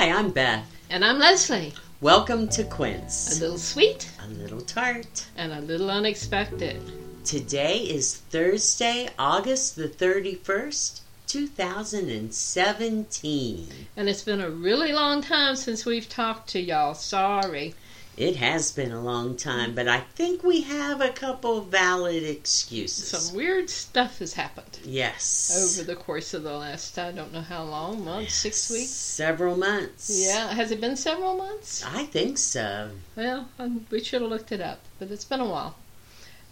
Hi, 0.00 0.08
I'm 0.10 0.30
Beth. 0.30 0.64
And 0.88 1.04
I'm 1.04 1.18
Leslie. 1.18 1.74
Welcome 2.00 2.48
to 2.56 2.64
Quince. 2.64 3.36
A 3.36 3.40
little 3.42 3.58
sweet 3.58 4.10
A 4.24 4.28
little 4.28 4.62
tart. 4.62 5.26
and 5.36 5.52
a 5.52 5.60
little 5.60 5.90
unexpected. 5.90 6.80
Today 7.22 7.80
is 7.80 8.16
Thursday, 8.16 9.10
August 9.18 9.76
the 9.76 9.90
31st, 9.90 11.00
2017. 11.26 13.68
And 13.94 14.08
it's 14.08 14.22
been 14.22 14.40
a 14.40 14.48
really 14.48 14.94
long 14.94 15.20
time 15.20 15.54
since 15.54 15.84
we've 15.84 16.08
talked 16.08 16.48
to 16.52 16.60
y'all. 16.60 16.94
Sorry. 16.94 17.74
It 18.16 18.36
has 18.36 18.72
been 18.72 18.92
a 18.92 19.00
long 19.00 19.36
time, 19.36 19.74
but 19.74 19.88
I 19.88 20.00
think 20.00 20.42
we 20.42 20.62
have 20.62 21.00
a 21.00 21.10
couple 21.10 21.62
valid 21.62 22.22
excuses. 22.22 23.08
Some 23.08 23.36
weird 23.36 23.70
stuff 23.70 24.18
has 24.18 24.34
happened 24.34 24.78
yes. 24.84 25.78
over 25.78 25.86
the 25.86 25.96
course 25.96 26.34
of 26.34 26.42
the 26.42 26.52
last, 26.52 26.98
I 26.98 27.12
don't 27.12 27.32
know 27.32 27.40
how 27.40 27.62
long, 27.62 28.04
months, 28.04 28.34
six 28.34 28.68
weeks? 28.68 28.90
Several 28.90 29.56
months. 29.56 30.10
Yeah. 30.12 30.52
Has 30.52 30.70
it 30.70 30.80
been 30.80 30.96
several 30.96 31.34
months? 31.36 31.84
I 31.86 32.04
think 32.04 32.36
so. 32.36 32.90
Well, 33.16 33.48
um, 33.58 33.86
we 33.90 34.02
should 34.02 34.22
have 34.22 34.30
looked 34.30 34.52
it 34.52 34.60
up, 34.60 34.80
but 34.98 35.10
it's 35.10 35.24
been 35.24 35.40
a 35.40 35.48
while. 35.48 35.76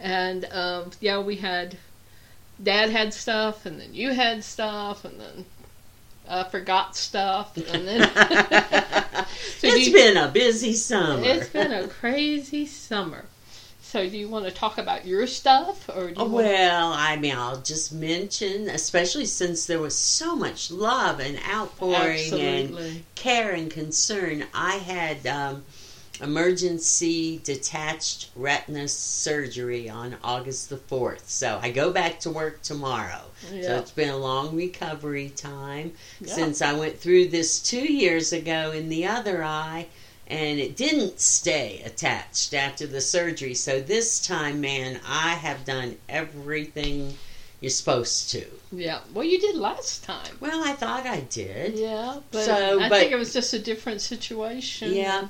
And 0.01 0.47
um, 0.52 0.93
yeah, 1.01 1.19
we 1.19 1.37
had, 1.37 1.77
Dad 2.63 2.91
had 2.91 3.13
stuff, 3.13 3.66
and 3.66 3.80
then 3.80 3.93
you 3.93 4.13
had 4.13 4.45
stuff, 4.45 5.05
and 5.05 5.21
then 5.21 5.45
I 6.29 6.45
forgot 6.45 6.97
stuff, 6.97 7.57
and 7.57 7.87
then. 7.87 9.25
So 9.59 9.66
it's 9.69 9.87
you- 9.87 9.93
been 9.93 10.16
a 10.16 10.29
busy 10.29 10.75
summer. 10.75 11.23
It's 11.25 11.48
been 11.48 11.73
a 11.73 11.88
crazy 11.88 12.66
summer. 12.66 13.25
So, 13.80 14.07
do 14.07 14.19
you 14.19 14.29
want 14.29 14.45
to 14.45 14.51
talk 14.51 14.77
about 14.77 15.07
your 15.07 15.27
stuff, 15.27 15.88
or 15.88 16.11
do 16.11 16.21
you 16.21 16.29
Well, 16.29 16.93
I 16.93 17.16
mean, 17.16 17.34
I'll 17.34 17.62
just 17.62 17.91
mention, 17.91 18.69
especially 18.69 19.24
since 19.24 19.65
there 19.65 19.79
was 19.80 19.97
so 19.97 20.37
much 20.37 20.71
love 20.71 21.21
and 21.21 21.38
outpouring 21.51 22.35
and 22.35 23.04
care 23.15 23.52
and 23.52 23.71
concern, 23.71 24.45
I 24.52 24.76
had 24.76 25.26
um, 25.26 25.65
emergency 26.21 27.41
detached 27.45 28.30
retina 28.37 28.88
surgery 28.88 29.88
on 29.88 30.16
August 30.25 30.69
the 30.71 30.77
4th. 30.77 31.29
So 31.29 31.59
I 31.63 31.71
go 31.71 31.93
back 31.93 32.21
to 32.21 32.30
work 32.30 32.63
tomorrow. 32.63 33.23
Yeah. 33.52 33.63
So 33.63 33.77
it's 33.79 33.91
been 33.91 34.09
a 34.10 34.16
long 34.16 34.55
recovery 34.57 35.30
time 35.30 35.93
Yeah. 36.21 36.35
since 36.35 36.63
I 36.63 36.73
went 36.73 36.99
through 36.99 37.29
this 37.29 37.60
two 37.60 37.93
years 37.93 38.33
ago 38.33 38.73
in 38.73 38.88
the 38.88 39.07
other 39.07 39.43
eye. 39.45 39.87
And 40.30 40.59
it 40.60 40.77
didn't 40.77 41.21
stay 41.21 41.80
attached 41.87 42.53
after 42.53 42.87
the 42.87 43.01
surgery. 43.01 43.55
So 43.55 43.80
this 43.80 44.21
time, 44.27 44.60
man, 44.60 45.01
I 45.09 45.30
have 45.30 45.65
done 45.65 45.97
everything 46.07 47.16
you're 47.63 47.71
supposed 47.71 48.29
to. 48.32 48.45
Yeah. 48.71 49.01
Well, 49.15 49.25
you 49.25 49.38
did 49.41 49.57
last 49.57 50.05
time. 50.05 50.37
Well, 50.38 50.63
I 50.63 50.75
thought 50.75 51.07
I 51.07 51.21
did. 51.21 51.79
Yeah, 51.79 52.19
but 52.30 52.45
So, 52.45 52.79
I 52.79 52.88
but- 52.91 52.99
think 53.01 53.13
it 53.13 53.16
was 53.16 53.32
just 53.32 53.55
a 53.55 53.59
different 53.59 54.03
situation. 54.03 54.93
Yeah. 54.93 55.29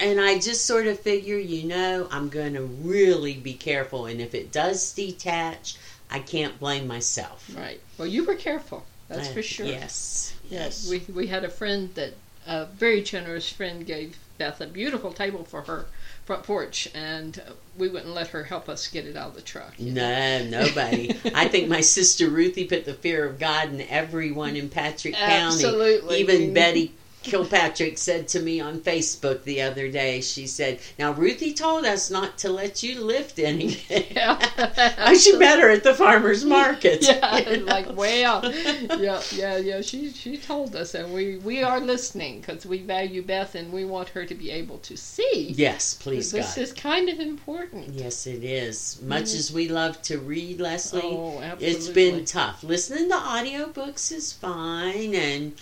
And 0.00 0.20
I 0.20 0.38
just 0.38 0.64
sort 0.64 0.86
of 0.86 0.98
figure, 0.98 1.36
you 1.36 1.68
know, 1.68 2.08
I'm 2.10 2.28
going 2.28 2.54
to 2.54 2.62
really 2.62 3.34
be 3.34 3.54
careful. 3.54 4.06
And 4.06 4.20
if 4.20 4.34
it 4.34 4.50
does 4.50 4.92
detach, 4.92 5.76
I 6.10 6.20
can't 6.20 6.58
blame 6.58 6.86
myself. 6.86 7.50
Right. 7.54 7.80
Well, 7.98 8.08
you 8.08 8.24
were 8.24 8.34
careful. 8.34 8.84
That's 9.08 9.28
Uh, 9.28 9.32
for 9.32 9.42
sure. 9.42 9.66
Yes. 9.66 10.34
Yes. 10.48 10.88
We 10.88 11.02
we 11.12 11.26
had 11.26 11.44
a 11.44 11.48
friend 11.50 11.94
that 11.94 12.14
a 12.46 12.64
very 12.66 13.02
generous 13.02 13.50
friend 13.50 13.84
gave 13.86 14.16
Beth 14.38 14.60
a 14.60 14.66
beautiful 14.66 15.12
table 15.12 15.44
for 15.44 15.62
her 15.62 15.86
front 16.24 16.44
porch, 16.44 16.88
and 16.94 17.42
we 17.76 17.88
wouldn't 17.88 18.14
let 18.14 18.28
her 18.28 18.44
help 18.44 18.68
us 18.68 18.86
get 18.86 19.04
it 19.04 19.16
out 19.16 19.28
of 19.30 19.34
the 19.34 19.42
truck. 19.42 19.78
No, 19.78 20.44
nobody. 20.44 21.14
I 21.34 21.48
think 21.48 21.68
my 21.68 21.80
sister 21.80 22.28
Ruthie 22.28 22.64
put 22.64 22.84
the 22.84 22.94
fear 22.94 23.26
of 23.26 23.38
God 23.38 23.68
in 23.72 23.82
everyone 23.82 24.56
in 24.56 24.68
Patrick 24.70 25.14
County. 25.14 25.64
Absolutely. 25.64 26.20
Even 26.20 26.54
Betty 26.54 26.94
Kilpatrick 27.22 27.98
said 27.98 28.28
to 28.28 28.40
me 28.40 28.60
on 28.60 28.80
Facebook 28.80 29.44
the 29.44 29.60
other 29.62 29.90
day, 29.90 30.20
she 30.20 30.46
said, 30.46 30.80
Now, 30.98 31.12
Ruthie 31.12 31.52
told 31.52 31.84
us 31.84 32.10
not 32.10 32.38
to 32.38 32.48
let 32.50 32.82
you 32.82 33.00
lift 33.00 33.38
anything. 33.38 34.06
Yeah. 34.10 34.38
I 34.98 35.14
should 35.14 35.38
better 35.38 35.68
at 35.68 35.84
the 35.84 35.94
farmer's 35.94 36.44
market. 36.44 37.02
Yeah, 37.02 37.38
you 37.50 37.56
know? 37.58 37.64
like 37.64 37.94
well, 37.94 38.40
yeah, 38.98 39.20
yeah, 39.32 39.56
yeah. 39.58 39.80
She 39.82 40.10
she 40.12 40.36
told 40.38 40.74
us, 40.74 40.94
and 40.94 41.12
we 41.12 41.36
we 41.38 41.62
are 41.62 41.80
listening 41.80 42.40
because 42.40 42.64
we 42.64 42.78
value 42.78 43.22
Beth, 43.22 43.54
and 43.54 43.72
we 43.72 43.84
want 43.84 44.08
her 44.10 44.24
to 44.24 44.34
be 44.34 44.50
able 44.50 44.78
to 44.78 44.96
see. 44.96 45.52
Yes, 45.56 45.94
please, 45.94 46.32
this 46.32 46.54
God. 46.54 46.62
is 46.62 46.72
kind 46.72 47.08
of 47.08 47.20
important. 47.20 47.88
Yes, 47.90 48.26
it 48.26 48.42
is. 48.44 49.00
Much 49.02 49.32
as 49.34 49.52
we 49.52 49.68
love 49.68 50.00
to 50.02 50.18
read, 50.18 50.60
Leslie, 50.60 51.02
Oh, 51.04 51.40
absolutely. 51.40 51.66
it's 51.66 51.88
been 51.88 52.24
tough. 52.24 52.62
Listening 52.64 53.08
to 53.10 53.16
audiobooks 53.16 54.10
is 54.12 54.32
fine, 54.32 55.14
and 55.14 55.52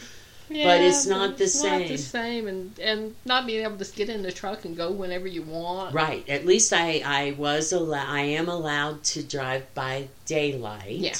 Yeah, 0.50 0.74
it's 0.76 1.06
not 1.06 1.36
the 1.38 1.44
it's 1.44 1.62
Not 1.62 1.78
the 1.80 1.96
same. 1.96 1.98
same, 1.98 2.48
and 2.48 2.78
and 2.78 3.14
not 3.24 3.46
being 3.46 3.64
able 3.64 3.76
to 3.76 3.92
get 3.92 4.08
in 4.08 4.22
the 4.22 4.32
truck 4.32 4.64
and 4.64 4.76
go 4.76 4.90
whenever 4.90 5.26
you 5.26 5.42
want. 5.42 5.94
right. 5.94 6.28
At 6.28 6.46
least 6.46 6.72
I 6.72 7.02
I 7.04 7.32
was 7.38 7.72
allowed. 7.72 8.08
I 8.08 8.20
am 8.22 8.48
allowed 8.48 9.04
to 9.04 9.22
drive 9.22 9.72
by 9.74 10.08
daylight. 10.26 10.90
Yeah. 10.98 11.14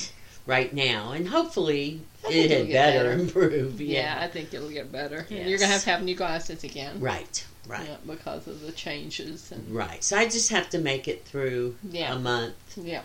Right 0.47 0.72
now, 0.72 1.12
and 1.12 1.28
hopefully 1.28 2.00
it 2.31 2.50
it'll 2.50 2.56
had 2.59 2.67
get 2.69 2.72
better 2.72 3.09
better. 3.11 3.21
improve. 3.21 3.81
Yeah, 3.83 4.17
Yeah. 4.17 4.25
I 4.25 4.28
think 4.28 4.55
it'll 4.55 4.71
get 4.71 4.91
better. 4.91 5.27
And 5.31 5.47
you're 5.49 5.59
gonna 5.59 5.72
have 5.72 5.84
to 5.84 5.91
have 5.91 6.03
new 6.03 6.15
glasses 6.15 6.65
again. 6.65 7.00
Right. 7.00 7.44
Right. 7.67 7.87
Yeah, 7.87 7.97
because 8.06 8.47
of 8.47 8.62
the 8.62 8.72
changes 8.72 9.53
and 9.53 9.69
Right. 9.75 10.03
So 10.03 10.17
I 10.17 10.25
just 10.25 10.49
have 10.49 10.71
to 10.71 10.78
make 10.78 11.06
it 11.06 11.27
through 11.27 11.77
Yeah. 11.91 12.15
a 12.15 12.19
month. 12.19 12.55
Yeah. 12.83 13.03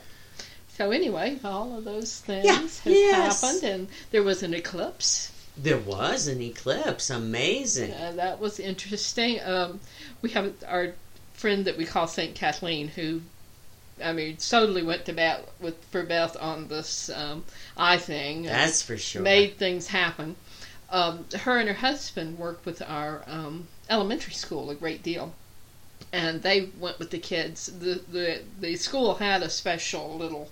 So 0.78 0.92
anyway, 0.92 1.38
all 1.44 1.78
of 1.78 1.84
those 1.84 2.20
things 2.20 2.46
Yeah, 2.46 2.62
have 2.62 2.80
yes. 2.86 3.42
happened, 3.42 3.64
and 3.66 3.88
there 4.12 4.24
was 4.24 4.42
an 4.42 4.54
eclipse. 4.54 5.30
There 5.56 5.78
was 5.78 6.28
an 6.28 6.42
eclipse. 6.42 7.10
Amazing. 7.10 7.94
Uh, 7.94 8.14
that 8.14 8.40
was 8.40 8.60
interesting. 8.60 9.40
Um, 9.42 9.80
we 10.22 10.32
have 10.32 10.54
our 10.68 10.94
friend 11.34 11.66
that 11.66 11.78
we 11.78 11.86
call 11.86 12.08
Saint 12.08 12.36
Kathleen, 12.36 12.88
who, 12.88 13.22
I 14.04 14.14
mean, 14.14 14.38
totally 14.38 14.82
went 14.82 15.06
to 15.06 15.14
bat 15.14 15.48
with 15.60 15.84
for 15.86 16.04
Beth 16.04 16.36
on 16.40 16.68
this 16.70 17.10
um, 17.10 17.44
eye 17.78 17.98
thing. 17.98 18.44
That's 18.44 18.82
for 18.82 18.98
sure. 18.98 19.22
made 19.22 19.58
things 19.58 19.88
happen. 19.88 20.36
Um, 20.90 21.26
her 21.42 21.58
and 21.60 21.68
her 21.68 21.76
husband 21.76 22.38
worked 22.38 22.66
with 22.66 22.82
our 22.82 23.24
um, 23.28 23.68
elementary 23.90 24.34
school 24.34 24.70
a 24.70 24.76
great 24.76 25.04
deal, 25.04 25.34
and 26.12 26.42
they 26.42 26.70
went 26.80 27.00
with 27.00 27.12
the 27.12 27.20
kids. 27.20 27.68
the 27.68 28.02
the 28.12 28.42
The 28.60 28.76
school 28.76 29.16
had 29.16 29.44
a 29.44 29.50
special 29.50 30.16
little 30.18 30.50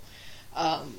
um, 0.54 0.96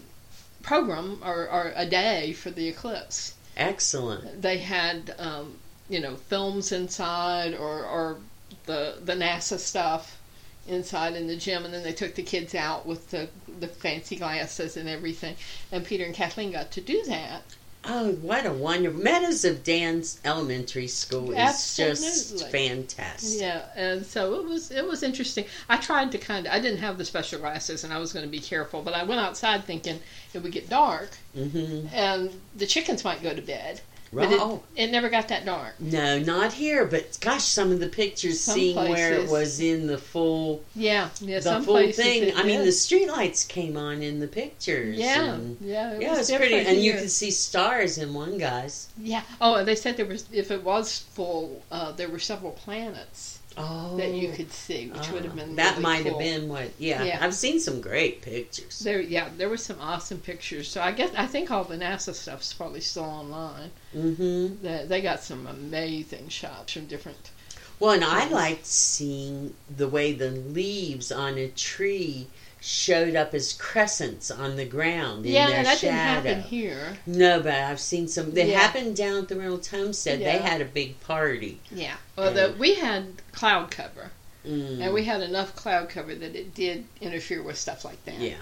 program 0.61 1.21
or, 1.23 1.49
or 1.49 1.73
a 1.75 1.85
day 1.85 2.33
for 2.33 2.49
the 2.51 2.67
eclipse. 2.67 3.35
Excellent. 3.55 4.41
They 4.41 4.57
had 4.59 5.15
um, 5.19 5.57
you 5.89 5.99
know 5.99 6.15
films 6.15 6.71
inside 6.71 7.53
or 7.53 7.85
or 7.85 8.17
the 8.65 8.97
the 9.03 9.13
NASA 9.13 9.59
stuff 9.59 10.19
inside 10.67 11.15
in 11.15 11.27
the 11.27 11.35
gym, 11.35 11.65
and 11.65 11.73
then 11.73 11.83
they 11.83 11.93
took 11.93 12.15
the 12.15 12.23
kids 12.23 12.55
out 12.55 12.85
with 12.85 13.11
the 13.11 13.29
the 13.59 13.67
fancy 13.67 14.15
glasses 14.15 14.77
and 14.77 14.89
everything. 14.89 15.35
And 15.71 15.85
Peter 15.85 16.05
and 16.05 16.15
Kathleen 16.15 16.51
got 16.51 16.71
to 16.71 16.81
do 16.81 17.03
that. 17.03 17.43
Oh, 17.85 18.13
what 18.13 18.45
a 18.45 18.53
wonderful 18.53 19.01
Meadows 19.01 19.43
of 19.43 19.63
Dan's 19.63 20.19
elementary 20.23 20.87
school 20.87 21.31
is 21.31 21.75
just 21.75 22.47
fantastic. 22.49 23.41
Yeah, 23.41 23.65
and 23.75 24.05
so 24.05 24.35
it 24.35 24.45
was 24.45 24.71
it 24.71 24.87
was 24.87 25.03
interesting. 25.03 25.45
I 25.67 25.77
tried 25.77 26.11
to 26.13 26.17
kind 26.17 26.47
of 26.47 26.53
I 26.53 26.59
didn't 26.59 26.79
have 26.79 26.97
the 26.97 27.03
special 27.05 27.39
glasses 27.39 27.83
and 27.83 27.91
I 27.91 27.97
was 27.97 28.13
going 28.13 28.25
to 28.25 28.31
be 28.31 28.39
careful, 28.39 28.81
but 28.81 28.93
I 28.93 29.03
went 29.03 29.19
outside 29.19 29.65
thinking 29.65 29.99
it 30.33 30.39
would 30.41 30.51
get 30.51 30.69
dark 30.69 31.17
Mm-hmm. 31.35 31.87
and 31.93 32.29
the 32.55 32.67
chickens 32.67 33.03
might 33.03 33.23
go 33.23 33.33
to 33.33 33.41
bed. 33.41 33.81
Right. 34.13 34.31
It, 34.31 34.61
it 34.75 34.91
never 34.91 35.09
got 35.09 35.27
that 35.29 35.45
dark. 35.45 35.79
No, 35.79 36.19
not 36.19 36.53
here, 36.53 36.85
but 36.85 37.17
gosh, 37.19 37.43
some 37.43 37.71
of 37.71 37.79
the 37.79 37.87
pictures 37.87 38.39
Some 38.39 38.55
seeing 38.55 38.75
where 38.75 39.13
it 39.13 39.29
was 39.29 39.59
in 39.59 39.87
the 39.87 39.97
full 39.97 40.63
Yeah, 40.75 41.09
yeah. 41.19 41.39
the 41.39 41.61
full 41.61 41.91
thing. 41.91 42.23
it 42.23 42.37
I 42.37 42.43
mean, 42.43 42.59
the 42.61 42.67
streetlights 42.67 43.47
came 43.47 43.75
on 43.75 44.01
in 44.01 44.19
the 44.19 44.27
pictures. 44.27 44.97
yeah, 44.97 45.37
yeah, 45.61 45.93
it 45.93 46.01
yeah, 46.01 46.11
was 46.11 46.29
it's 46.29 46.37
pretty, 46.37 46.55
different 46.55 46.77
and 46.77 46.85
you 46.85 46.93
could 46.93 47.11
see 47.11 47.31
stars 47.31 47.97
in 47.97 48.13
one 48.13 48.37
guy's. 48.37 48.89
Yeah. 48.97 49.23
Oh, 49.41 49.55
and 49.55 49.67
they 49.67 49.75
said 49.75 49.97
there 49.97 50.05
was 50.05 50.25
if 50.31 50.51
it 50.51 50.63
was 50.63 50.99
full, 50.99 51.63
uh, 51.71 51.91
there 51.93 52.09
were 52.09 52.19
several 52.19 52.51
planets 52.51 53.39
Oh, 53.57 53.97
that 53.97 54.11
you 54.11 54.31
could 54.31 54.51
see, 54.51 54.87
which 54.87 55.11
would 55.11 55.23
have 55.23 55.33
ah, 55.33 55.35
been 55.35 55.55
that 55.55 55.71
really 55.71 55.83
might 55.83 56.05
have 56.05 56.17
been 56.17 56.49
what. 56.49 56.71
Yeah, 56.79 57.03
Yeah. 57.03 57.19
I've 57.21 57.35
seen 57.35 57.59
some 57.59 57.81
great 57.81 58.21
pictures. 58.21 58.79
There, 58.79 58.99
yeah, 58.99 59.29
there 59.37 59.49
were 59.49 59.57
some 59.57 59.79
awesome 59.79 60.19
pictures. 60.19 60.67
So 60.67 60.81
I 60.81 60.91
guess 60.91 61.11
I 61.15 61.27
think 61.27 61.51
all 61.51 61.63
the 61.63 61.77
NASA 61.77 62.13
stuff's 62.13 62.53
probably 62.53 62.81
still 62.81 63.03
online. 63.03 63.71
Mm-hmm. 63.95 64.63
They, 64.63 64.85
they 64.87 65.01
got 65.01 65.21
some 65.21 65.45
amazing 65.45 66.29
shots 66.29 66.73
from 66.73 66.87
different. 66.87 67.31
Well, 67.79 67.91
and 67.91 68.03
I 68.03 68.27
liked 68.29 68.65
seeing 68.65 69.53
the 69.69 69.87
way 69.87 70.13
the 70.13 70.31
leaves 70.31 71.11
on 71.11 71.37
a 71.37 71.49
tree 71.49 72.27
showed 72.65 73.13
up 73.13 73.33
as 73.33 73.51
crescents 73.51 74.31
on 74.31 74.55
the 74.55 74.63
ground 74.63 75.25
in 75.25 75.33
yeah, 75.33 75.47
their 75.49 75.63
that 75.65 75.77
shadow. 75.79 76.21
didn't 76.23 76.35
happen 76.37 76.49
here. 76.49 76.97
No, 77.05 77.41
but 77.41 77.53
I've 77.53 77.79
seen 77.81 78.07
some. 78.07 78.31
They 78.31 78.51
Yeah. 78.51 78.59
happened 78.59 78.95
down 78.95 79.17
at 79.23 79.27
the 79.27 79.35
Reynolds 79.35 79.67
Homestead. 79.67 80.21
They 80.21 80.37
had 80.37 80.61
a 80.61 80.65
big 80.65 80.97
party. 81.01 81.59
Yeah. 81.69 81.95
Well, 82.15 82.33
the, 82.33 82.55
we 82.57 82.75
had 82.75 83.21
cloud 83.33 83.69
cover, 83.69 84.11
Mm. 84.47 84.79
and 84.81 84.93
we 84.93 85.03
had 85.03 85.21
enough 85.21 85.55
cloud 85.57 85.89
cover 85.89 86.15
that 86.15 86.35
it 86.37 86.53
did 86.55 86.85
interfere 87.01 87.43
with 87.43 87.57
stuff 87.59 87.83
like 87.83 88.03
that. 88.05 88.19
yeah. 88.19 88.35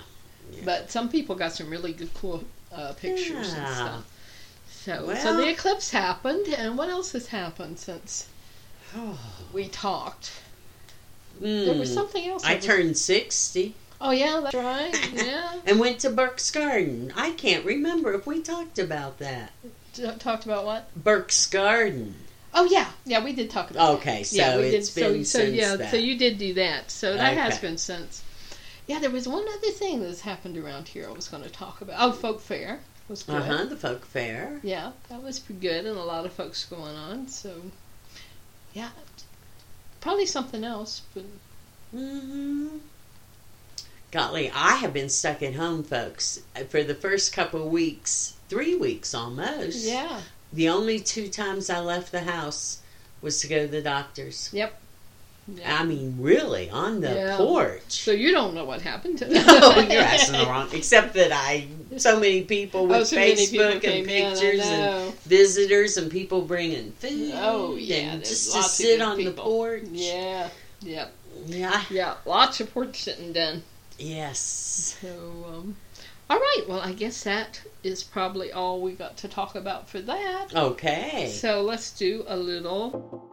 Yeah. 0.52 0.62
But 0.66 0.92
some 0.92 1.10
people 1.10 1.34
got 1.36 1.54
some 1.54 1.70
really 1.72 1.94
good, 1.94 2.14
cool 2.14 2.44
uh, 2.72 2.94
pictures 2.94 3.54
and 3.54 3.68
stuff. 3.74 4.04
So, 4.70 5.14
so 5.16 5.36
the 5.38 5.48
eclipse 5.50 5.90
happened, 5.92 6.48
and 6.48 6.78
what 6.78 6.90
else 6.90 7.12
has 7.14 7.28
happened 7.28 7.80
since 7.80 8.28
Oh, 8.96 9.18
we 9.54 9.68
talked? 9.68 10.32
There 11.40 11.74
was 11.74 11.90
mm. 11.90 11.94
something 11.96 12.28
else. 12.28 12.44
I 12.44 12.56
was- 12.56 12.66
turned 12.66 12.98
60 12.98 13.74
Oh 14.02 14.12
yeah, 14.12 14.40
that's 14.44 14.56
right. 14.56 15.14
Yeah, 15.14 15.60
and 15.66 15.80
went 15.80 16.00
to 16.00 16.10
Burke's 16.10 16.50
Garden. 16.50 17.14
I 17.16 17.32
can't 17.32 17.64
remember 17.64 18.14
if 18.14 18.26
we 18.26 18.42
talked 18.42 18.80
about 18.80 19.20
that. 19.20 19.52
T- 19.94 20.10
talked 20.18 20.46
about 20.46 20.66
what? 20.66 20.90
Burke's 20.96 21.46
Garden. 21.46 22.16
Oh 22.54 22.66
yeah, 22.66 22.88
yeah, 23.06 23.24
we 23.24 23.32
did 23.34 23.52
talk 23.52 23.70
about. 23.70 24.00
that. 24.00 24.00
Okay, 24.00 24.24
so 24.24 24.36
yeah, 24.36 24.58
we 24.58 24.64
it's 24.64 24.94
did. 24.94 25.04
So, 25.04 25.14
been 25.14 25.26
so 25.26 25.40
since 25.40 25.56
yeah, 25.56 25.76
that. 25.76 25.92
so 25.92 25.98
you 25.98 26.18
did 26.18 26.40
do 26.40 26.56
that. 26.56 26.90
So 26.90 27.16
that 27.16 27.38
has 27.38 27.60
been 27.60 27.78
since. 27.78 28.24
Yeah, 28.88 29.00
there 29.00 29.12
was 29.12 29.28
one 29.28 29.46
other 29.48 29.72
thing 29.72 30.02
that's 30.02 30.22
happened 30.22 30.58
around 30.58 30.88
here. 30.88 31.08
I 31.08 31.12
was 31.12 31.28
going 31.28 31.44
to 31.44 31.50
talk 31.50 31.82
about. 31.82 31.98
Oh, 32.00 32.12
folk 32.12 32.42
fair 32.42 32.80
was 33.08 33.22
good. 33.24 33.36
Uh 33.36 33.44
huh. 33.44 33.66
The 33.66 33.78
folk 33.78 34.06
fair. 34.06 34.60
Yeah, 34.64 34.94
that 35.10 35.22
was 35.22 35.40
pretty 35.40 35.62
good, 35.62 35.86
and 35.86 35.98
a 35.98 36.04
lot 36.04 36.26
of 36.26 36.34
folks 36.34 36.66
going 36.66 36.96
on. 36.96 37.28
So, 37.28 37.62
yeah, 38.74 38.90
probably 40.00 40.26
something 40.26 40.64
else, 40.64 41.04
but 41.14 41.24
hmm 41.92 42.78
Golly, 44.12 44.52
I 44.54 44.76
have 44.76 44.94
been 44.94 45.10
stuck 45.10 45.42
at 45.42 45.56
home, 45.56 45.84
folks, 45.84 46.42
for 46.70 46.84
the 46.84 46.96
first 46.96 47.32
couple 47.34 47.62
of 47.66 47.72
weeks, 47.72 48.34
three 48.50 48.76
weeks 48.76 49.14
almost. 49.14 49.86
yeah, 49.86 50.22
The 50.52 50.68
only 50.68 51.00
two 51.00 51.30
times 51.30 51.70
I 51.70 51.80
left 51.80 52.12
the 52.12 52.22
house 52.22 52.80
was 53.22 53.40
to 53.42 53.48
go 53.48 53.66
to 53.66 53.72
the 53.72 53.82
doctor's. 53.82 54.50
yeah. 54.52 54.70
I 55.66 55.84
mean, 55.86 56.18
really, 56.20 56.70
on 56.70 57.02
the 57.02 57.10
Yeah. 57.14 57.38
porch. 57.38 57.82
So 57.88 58.12
you 58.12 58.32
don't 58.32 58.54
know 58.54 58.64
what 58.64 58.82
happened 58.82 59.18
to 59.20 59.28
no, 59.34 59.80
you're 59.80 60.02
asking 60.02 60.40
the 60.40 60.46
wrong. 60.46 60.70
Except 60.74 61.14
that 61.16 61.32
I, 61.34 61.68
so 61.98 62.20
many 62.20 62.44
people 62.44 62.82
oh, 62.82 62.86
with 62.88 62.98
Oh, 62.98 63.04
so 63.06 63.16
many 63.16 63.48
people 63.48 63.66
Facebook 63.66 63.72
and 63.74 63.82
came 63.82 64.10
in, 64.10 64.32
pictures 64.34 64.62
and 64.66 65.14
visitors 65.22 65.98
and 65.98 66.12
people 66.12 66.42
bringing 66.42 66.92
food. 66.94 67.32
Oh, 67.36 67.76
yeah, 67.76 68.12
and 68.14 68.24
just 68.24 68.54
to 68.54 68.64
sit 68.64 69.02
on 69.02 69.18
the 69.18 69.32
porch. 69.32 69.84
Yeah, 69.92 70.50
Yep. 70.82 71.12
Yeah. 71.48 71.82
yeah. 71.90 72.16
Lots 72.26 72.60
of 72.60 72.72
porch 72.74 73.02
sitting 73.02 73.34
done. 73.34 73.64
Yes. 74.02 74.98
So, 75.00 75.46
um, 75.48 75.76
all 76.30 76.40
right. 76.40 76.64
Well, 76.68 76.80
I 76.80 76.94
guess 76.94 77.24
that 77.24 77.62
is 77.84 78.04
probably 78.04 78.52
all 78.52 78.82
we 78.82 78.94
got 78.94 79.18
to 79.18 79.28
talk 79.28 79.54
about 79.56 79.90
for 79.90 80.02
that. 80.02 80.56
Okay. 80.56 81.30
So 81.30 81.62
let's 81.62 81.92
do 81.92 82.24
a 82.28 82.36
little. 82.36 83.30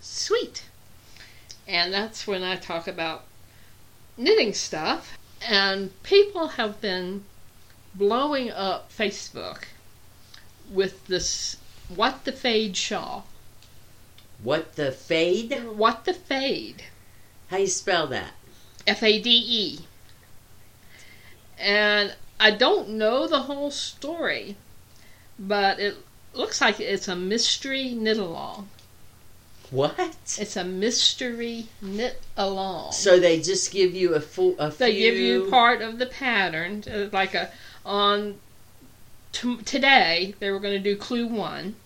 Sweet. 0.00 0.64
And 1.68 1.92
that's 1.92 2.26
when 2.26 2.42
I 2.42 2.56
talk 2.56 2.88
about 2.88 3.24
knitting 4.16 4.54
stuff. 4.54 5.18
And 5.46 5.90
people 6.02 6.48
have 6.48 6.80
been 6.80 7.24
blowing 7.94 8.50
up 8.50 8.90
Facebook 8.90 9.64
with 10.70 11.06
this 11.08 11.56
What 11.88 12.24
the 12.24 12.32
Fade 12.32 12.76
shawl. 12.76 13.26
What 14.42 14.74
the 14.74 14.90
fade? 14.90 15.52
What 15.76 16.04
the 16.04 16.12
Fade. 16.14 16.84
How 17.48 17.58
you 17.58 17.66
spell 17.68 18.06
that? 18.08 18.32
F 18.86 19.02
A 19.02 19.20
D 19.20 19.30
E. 19.30 19.78
And 21.58 22.16
I 22.40 22.50
don't 22.50 22.90
know 22.90 23.28
the 23.28 23.42
whole 23.42 23.70
story, 23.70 24.56
but 25.38 25.78
it 25.78 25.96
looks 26.34 26.60
like 26.60 26.80
it's 26.80 27.06
a 27.06 27.14
mystery 27.14 27.90
knit 27.90 28.18
along. 28.18 28.68
What? 29.70 30.36
It's 30.38 30.56
a 30.56 30.64
mystery 30.64 31.68
knit 31.80 32.20
along. 32.36 32.92
So 32.92 33.20
they 33.20 33.40
just 33.40 33.70
give 33.70 33.94
you 33.94 34.14
a 34.14 34.20
full 34.20 34.56
a 34.58 34.70
they 34.70 34.92
few. 34.92 35.10
give 35.10 35.18
you 35.20 35.50
part 35.50 35.80
of 35.80 35.98
the 35.98 36.06
pattern, 36.06 36.82
uh, 36.92 37.08
like 37.12 37.34
a 37.34 37.50
on 37.84 38.38
t- 39.30 39.62
today 39.62 40.34
they 40.40 40.50
were 40.50 40.58
going 40.58 40.74
to 40.74 40.80
do 40.80 40.96
clue 40.96 41.26
one, 41.26 41.76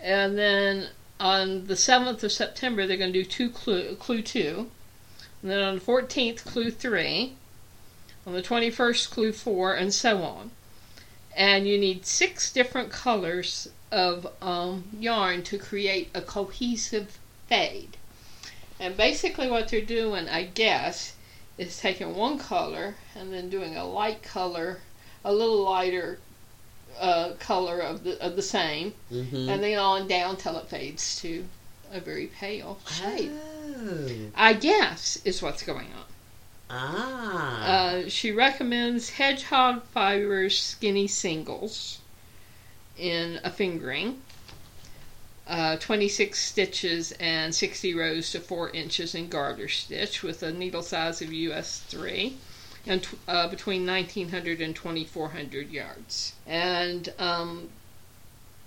and 0.00 0.36
then 0.36 0.88
on 1.20 1.66
the 1.66 1.76
seventh 1.76 2.24
of 2.24 2.32
September 2.32 2.86
they're 2.86 2.96
going 2.96 3.12
to 3.12 3.22
do 3.22 3.28
two 3.28 3.50
clue 3.50 3.94
clue 3.96 4.22
two, 4.22 4.70
and 5.42 5.50
then 5.50 5.60
on 5.60 5.74
the 5.76 5.80
fourteenth 5.80 6.44
clue 6.44 6.70
three, 6.70 7.34
on 8.26 8.32
the 8.32 8.42
twenty 8.42 8.70
first 8.70 9.10
clue 9.10 9.32
four, 9.32 9.74
and 9.74 9.92
so 9.94 10.22
on. 10.22 10.50
And 11.36 11.66
you 11.66 11.78
need 11.78 12.06
six 12.06 12.52
different 12.52 12.90
colors 12.90 13.68
of 13.90 14.26
um, 14.42 14.84
yarn 14.98 15.42
to 15.44 15.58
create 15.58 16.10
a 16.14 16.20
cohesive 16.20 17.18
fade. 17.48 17.96
And 18.80 18.96
basically, 18.96 19.48
what 19.50 19.68
they're 19.68 19.80
doing, 19.80 20.28
I 20.28 20.44
guess, 20.44 21.14
is 21.58 21.78
taking 21.78 22.14
one 22.16 22.38
color 22.38 22.96
and 23.14 23.32
then 23.32 23.48
doing 23.48 23.76
a 23.76 23.84
light 23.86 24.22
color, 24.22 24.80
a 25.24 25.32
little 25.32 25.62
lighter 25.62 26.18
uh, 26.98 27.32
color 27.38 27.80
of 27.80 28.04
the 28.04 28.20
of 28.24 28.36
the 28.36 28.42
same, 28.42 28.94
Mhm. 29.10 29.48
and 29.48 29.62
then 29.62 29.78
on 29.78 30.06
down 30.08 30.36
till 30.36 30.56
it 30.58 30.68
fades 30.68 31.20
to 31.20 31.46
a 31.92 32.00
very 32.00 32.26
pale 32.26 32.78
shade. 32.90 33.30
Oh. 33.32 34.30
I 34.34 34.52
guess 34.54 35.18
is 35.24 35.42
what's 35.42 35.62
going 35.62 35.88
on. 35.92 36.04
Ah. 36.70 37.66
Uh, 37.66 38.08
she 38.08 38.32
recommends 38.32 39.10
hedgehog 39.10 39.82
fibers 39.92 40.58
skinny 40.60 41.06
singles 41.06 41.98
in 42.98 43.38
a 43.44 43.50
fingering. 43.50 44.22
Uh, 45.46 45.76
26 45.76 46.38
stitches 46.40 47.12
and 47.20 47.54
60 47.54 47.92
rows 47.94 48.30
to 48.30 48.40
4 48.40 48.70
inches 48.70 49.14
in 49.14 49.28
garter 49.28 49.68
stitch 49.68 50.22
with 50.22 50.42
a 50.42 50.50
needle 50.50 50.82
size 50.82 51.20
of 51.20 51.30
US 51.32 51.82
3 51.86 52.38
and 52.86 53.06
uh, 53.26 53.48
between 53.48 53.86
1900 53.86 54.60
and 54.60 54.76
2400 54.76 55.70
yards. 55.70 56.34
And 56.46 57.12
um, 57.18 57.68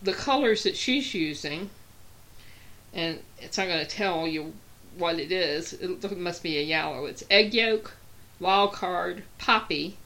the 0.02 0.14
colors 0.14 0.64
that 0.64 0.76
she's 0.76 1.14
using, 1.14 1.70
and 2.94 3.20
it's 3.40 3.58
not 3.58 3.68
going 3.68 3.86
to 3.86 3.90
tell 3.90 4.28
you 4.28 4.54
what 4.98 5.20
it 5.20 5.32
is, 5.32 5.74
it, 5.74 6.18
must 6.18 6.42
be 6.42 6.58
a 6.58 6.64
yellow. 6.64 7.06
It's 7.06 7.24
egg 7.30 7.54
yolk, 7.54 7.94
wild 8.40 8.74
card, 8.74 9.24
poppy, 9.38 9.98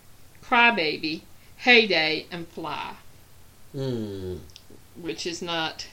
crybaby, 0.44 1.22
heyday, 1.58 2.26
and 2.32 2.48
fly 2.48 2.96
Hmm. 3.72 4.38
which 5.00 5.26
is 5.26 5.42
not 5.42 5.88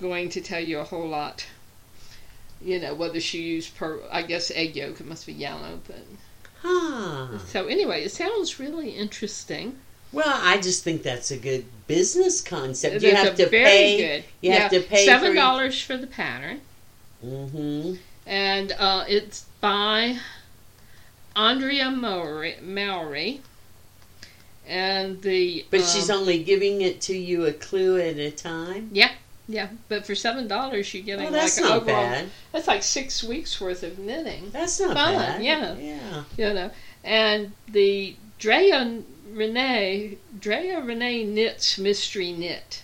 going 0.00 0.30
to 0.30 0.40
tell 0.40 0.60
you 0.60 0.78
a 0.78 0.84
whole 0.84 1.08
lot. 1.08 1.46
You 2.62 2.80
know 2.80 2.94
whether 2.94 3.20
she 3.20 3.42
used 3.42 3.76
per. 3.76 4.00
I 4.10 4.22
guess 4.22 4.50
egg 4.50 4.76
yolk. 4.76 5.00
It 5.00 5.06
must 5.06 5.26
be 5.26 5.32
yellow, 5.34 5.80
but 5.86 6.06
Huh. 6.62 7.38
so 7.46 7.66
anyway, 7.66 8.04
it 8.04 8.12
sounds 8.12 8.60
really 8.60 8.90
interesting. 8.90 9.76
Well, 10.12 10.32
I 10.42 10.60
just 10.60 10.82
think 10.84 11.02
that's 11.02 11.30
a 11.30 11.36
good 11.36 11.64
business 11.86 12.40
concept. 12.40 13.02
You 13.02 13.14
have 13.14 13.36
to 13.36 13.48
very 13.48 13.64
pay. 13.64 13.96
good. 13.98 14.24
You 14.40 14.52
have 14.52 14.72
Yeah, 14.72 14.80
to 14.80 14.84
pay 14.86 15.06
seven 15.06 15.30
for. 15.30 15.34
dollars 15.36 15.80
for 15.82 15.96
the 15.96 16.06
pattern, 16.06 16.60
Mm-hmm. 17.24 17.94
and 18.26 18.72
uh, 18.78 19.04
it's 19.08 19.44
by 19.60 20.18
Andrea 21.36 21.90
Mowry. 21.90 22.56
Mowry 22.62 23.40
and 24.66 25.20
the 25.22 25.64
But 25.70 25.80
um, 25.80 25.86
she's 25.86 26.10
only 26.10 26.42
giving 26.42 26.80
it 26.82 27.00
to 27.02 27.16
you 27.16 27.44
a 27.46 27.52
clue 27.52 27.98
at 28.00 28.16
a 28.18 28.30
time. 28.30 28.90
yeah, 28.92 29.12
but 29.88 30.06
for 30.06 30.14
seven 30.14 30.46
dollars 30.48 30.92
you're 30.94 31.02
getting 31.02 31.24
Well, 31.24 31.32
that's 31.32 31.60
like 31.60 31.68
not 31.70 31.82
overall. 31.82 32.02
bad. 32.02 32.30
That's 32.52 32.66
like 32.68 32.82
six 32.82 33.22
weeks 33.24 33.60
worth 33.60 33.82
of 33.82 33.98
knitting. 33.98 34.50
That's 34.50 34.78
not 34.80 34.94
Fun, 34.94 35.14
bad. 35.14 35.42
yeah. 35.42 35.74
Yeah. 35.76 36.22
you 36.36 36.54
know. 36.54 36.70
And 37.04 37.52
the 37.68 38.14
Drea 38.38 39.02
Renee, 39.32 40.18
Drea 40.38 40.80
Renee 40.80 41.24
knits 41.24 41.78
mystery 41.78 42.32
knit. 42.32 42.82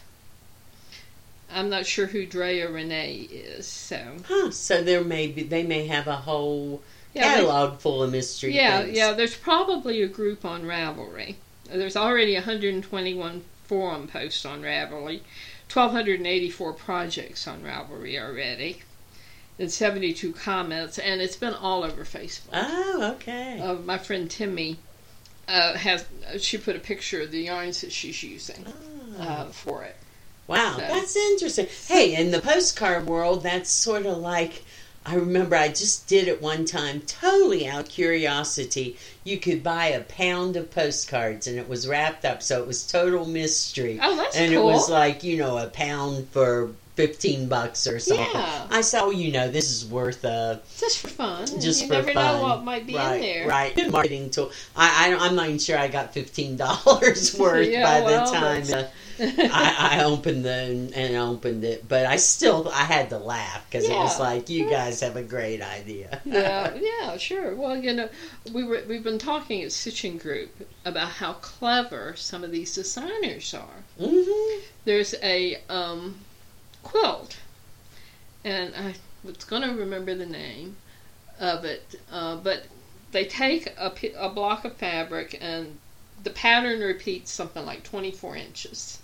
I'm 1.50 1.70
not 1.70 1.87
sure 1.87 2.06
who 2.06 2.26
Drea 2.26 2.68
Renee 2.70 3.28
is, 3.30 3.66
so 3.66 4.16
Huh. 4.26 4.50
So 4.50 4.82
there 4.82 5.02
may 5.04 5.28
be. 5.28 5.42
They 5.42 5.62
may 5.62 5.87
have 5.87 6.06
a 6.08 6.16
whole 6.16 6.82
yeah, 7.14 7.28
they- 7.28 7.35
catalog 7.42 7.78
full 7.80 8.02
of 8.02 8.11
mystery 8.12 8.54
yeah, 8.54 8.82
things. 8.82 8.96
yeah. 8.96 9.12
There's 9.12 9.37
probably 9.37 10.02
a 10.02 10.08
group 10.08 10.44
on 10.44 10.62
Ravelry. 10.64 11.37
There's 11.70 11.96
already 11.96 12.35
121 12.35 13.42
forum 13.64 14.06
posts 14.08 14.44
on 14.44 14.62
Ravelry, 14.62 15.20
1,284 15.73 16.73
projects 16.75 17.46
on 17.46 17.62
Ravelry 17.62 18.20
already, 18.20 18.82
and 19.58 19.70
72 19.70 20.32
comments, 20.32 20.99
and 20.99 21.20
it's 21.20 21.37
been 21.37 21.54
all 21.54 21.82
over 21.85 22.04
Facebook. 22.04 22.50
Oh, 22.52 23.12
okay. 23.16 23.61
uh, 23.61 23.75
my 23.75 23.99
friend 23.99 24.30
Timmy 24.30 24.78
uh, 25.49 25.75
has 25.76 26.04
she 26.38 26.58
put 26.58 26.76
a 26.76 26.80
picture 26.80 27.23
of 27.23 27.30
the 27.30 27.42
yarns 27.42 27.80
that 27.80 27.92
she's 27.92 28.23
using 28.23 28.64
Oh. 29.18 29.23
uh, 29.23 29.44
for 29.46 29.82
it. 29.85 29.96
Wow, 30.46 30.75
So- 30.76 30.82
that's 30.82 31.16
interesting. 31.16 31.66
Hey, 31.88 32.14
in 32.14 32.30
the 32.30 32.40
postcard 32.40 33.06
world, 33.06 33.42
that's 33.42 33.70
sort 33.70 34.06
of 34.06 34.18
like 34.18 34.62
I 35.06 35.14
remember 35.14 35.54
I 35.54 35.68
just 35.68 36.08
did 36.08 36.26
it 36.26 36.42
one 36.42 36.64
time, 36.64 37.00
totally 37.02 37.68
out 37.68 37.84
of 37.84 37.88
curiosity. 37.88 38.96
You 39.22 39.38
could 39.38 39.62
buy 39.62 39.86
a 39.86 40.02
pound 40.02 40.56
of 40.56 40.72
postcards, 40.72 41.46
and 41.46 41.58
it 41.58 41.68
was 41.68 41.86
wrapped 41.86 42.25
up, 42.25 42.42
so 42.42 42.60
it 42.60 42.66
was 42.66 42.84
total 42.84 43.25
mystery. 43.25 44.00
Oh, 44.02 44.16
that's 44.16 44.36
and 44.36 44.52
cool. 44.52 44.68
it 44.68 44.72
was 44.72 44.90
like 44.90 45.22
you 45.22 45.36
know 45.36 45.58
a 45.58 45.68
pound 45.68 46.28
for 46.30 46.72
fifteen 46.96 47.46
bucks 47.48 47.86
or 47.86 48.00
something. 48.00 48.26
Yeah. 48.34 48.66
I 48.68 48.80
said, 48.80 49.02
oh, 49.02 49.10
you 49.10 49.30
know, 49.30 49.48
this 49.48 49.70
is 49.70 49.86
worth 49.86 50.25
a. 50.25 50.60
Just 50.76 50.98
for 50.98 51.08
fun. 51.08 51.46
just 51.60 51.82
you 51.82 51.86
for 51.86 51.94
never 51.94 52.12
fun. 52.12 52.40
know 52.40 52.42
what 52.42 52.64
might 52.64 52.84
be 52.86 52.96
right, 52.96 53.14
in 53.14 53.20
there. 53.20 53.48
Right, 53.48 53.76
Good 53.76 53.92
marketing 53.92 54.30
tool. 54.30 54.50
I, 54.75 55.14
I, 55.14 55.26
I'm 55.26 55.36
not 55.36 55.46
even 55.46 55.60
sure 55.60 55.78
I 55.78 55.86
got 55.86 56.14
fifteen 56.14 56.56
dollars 56.56 57.34
worth 57.38 57.68
Yeah, 57.68 57.84
by 57.84 58.04
well, 58.04 58.26
the 58.26 58.32
time 58.32 58.88
I, 59.18 59.99
I 60.00 60.04
opened 60.04 60.44
the 60.44 60.92
and 60.94 61.16
opened 61.16 61.64
it, 61.64 61.88
but 61.88 62.06
I 62.06 62.16
still 62.16 62.68
I 62.68 62.85
had 62.85 63.11
to 63.11 63.18
laugh 63.18 63.64
because 63.68 63.88
it 63.88 63.96
was 63.96 64.18
like 64.20 64.49
you 64.49 64.68
guys 64.68 65.00
have 65.00 65.16
a 65.16 65.23
great 65.23 65.62
idea. 65.62 66.20
yeah, 66.26 66.75
yeah, 66.75 67.16
sure. 67.16 67.54
Well, 67.54 67.76
you 67.76 67.92
know, 67.92 68.08
we 68.52 68.64
were 68.64 68.82
we've 68.88 69.02
been 69.02 69.18
talking 69.18 69.62
at 69.62 69.73
Stitching 69.73 70.18
Group 70.18 70.68
about 70.85 71.08
how 71.08 71.35
clever 71.35 72.14
some 72.16 72.44
of 72.44 72.50
these 72.50 72.75
designers 72.75 73.54
are. 73.54 73.85
hmm 73.99 74.61
There's 74.85 75.14
a 75.23 75.58
um, 75.68 76.16
quilt, 76.82 77.38
and 78.44 78.75
I 78.75 78.94
was 79.25 79.37
going 79.44 79.62
to 79.62 79.75
remember 79.75 80.14
the 80.14 80.26
name 80.26 80.76
of 81.40 81.64
it, 81.64 82.00
uh, 82.11 82.37
but 82.37 82.64
they 83.12 83.25
take 83.25 83.66
a, 83.78 83.92
a 84.18 84.28
block 84.28 84.64
of 84.64 84.76
fabric 84.76 85.38
and 85.40 85.78
the 86.23 86.30
pattern 86.30 86.80
repeats 86.80 87.30
something 87.30 87.64
like 87.64 87.82
24 87.82 88.37
inches. 88.37 88.99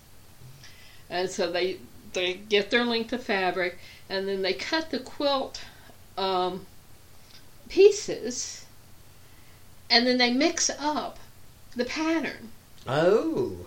And 1.12 1.30
so 1.30 1.52
they 1.52 1.78
they 2.14 2.34
get 2.34 2.70
their 2.70 2.84
length 2.84 3.12
of 3.12 3.22
fabric 3.22 3.78
and 4.08 4.26
then 4.26 4.42
they 4.42 4.54
cut 4.54 4.90
the 4.90 4.98
quilt 4.98 5.60
um, 6.18 6.66
pieces 7.68 8.66
and 9.88 10.06
then 10.06 10.18
they 10.18 10.32
mix 10.32 10.70
up 10.70 11.18
the 11.76 11.84
pattern 11.84 12.50
Oh, 12.86 13.66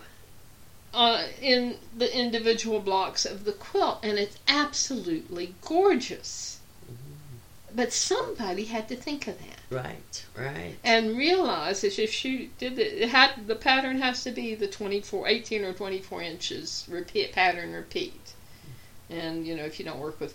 uh, 0.92 1.24
in 1.40 1.76
the 1.96 2.14
individual 2.16 2.80
blocks 2.80 3.24
of 3.24 3.44
the 3.44 3.52
quilt, 3.52 4.00
and 4.02 4.18
it's 4.18 4.38
absolutely 4.46 5.54
gorgeous. 5.62 6.55
But 7.76 7.92
somebody 7.92 8.64
had 8.64 8.88
to 8.88 8.96
think 8.96 9.28
of 9.28 9.36
that 9.38 9.60
right, 9.84 10.24
right. 10.36 10.74
and 10.82 11.16
realize 11.16 11.82
that 11.82 11.98
if 11.98 12.10
she 12.10 12.50
did 12.58 12.78
it, 12.78 13.02
it 13.02 13.08
had 13.10 13.46
the 13.46 13.54
pattern 13.54 14.00
has 14.00 14.24
to 14.24 14.30
be 14.30 14.54
the 14.54 14.66
24, 14.66 15.28
18 15.28 15.62
or 15.64 15.74
24 15.74 16.22
inches 16.22 16.86
repeat 16.90 17.32
pattern 17.32 17.72
repeat. 17.74 18.32
And 19.10 19.46
you 19.46 19.54
know, 19.54 19.64
if 19.64 19.78
you 19.78 19.84
don't 19.84 20.00
work 20.00 20.18
with 20.20 20.34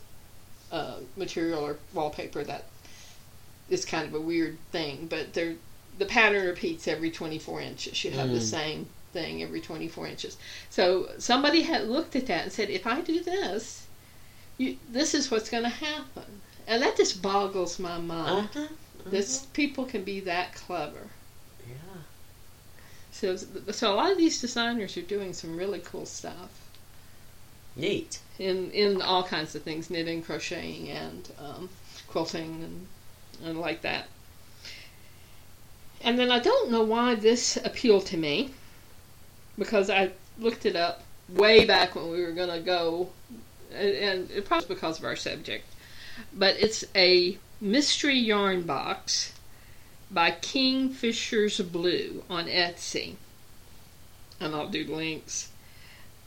uh, 0.72 0.98
material 1.18 1.60
or 1.66 1.78
wallpaper, 1.94 2.44
that 2.44 2.66
is 3.70 3.86
kind 3.86 4.08
of 4.08 4.14
a 4.14 4.22
weird 4.22 4.58
thing. 4.72 5.08
But 5.10 5.34
there, 5.34 5.56
the 5.98 6.06
pattern 6.06 6.46
repeats 6.46 6.88
every 6.88 7.10
24 7.12 7.62
inches. 7.62 8.04
You 8.04 8.12
have 8.12 8.30
the 8.30 8.38
Mm. 8.38 8.42
same 8.42 8.90
thing 9.14 9.44
every 9.44 9.62
24 9.62 10.08
inches. 10.08 10.38
So 10.70 11.10
somebody 11.18 11.64
had 11.64 11.88
looked 11.90 12.16
at 12.16 12.28
that 12.28 12.44
and 12.44 12.52
said, 12.54 12.70
if 12.70 12.88
I 12.88 13.02
do 13.02 13.24
this, 13.24 13.88
you, 14.58 14.78
this 14.90 15.14
is 15.14 15.32
what's 15.32 15.50
going 15.50 15.64
to 15.64 15.70
happen. 15.70 16.42
And 16.68 16.82
that 16.82 16.98
just 16.98 17.22
boggles 17.22 17.80
my 17.80 17.98
mind. 17.98 18.50
Uh-huh. 18.56 18.68
This 19.06 19.46
people 19.54 19.86
can 19.86 20.04
be 20.04 20.20
that 20.22 20.54
clever. 20.54 21.10
Yeah. 21.68 22.02
So, 23.12 23.36
so 23.36 23.94
a 23.94 23.96
lot 23.96 24.12
of 24.12 24.18
these 24.18 24.40
designers 24.40 24.96
are 24.98 25.02
doing 25.02 25.34
some 25.34 25.58
really 25.58 25.80
cool 25.80 26.06
stuff 26.06 26.50
Neat. 27.76 28.20
in 28.40 28.72
in 28.72 29.02
all 29.02 29.24
kinds 29.24 29.56
of 29.56 29.64
things, 29.64 29.90
knitting, 29.90 30.22
crocheting, 30.22 30.90
and 30.90 31.32
um, 31.40 31.70
quilting, 32.08 32.64
and 32.64 32.88
and 33.48 33.60
like 33.60 33.82
that. 33.82 34.08
And 36.04 36.18
then 36.18 36.32
I 36.32 36.40
don't 36.40 36.72
know 36.72 36.84
why 36.84 37.16
this 37.16 37.58
appealed 37.58 38.06
to 38.08 38.18
me, 38.18 38.52
because 39.58 39.90
I 39.90 40.12
looked 40.40 40.66
it 40.66 40.76
up 40.76 41.04
way 41.30 41.66
back 41.66 41.96
when 41.96 42.10
we 42.12 42.24
were 42.24 42.32
going 42.32 42.50
to 42.50 42.60
go, 42.60 43.10
and, 43.74 43.90
and 43.90 44.32
it 44.32 44.46
probably 44.46 44.68
was 44.68 44.76
because 44.76 45.00
of 45.00 45.06
our 45.06 45.16
subject. 45.16 45.66
But 46.34 46.56
it's 46.60 46.84
a 46.96 47.38
mystery 47.60 48.18
yarn 48.18 48.64
box 48.64 49.34
by 50.10 50.32
Kingfisher's 50.32 51.60
Blue 51.62 52.24
on 52.30 52.46
Etsy. 52.48 53.16
And 54.40 54.56
I'll 54.56 54.68
do 54.68 54.84
links. 54.84 55.50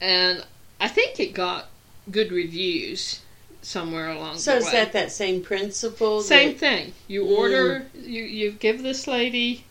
And 0.01 0.45
I 0.81 0.89
think 0.89 1.19
it 1.21 1.35
got 1.35 1.69
good 2.11 2.31
reviews 2.33 3.21
somewhere 3.63 4.11
along 4.11 4.39
So 4.39 4.53
the 4.53 4.57
way. 4.59 4.63
So 4.63 4.67
is 4.69 4.73
that 4.73 4.93
that 4.93 5.11
same 5.13 5.43
principle? 5.43 6.21
Same 6.23 6.51
that- 6.51 6.59
thing. 6.59 6.95
You 7.09 7.25
Mm. 7.25 7.39
order, 7.39 7.87
you 7.95 8.25
you 8.25 8.53
give 8.53 8.83
this 8.83 9.07
lady 9.07 9.65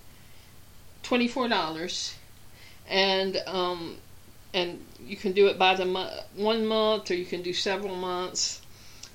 twenty 1.04 1.28
four 1.28 1.48
dollars, 1.48 2.16
and 2.90 3.38
um, 3.46 3.98
and 4.54 4.84
you 5.06 5.16
can 5.16 5.32
do 5.34 5.48
it 5.48 5.58
by 5.60 5.76
the 5.76 5.86
mo- 5.86 6.24
one 6.36 6.66
month, 6.66 7.12
or 7.12 7.16
you 7.16 7.26
can 7.26 7.42
do 7.44 7.54
several 7.54 7.96
months, 7.96 8.62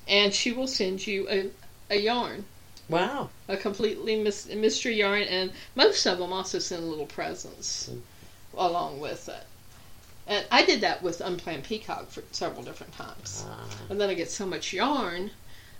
and 0.08 0.32
she 0.34 0.52
will 0.52 0.66
send 0.66 1.06
you 1.06 1.28
a 1.28 1.50
a 1.90 1.96
yarn, 2.00 2.44
Wow. 2.88 3.30
a 3.48 3.56
completely 3.56 4.16
mis- 4.16 4.46
mystery 4.46 4.96
yarn, 4.96 5.22
and 5.22 5.52
most 5.74 6.04
of 6.06 6.18
them 6.18 6.32
also 6.32 6.58
send 6.58 6.88
little 6.88 7.06
presents 7.06 7.88
Mm. 7.90 8.00
along 8.58 9.00
with 9.00 9.28
it. 9.28 9.44
And 10.26 10.44
I 10.50 10.64
did 10.64 10.82
that 10.82 11.02
with 11.02 11.20
Unplanned 11.22 11.64
Peacock 11.64 12.10
for 12.10 12.22
several 12.32 12.62
different 12.62 12.92
times. 12.94 13.44
Ah, 13.48 13.64
And 13.88 13.98
then 14.00 14.10
I 14.10 14.14
get 14.14 14.30
so 14.30 14.44
much 14.44 14.72
yarn, 14.74 15.30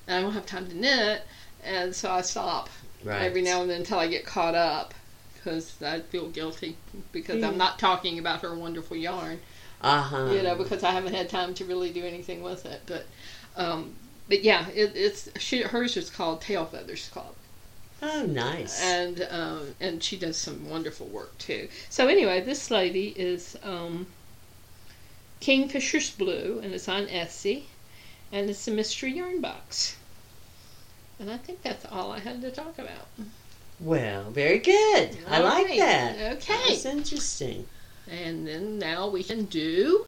and 0.07 0.17
I 0.17 0.23
don't 0.23 0.33
have 0.33 0.47
time 0.47 0.69
to 0.69 0.75
knit, 0.75 1.23
and 1.63 1.95
so 1.95 2.11
I 2.11 2.23
stop 2.23 2.71
right. 3.05 3.21
every 3.23 3.43
now 3.43 3.61
and 3.61 3.69
then 3.71 3.81
until 3.81 3.99
I 3.99 4.07
get 4.07 4.25
caught 4.25 4.55
up 4.55 4.95
because 5.35 5.75
I 5.83 6.01
feel 6.01 6.29
guilty 6.29 6.77
because 7.13 7.41
Yeah. 7.41 7.49
I'm 7.49 7.59
not 7.59 7.79
talking 7.79 8.19
about 8.19 8.41
her 8.41 8.55
wonderful 8.55 8.97
yarn, 8.97 9.41
Uh-huh. 9.83 10.31
you 10.33 10.43
know, 10.43 10.55
because 10.55 10.83
I 10.83 10.93
haven't 10.93 11.15
had 11.15 11.29
time 11.29 11.53
to 11.55 11.65
really 11.67 11.91
do 11.91 12.05
anything 12.05 12.43
with 12.43 12.65
it. 12.65 12.81
But, 12.87 13.07
um, 13.57 13.95
but 14.29 14.43
yeah, 14.45 14.69
it, 14.71 14.93
it's 14.95 15.29
she, 15.39 15.63
hers 15.63 15.97
is 15.97 16.11
called 16.11 16.41
Tail 16.41 16.67
Feathers 16.67 17.09
Club, 17.09 17.35
Oh, 18.03 18.27
nice. 18.27 18.81
and 18.83 19.27
um, 19.31 19.75
and 19.81 20.03
she 20.03 20.17
does 20.17 20.37
some 20.37 20.69
wonderful 20.69 21.07
work 21.07 21.37
too. 21.39 21.69
So 21.91 22.07
anyway, 22.09 22.41
this 22.43 22.71
lady 22.71 23.09
is 23.17 23.57
um, 23.63 24.07
Kingfisher's 25.41 26.11
Blue, 26.11 26.61
and 26.63 26.75
it's 26.75 26.89
on 26.89 27.07
Etsy, 27.07 27.65
and 28.33 28.49
it's 28.51 28.67
a 28.69 28.71
mystery 28.71 29.13
yarn 29.13 29.41
box. 29.41 29.97
And 31.21 31.31
I 31.31 31.37
think 31.37 31.63
that's 31.63 31.85
all 31.87 32.13
I 32.13 32.21
had 32.21 32.41
to 32.43 32.51
talk 32.51 32.79
about. 32.79 33.09
well, 33.81 34.31
very 34.31 34.59
good. 34.59 35.17
I 35.29 35.41
like 35.41 35.67
right. 35.67 35.79
that. 35.79 36.37
Okay. 36.37 36.55
That's 36.69 36.85
interesting. 36.87 37.67
And 38.09 38.47
then 38.47 38.79
now 38.79 39.09
we 39.09 39.23
can 39.25 39.45
do 39.47 40.05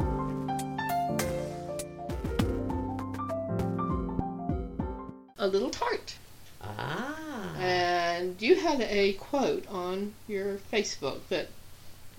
a 5.40 5.48
little 5.48 5.70
tart. 5.70 6.14
Ah. 6.62 7.56
And 7.58 8.40
you 8.40 8.54
had 8.56 8.80
a 8.82 9.14
quote 9.14 9.66
on 9.68 10.12
your 10.28 10.58
Facebook 10.72 11.20
that 11.30 11.48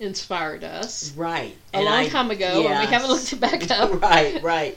inspired 0.00 0.64
us 0.64 1.12
right. 1.16 1.56
a 1.72 1.76
And 1.76 1.84
long 1.86 1.94
I- 1.94 2.08
time 2.08 2.30
ago, 2.30 2.66
and 2.68 2.80
we 2.80 2.86
haven't 2.92 3.08
looked 3.08 3.32
it 3.32 3.40
back 3.40 3.70
up. 3.70 4.02
right, 4.02 4.42
right. 4.42 4.76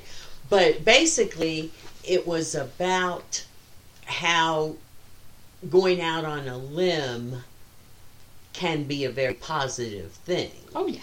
But 0.49 0.85
basically, 0.85 1.71
it 2.03 2.27
was 2.27 2.53
about 2.53 3.43
how 4.05 4.75
going 5.67 5.99
out 5.99 6.23
on 6.25 6.47
a 6.47 6.57
limb 6.57 7.43
can 8.53 8.83
be 8.83 9.03
a 9.05 9.09
very 9.09 9.33
positive 9.33 10.11
thing. 10.11 10.51
Oh 10.75 10.85
yeah, 10.85 11.01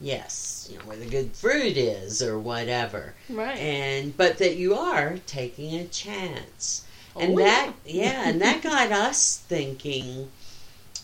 Yes, 0.00 0.68
you 0.70 0.78
know 0.78 0.84
where 0.84 0.96
the 0.96 1.06
good 1.06 1.34
fruit 1.34 1.76
is 1.76 2.22
or 2.22 2.38
whatever. 2.38 3.14
right. 3.30 3.56
And 3.58 4.16
but 4.16 4.38
that 4.38 4.56
you 4.56 4.74
are 4.74 5.18
taking 5.26 5.74
a 5.74 5.86
chance. 5.86 6.84
Oh, 7.14 7.20
and 7.20 7.32
Oh, 7.34 7.36
that 7.38 7.72
yeah, 7.84 8.28
and 8.28 8.40
that 8.42 8.62
got 8.62 8.92
us 8.92 9.38
thinking 9.38 10.30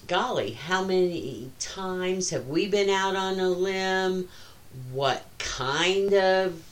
golly, 0.09 0.53
how 0.53 0.85
many 0.85 1.51
times 1.59 2.31
have 2.31 2.49
we 2.49 2.67
been 2.67 2.91
out 2.91 3.17
on 3.17 3.39
a 3.41 3.49
limb? 3.49 4.29
What 4.93 5.25
kind 5.39 6.13
of 6.13 6.63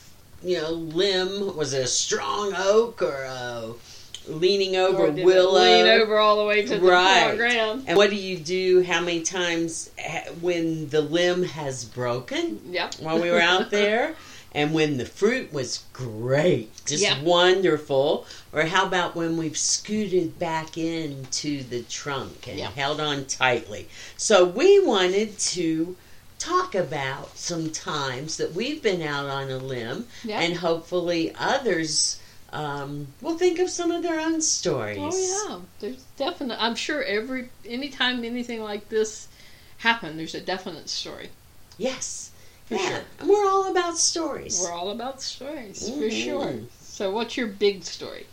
you 0.43 0.61
know 0.61 0.71
limb 0.71 1.57
was 1.57 1.73
it 1.73 1.85
a 1.85 1.87
strong 1.87 2.53
oak 2.57 3.01
or 3.03 3.25
a 3.25 3.73
leaning 4.31 4.77
over 4.77 5.05
Or 5.05 5.07
did 5.11 5.21
it 5.21 5.25
willow? 5.25 5.61
lean 5.61 5.87
over 5.87 6.19
all 6.19 6.39
the 6.39 6.45
way 6.45 6.63
to 6.63 6.79
the 6.79 6.81
Right. 6.87 7.37
ground. 7.37 7.85
And 7.87 7.97
what 7.97 8.11
do 8.11 8.17
you 8.17 8.37
do? 8.37 8.83
How 8.83 9.01
many 9.01 9.21
times 9.23 9.91
when 10.41 10.89
the 10.91 11.01
limb 11.01 11.43
has 11.45 11.85
broken 11.85 12.61
Yep. 12.71 12.95
while 13.01 13.19
we 13.21 13.31
were 13.31 13.41
out 13.41 13.71
there? 13.71 14.15
And 14.53 14.75
when 14.75 14.97
the 14.97 15.07
fruit 15.07 15.53
was 15.53 15.81
great, 15.93 16.71
just 16.85 17.03
Yeah. 17.05 17.23
wonderful. 17.23 18.27
Or 18.53 18.63
how 18.65 18.85
about 18.85 19.15
when 19.15 19.37
we've 19.37 19.57
scooted 19.57 20.41
back 20.41 20.77
into 20.77 21.63
the 21.63 21.83
trunk 21.83 22.49
and 22.49 22.59
Yeah. 22.59 22.71
held 22.75 23.01
on 23.01 23.27
tightly? 23.27 23.87
So 24.17 24.45
we 24.45 24.81
wanted 24.81 25.39
to 25.39 25.95
talk 26.41 26.75
about 26.75 27.39
some 27.39 27.71
times 27.71 28.39
that 28.39 28.53
we've 28.55 28.83
been 28.83 29.03
out 29.03 29.27
on 29.27 29.51
a 29.53 29.59
limb, 29.59 30.07
Yeah. 30.25 30.41
and 30.41 30.57
hopefully 30.57 31.33
others 31.39 32.17
um, 32.53 33.09
will 33.21 33.39
think 33.39 33.59
of 33.59 33.71
some 33.71 33.91
of 33.91 34.03
their 34.03 34.19
own 34.21 34.41
stories. 34.41 34.99
Oh 35.01 35.49
yeah, 35.49 35.61
there's 35.81 36.05
definite. 36.17 36.61
I'm 36.61 36.75
sure 36.75 37.03
every 37.03 37.51
anytime 37.65 38.25
anything 38.25 38.63
like 38.63 38.89
this 38.89 39.29
happened, 39.79 40.19
there's 40.19 40.35
a 40.35 40.41
definite 40.41 40.89
story. 40.89 41.31
Yes. 41.79 42.31
for 42.67 42.75
yeah. 42.75 42.89
sure. 42.89 43.01
And 43.19 43.29
we're 43.29 43.47
all 43.47 43.71
about 43.71 43.97
stories. 43.99 44.61
We're 44.61 44.73
all 44.73 44.91
about 44.91 45.23
stories, 45.23 45.89
for 45.89 46.05
Mhm. 46.05 46.25
sure. 46.25 46.55
So, 46.81 47.11
what's 47.11 47.37
your 47.37 47.47
big 47.47 47.85
story? 47.85 48.27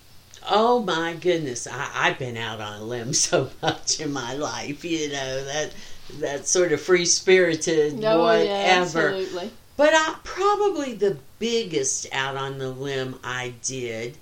Oh 0.49 0.79
my 0.79 1.13
goodness, 1.13 1.67
I, 1.67 1.89
I've 1.93 2.19
been 2.19 2.37
out 2.37 2.61
on 2.61 2.81
a 2.81 2.83
limb 2.83 3.13
so 3.27 3.49
much 3.61 3.99
in 3.99 4.11
my 4.11 4.33
life, 4.33 4.83
you 4.85 5.09
know, 5.09 5.43
that 5.43 5.71
that 6.19 6.47
sort 6.47 6.71
of 6.71 6.81
free 6.81 7.05
spirited 7.05 8.03
Oh, 8.03 8.23
whatever. 8.23 8.45
yeah, 8.45 8.81
absolutely. 8.81 9.51
But 9.77 9.93
I, 9.93 10.15
probably 10.23 10.93
the 10.95 11.17
biggest 11.37 12.07
out 12.11 12.35
on 12.35 12.57
the 12.57 12.69
limb 12.69 13.19
I 13.23 13.53
did, 13.63 14.17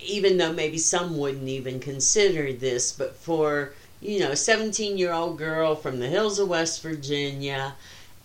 even 0.00 0.38
though 0.38 0.52
maybe 0.52 0.78
some 0.78 1.18
wouldn't 1.18 1.48
even 1.48 1.80
consider 1.80 2.52
this, 2.52 2.90
but 2.90 3.14
for, 3.16 3.74
you 4.00 4.20
know, 4.20 4.30
a 4.32 4.36
17 4.36 4.96
year 4.98 5.12
old 5.12 5.38
girl 5.38 5.76
from 5.76 6.00
the 6.00 6.08
hills 6.08 6.38
of 6.38 6.48
West 6.48 6.82
Virginia, 6.82 7.74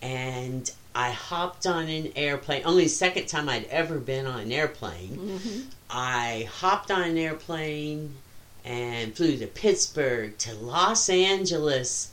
and 0.02 0.72
I 0.96 1.12
hopped 1.12 1.68
on 1.68 1.88
an 1.88 2.12
airplane, 2.16 2.64
only 2.66 2.84
the 2.84 2.90
second 2.90 3.28
time 3.28 3.50
I'd 3.50 3.66
ever 3.66 4.00
been 4.00 4.26
on 4.26 4.40
an 4.40 4.52
airplane. 4.52 5.16
hmm 5.16 5.62
I 5.92 6.48
hopped 6.52 6.92
on 6.92 7.02
an 7.02 7.18
airplane 7.18 8.16
and 8.64 9.16
flew 9.16 9.38
to 9.38 9.48
Pittsburgh, 9.48 10.38
to 10.38 10.54
Los 10.54 11.10
Angeles, 11.10 12.10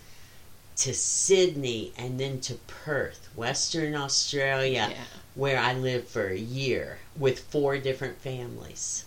to 0.76 0.92
Sydney, 0.95 1.92
and 1.97 2.21
then 2.21 2.40
to 2.42 2.54
Perth, 2.66 3.28
Western 3.35 3.95
Australia, 3.95 4.88
Yeah. 4.90 5.04
where 5.35 5.59
I 5.59 5.73
lived 5.75 6.09
for 6.09 6.28
a 6.28 6.38
year 6.38 6.99
with 7.18 7.40
four 7.40 7.78
different 7.78 8.21
families. 8.21 9.04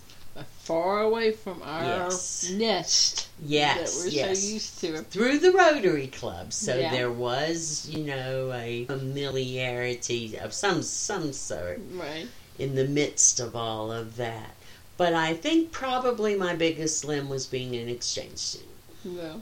Far 0.64 1.02
away 1.02 1.32
from 1.32 1.62
our 1.64 1.84
Yes. 2.10 2.48
nest 2.52 3.28
Yes, 3.44 3.96
that 3.96 4.00
we're 4.00 4.08
yes. 4.10 4.40
so 4.40 4.48
used 4.48 4.80
to. 4.82 5.02
Through 5.04 5.40
the 5.40 5.52
Rotary 5.52 6.08
Club, 6.08 6.54
so 6.54 6.78
Yeah. 6.78 6.92
there 6.92 7.12
was, 7.12 7.88
you 7.90 8.04
know, 8.06 8.52
a 8.54 8.86
familiarity 8.86 10.38
of 10.38 10.54
some 10.54 10.82
some 10.84 11.34
sort 11.34 11.82
Right. 11.92 12.28
in 12.58 12.76
the 12.76 12.86
midst 12.86 13.40
of 13.40 13.56
all 13.56 13.92
of 13.92 14.16
that. 14.18 14.56
But 14.98 15.14
I 15.14 15.34
think 15.34 15.72
probably 15.72 16.36
my 16.36 16.56
biggest 16.56 17.04
limb 17.04 17.28
was 17.30 17.46
being 17.46 17.76
an 17.76 17.90
exchange 17.90 18.38
student. 18.38 18.70
Well, 19.04 19.42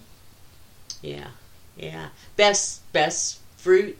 Yeah, 1.01 1.27
yeah. 1.77 2.09
Best 2.35 2.91
best 2.93 3.39
fruit 3.57 3.97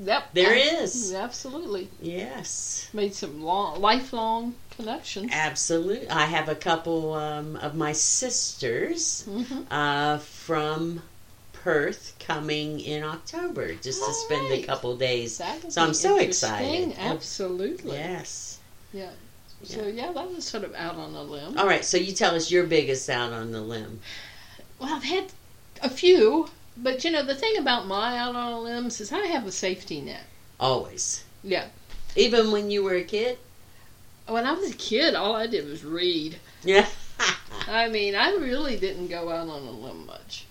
yep. 0.00 0.24
there 0.32 0.54
is. 0.54 1.12
Absolutely. 1.14 1.88
Yes, 2.00 2.88
Made 2.92 3.14
some 3.14 3.42
long, 3.42 3.80
lifelong 3.80 4.54
connections. 4.70 5.30
absolutely. 5.32 6.08
I 6.08 6.26
have 6.26 6.48
a 6.48 6.54
couple 6.54 7.14
um, 7.14 7.56
of 7.56 7.74
my 7.74 7.92
sisters 7.92 9.22
hmm 9.24 9.62
uh, 9.70 10.18
from 10.18 11.02
Perth 11.52 12.14
coming 12.20 12.78
in 12.80 13.02
October 13.02 13.74
just 13.74 14.04
to 14.04 14.12
spend 14.12 14.42
a 14.42 14.44
Alright. 14.50 14.66
couple 14.66 14.96
days. 14.96 15.38
That 15.38 15.72
So 15.72 15.82
I'm 15.82 15.94
so 15.94 16.18
excited. 16.18 16.94
Absolutely. 16.98 17.92
Yes. 17.96 18.58
Yeah. 18.92 19.10
So 19.64 19.86
yeah, 19.86 20.12
that 20.12 20.30
was 20.32 20.44
sort 20.44 20.62
of 20.64 20.74
out 20.74 20.94
on 20.96 21.14
a 21.14 21.22
limb. 21.22 21.58
All 21.58 21.66
right. 21.66 21.84
So 21.84 21.96
you 21.96 22.12
tell 22.12 22.34
us 22.36 22.50
your 22.52 22.64
biggest 22.66 23.08
out 23.10 23.32
on 23.32 23.50
the 23.50 23.60
limb. 23.60 24.00
Well, 24.78 24.94
I've 24.94 25.04
had 25.04 25.32
a 25.82 25.88
few, 25.90 26.48
but 26.76 27.04
you 27.04 27.10
know 27.10 27.22
the 27.24 27.34
thing 27.34 27.56
about 27.58 27.86
my 27.86 28.18
out 28.18 28.36
on 28.36 28.52
a 28.52 28.60
limbs 28.60 29.00
is 29.00 29.12
I 29.12 29.26
have 29.26 29.46
a 29.46 29.52
safety 29.52 30.00
net. 30.00 30.24
Always. 30.60 31.24
Yeah. 31.42 31.66
Even 32.16 32.50
when 32.52 32.70
you 32.70 32.82
were 32.82 32.94
a 32.96 33.04
kid. 33.04 33.38
When 34.26 34.44
I 34.46 34.52
was 34.52 34.70
a 34.70 34.74
kid, 34.74 35.14
all 35.14 35.36
I 35.36 35.46
did 35.46 35.68
was 35.68 35.84
read. 35.84 36.36
Yeah. 36.64 36.86
I 37.68 37.88
mean, 37.88 38.14
I 38.14 38.30
really 38.32 38.76
didn't 38.76 39.08
go 39.08 39.30
out 39.30 39.48
on 39.48 39.62
a 39.66 39.70
limb 39.70 40.04
much 40.06 40.44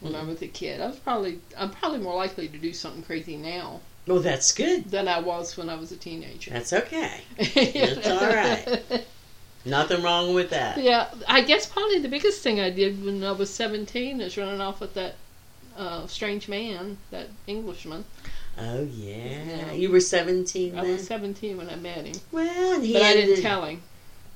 when 0.00 0.14
I 0.14 0.20
Mm. 0.20 0.28
was 0.28 0.42
a 0.42 0.48
kid. 0.48 0.80
I 0.80 0.86
was 0.86 0.96
probably 0.98 1.40
I'm 1.56 1.70
probably 1.70 1.98
more 1.98 2.16
likely 2.16 2.48
to 2.48 2.58
do 2.58 2.72
something 2.72 3.02
crazy 3.02 3.36
now 3.36 3.80
well, 4.06 4.20
that's 4.20 4.52
good. 4.52 4.90
than 4.90 5.06
I 5.06 5.20
was 5.20 5.56
when 5.58 5.68
I 5.68 5.74
was 5.74 5.92
a 5.92 5.96
teenager. 5.96 6.50
That's 6.50 6.72
okay. 6.72 7.20
That's 7.36 8.06
all 8.08 8.26
right. 8.26 9.04
Nothing 9.66 10.02
wrong 10.02 10.34
with 10.34 10.48
that. 10.50 10.78
Yeah, 10.78 11.08
I 11.28 11.42
guess 11.42 11.66
probably 11.66 11.98
the 11.98 12.08
biggest 12.08 12.42
thing 12.42 12.58
I 12.58 12.70
did 12.70 13.04
when 13.04 13.22
I 13.22 13.32
was 13.32 13.52
17 13.52 14.20
is 14.22 14.38
running 14.38 14.60
off 14.62 14.80
with 14.80 14.94
that 14.94 15.16
uh, 15.78 16.06
strange 16.06 16.48
man, 16.48 16.98
that 17.10 17.28
Englishman. 17.46 18.04
Oh 18.58 18.82
yeah. 18.82 19.72
You 19.72 19.90
were 19.90 20.00
seventeen 20.00 20.76
I 20.76 20.82
then. 20.82 20.92
was 20.94 21.06
17 21.06 21.56
when 21.56 21.70
I 21.70 21.76
met 21.76 22.04
him, 22.04 22.16
well, 22.32 22.74
and 22.74 22.84
he 22.84 22.92
but 22.92 23.02
I 23.02 23.12
didn't 23.14 23.40
tell 23.42 23.64
him. 23.64 23.82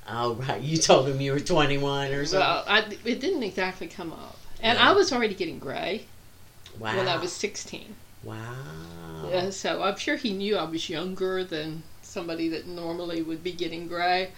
Oh 0.07 0.35
right. 0.35 0.61
You 0.61 0.77
told 0.77 1.07
him 1.09 1.19
you 1.21 1.33
were 1.33 1.39
twenty-one 1.39 2.11
or 2.13 2.25
something. 2.25 2.39
Well, 2.39 2.63
I, 2.67 2.79
it 3.05 3.19
didn't 3.19 3.43
exactly 3.43 3.87
come 3.87 4.11
up. 4.13 4.37
And 4.61 4.77
Yeah. 4.79 4.89
I 4.89 4.93
was 4.93 5.11
already 5.11 5.33
getting 5.35 5.59
gray 5.59 6.05
wow. 6.79 6.95
when 6.95 7.07
I 7.07 7.17
was 7.17 7.33
16. 7.33 7.95
Wow. 8.23 8.37
Yeah, 9.29 9.49
so 9.49 9.83
I'm 9.83 9.97
sure 9.97 10.15
he 10.15 10.31
knew 10.33 10.55
I 10.57 10.63
was 10.63 10.89
younger 10.89 11.43
than 11.43 11.83
somebody 12.01 12.47
that 12.49 12.65
normally 12.67 13.21
would 13.21 13.43
be 13.43 13.51
getting 13.51 13.87
gray. 13.87 14.31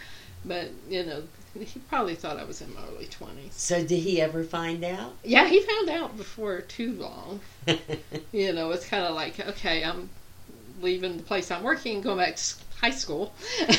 But, 0.44 0.70
you 0.90 1.06
know, 1.06 1.24
he 1.64 1.80
probably 1.80 2.16
thought 2.16 2.38
I 2.38 2.44
was 2.44 2.62
in 2.62 2.74
my 2.74 2.82
early 2.94 3.06
20s. 3.08 3.52
So 3.54 3.84
did 3.84 4.00
he 4.00 4.20
ever 4.22 4.44
find 4.44 4.84
out? 4.84 5.14
Yeah, 5.24 5.48
he 5.48 5.62
found 5.62 5.90
out 5.90 6.18
before 6.18 6.62
too 6.62 6.94
long. 6.94 7.40
You 8.32 8.52
know, 8.54 8.72
it's 8.72 8.86
kind 8.88 9.06
of 9.06 9.16
like, 9.16 9.40
okay, 9.40 9.84
I'm 9.84 10.10
leaving 10.82 11.16
the 11.18 11.24
place 11.24 11.50
I'm 11.52 11.64
working 11.64 11.96
and 11.96 12.04
going 12.04 12.18
back 12.18 12.36
to 12.36 12.56
high 12.82 12.90
school. 12.92 13.34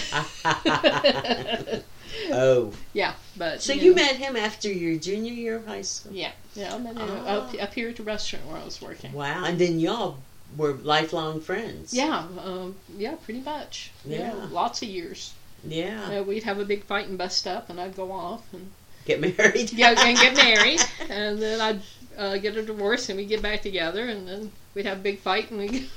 oh. 2.32 2.72
yeah, 2.92 3.14
but. 3.36 3.60
So 3.62 3.72
you 3.72 3.82
you 3.82 3.90
know, 3.90 3.96
met 4.02 4.16
him 4.16 4.36
after 4.36 4.70
your 4.72 4.98
junior 4.98 5.32
year 5.32 5.56
of 5.56 5.66
high 5.66 5.82
school? 5.82 6.12
Yeah, 6.12 6.32
yeah, 6.54 6.74
I 6.74 6.78
met 6.78 6.96
him 6.96 7.08
Ah. 7.10 7.26
up, 7.26 7.54
up 7.60 7.74
here 7.74 7.88
at 7.90 7.96
the 7.96 8.02
restaurant 8.02 8.46
where 8.46 8.56
I 8.56 8.64
was 8.64 8.80
working. 8.80 9.12
Wow. 9.12 9.44
And 9.44 9.58
then 9.58 9.78
y'all 9.78 10.18
were 10.56 10.72
lifelong 10.72 11.40
friends. 11.40 11.92
Yeah, 11.92 12.26
um, 12.42 12.76
yeah, 12.96 13.16
pretty 13.24 13.40
much. 13.40 13.90
Yeah, 14.04 14.34
Yeah. 14.34 14.46
lots 14.50 14.82
of 14.82 14.88
years. 14.88 15.34
Yeah. 15.64 16.20
We'd 16.22 16.44
have 16.44 16.58
a 16.58 16.64
big 16.64 16.84
fight 16.84 17.08
and 17.08 17.18
bust 17.18 17.46
up, 17.46 17.70
and 17.70 17.80
I'd 17.80 17.96
go 17.96 18.12
off 18.12 18.42
and 18.52 18.70
Get 19.04 19.20
married. 19.20 19.72
yeah, 19.72 19.94
and 19.96 20.16
get 20.18 20.34
married, 20.36 20.80
and 21.08 21.40
then 21.40 21.60
I'd 21.60 21.80
uh, 22.18 22.36
get 22.38 22.56
a 22.56 22.62
divorce, 22.62 23.08
and 23.08 23.16
we'd 23.18 23.28
get 23.28 23.40
back 23.42 23.62
together, 23.62 24.04
and 24.08 24.26
then 24.26 24.50
we'd 24.74 24.86
have 24.86 24.98
a 24.98 25.02
big 25.02 25.20
fight, 25.20 25.50
and 25.50 25.60
we. 25.60 25.88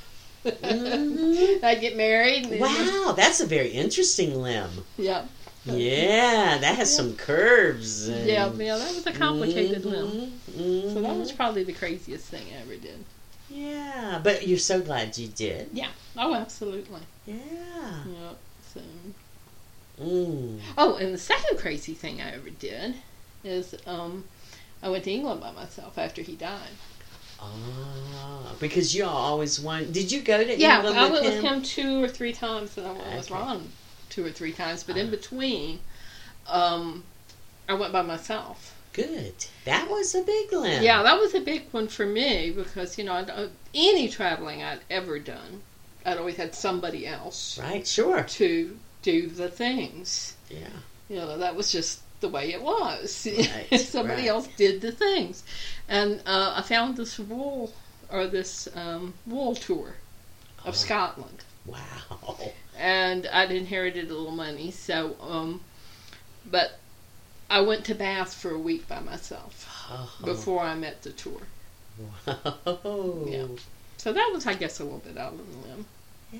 Mhm. 0.45 1.63
I'd 1.63 1.81
get 1.81 1.97
married. 1.97 2.45
And 2.45 2.61
Wow, 2.61 3.13
that's 3.17 3.41
a 3.41 3.45
very 3.45 3.69
interesting 3.69 4.41
limb. 4.41 4.85
Yeah. 4.97 5.25
Yeah, 5.65 6.57
that 6.59 6.75
has 6.75 6.91
Yeah. 6.91 6.97
some 6.97 7.15
curves. 7.15 8.07
And... 8.07 8.25
Yeah, 8.25 8.49
yeah, 8.53 8.77
that 8.77 8.95
was 8.95 9.05
a 9.05 9.11
complicated 9.11 9.85
limb. 9.85 10.31
Mhm, 10.51 10.93
So 10.93 11.01
that 11.01 11.15
was 11.15 11.31
probably 11.31 11.63
the 11.63 11.73
craziest 11.73 12.25
thing 12.25 12.45
I 12.55 12.61
ever 12.61 12.75
did. 12.75 13.03
Yeah, 13.49 14.21
but 14.23 14.47
you're 14.47 14.57
so 14.59 14.79
glad 14.79 15.17
you 15.17 15.27
did. 15.27 15.69
Yeah. 15.73 15.89
Oh, 16.17 16.33
absolutely. 16.33 17.01
Yeah. 17.25 17.35
Yeah. 17.35 18.29
So. 18.73 18.81
Mm. 20.01 20.59
Oh, 20.77 20.95
and 20.95 21.13
the 21.13 21.17
second 21.17 21.57
crazy 21.59 21.93
thing 21.93 22.21
I 22.21 22.31
ever 22.33 22.49
did 22.49 22.95
is 23.43 23.75
um, 23.85 24.23
I 24.81 24.89
went 24.89 25.03
to 25.05 25.11
England 25.11 25.41
by 25.41 25.51
myself 25.51 25.97
after 25.97 26.21
he 26.21 26.35
died. 26.35 26.69
Ah, 27.41 28.53
because 28.59 28.93
you 28.95 29.05
all 29.05 29.15
always 29.15 29.59
want. 29.59 29.93
Did 29.93 30.11
you 30.11 30.21
go 30.21 30.43
to 30.43 30.57
Yeah, 30.57 30.77
England 30.77 30.97
I 30.99 31.03
with 31.03 31.11
went 31.21 31.25
him? 31.25 31.43
with 31.43 31.43
him 31.43 31.61
two 31.63 32.03
or 32.03 32.07
three 32.07 32.33
times, 32.33 32.77
and 32.77 32.85
I 32.87 32.91
went 32.91 33.15
with 33.15 33.31
Ron 33.31 33.69
two 34.09 34.25
or 34.25 34.31
three 34.31 34.51
times. 34.51 34.83
But 34.83 34.97
in 34.97 35.07
Ah. 35.07 35.11
between, 35.11 35.79
um, 36.47 37.03
I 37.67 37.73
went 37.73 37.93
by 37.93 38.01
myself. 38.01 38.75
Good. 38.93 39.33
That 39.65 39.89
was 39.89 40.15
a 40.15 40.21
big 40.23 40.51
one. 40.51 40.81
Yeah, 40.83 41.03
that 41.03 41.17
was 41.19 41.33
a 41.33 41.39
big 41.39 41.63
one 41.71 41.87
for 41.87 42.05
me 42.05 42.51
because 42.51 42.97
you 42.97 43.03
know 43.05 43.13
I'd, 43.13 43.29
uh, 43.29 43.47
any 43.73 44.09
traveling 44.09 44.61
I'd 44.63 44.79
ever 44.89 45.19
done, 45.19 45.61
I'd 46.05 46.17
always 46.17 46.37
had 46.37 46.55
somebody 46.55 47.05
else 47.07 47.57
Right. 47.59 47.87
Sure. 47.87 48.23
to 48.23 48.77
do 49.01 49.27
the 49.27 49.49
things. 49.49 50.35
Yeah. 50.49 50.67
You 51.09 51.17
know 51.17 51.37
that 51.37 51.55
was 51.55 51.71
just 51.71 52.01
the 52.21 52.29
way 52.29 52.53
it 52.53 52.61
was. 52.61 53.27
Right, 53.71 53.79
somebody 53.79 54.23
right. 54.23 54.29
else 54.29 54.47
did 54.57 54.81
the 54.81 54.91
things, 54.91 55.43
and 55.87 56.21
uh, 56.25 56.53
I 56.57 56.61
found 56.61 56.97
this 56.97 57.17
wool 57.19 57.73
or 58.11 58.27
this 58.27 58.67
um, 58.75 59.13
wool 59.25 59.55
tour 59.55 59.95
of 60.65 60.69
Oh. 60.69 60.77
Scotland. 60.77 61.43
Wow. 61.65 62.51
and 62.77 63.27
I'd 63.27 63.51
inherited 63.51 64.09
a 64.09 64.13
little 64.13 64.31
money. 64.31 64.71
So, 64.71 65.15
um, 65.21 65.61
but 66.49 66.79
I 67.49 67.61
went 67.61 67.85
to 67.85 67.95
Bath 67.95 68.33
for 68.33 68.51
a 68.51 68.57
week 68.59 68.87
by 68.87 68.99
myself 68.99 69.67
Oh. 69.91 70.11
before 70.25 70.61
I 70.61 70.75
met 70.75 71.01
the 71.03 71.11
tour. 71.11 71.41
Wow. 72.25 73.25
Yeah. 73.27 73.45
So 73.97 74.13
that 74.13 74.31
was, 74.33 74.45
I 74.47 74.53
guess, 74.55 74.79
a 74.79 74.83
little 74.83 74.99
bit 74.99 75.17
out 75.17 75.33
on 75.33 75.37
the 75.37 75.67
limb. 75.67 75.85
Yeah. 76.31 76.39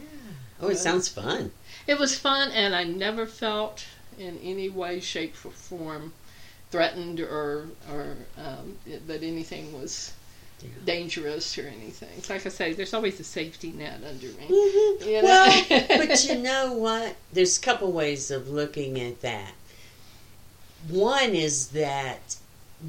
Oh, 0.62 0.70
it 0.70 0.78
sounds 0.78 1.08
fun. 1.08 1.52
It 1.88 1.98
was 1.98 2.18
fun, 2.18 2.52
and 2.52 2.76
I 2.76 2.84
never 2.84 3.26
felt 3.26 3.86
in 4.18 4.38
any 4.44 4.70
way, 4.70 5.00
shape, 5.00 5.36
or 5.46 5.52
form 5.52 6.14
threatened 6.72 7.20
or 7.20 7.68
or 7.92 8.18
um, 8.38 8.78
that 9.08 9.24
anything 9.24 9.80
was 9.80 10.14
Yeah. 10.62 10.70
dangerous 10.86 11.58
or 11.58 11.64
anything. 11.68 12.10
It's 12.18 12.30
like 12.30 12.46
I 12.46 12.50
say, 12.50 12.74
there's 12.74 12.94
always 12.94 13.20
a 13.20 13.24
safety 13.24 13.72
net 13.72 14.02
under 14.08 14.28
me. 14.28 14.48
Mhm. 14.50 15.06
You 15.06 15.22
know? 15.22 15.24
Well, 15.24 15.86
but 16.08 16.24
you 16.26 16.36
know 16.36 16.74
what? 16.74 17.16
There's 17.34 17.58
a 17.58 17.62
couple 17.62 17.92
ways 17.92 18.30
of 18.30 18.50
looking 18.50 19.00
at 19.00 19.22
that. 19.22 19.54
One 20.90 21.34
is 21.36 21.70
that 21.70 22.36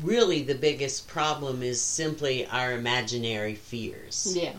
really 0.03 0.43
the 0.43 0.55
biggest 0.55 1.09
problem 1.09 1.63
is 1.63 1.81
simply 1.81 2.47
our 2.47 2.73
imaginary 2.73 3.55
fears. 3.55 4.33
Yeah. 4.37 4.53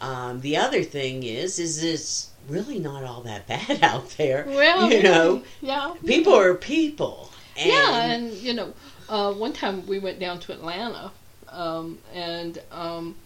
Um, 0.00 0.40
the 0.40 0.56
other 0.56 0.82
thing 0.82 1.22
is, 1.22 1.58
is 1.58 1.82
it's 1.82 2.30
really 2.48 2.78
not 2.78 3.04
all 3.04 3.22
that 3.22 3.46
bad 3.48 3.82
out 3.82 4.10
there. 4.10 4.44
Well, 4.46 4.90
you 4.92 5.02
know, 5.02 5.42
yeah, 5.60 5.94
people 6.04 6.34
are 6.34 6.54
people. 6.54 7.30
And 7.56 7.68
yeah, 7.70 8.02
and 8.02 8.32
you 8.34 8.52
know, 8.54 8.74
uh, 9.08 9.32
one 9.32 9.52
time 9.52 9.86
we 9.86 9.98
went 9.98 10.18
down 10.18 10.40
to 10.40 10.52
Atlanta, 10.52 11.10
um, 11.48 11.98
and 12.12 12.60
um, 12.70 13.16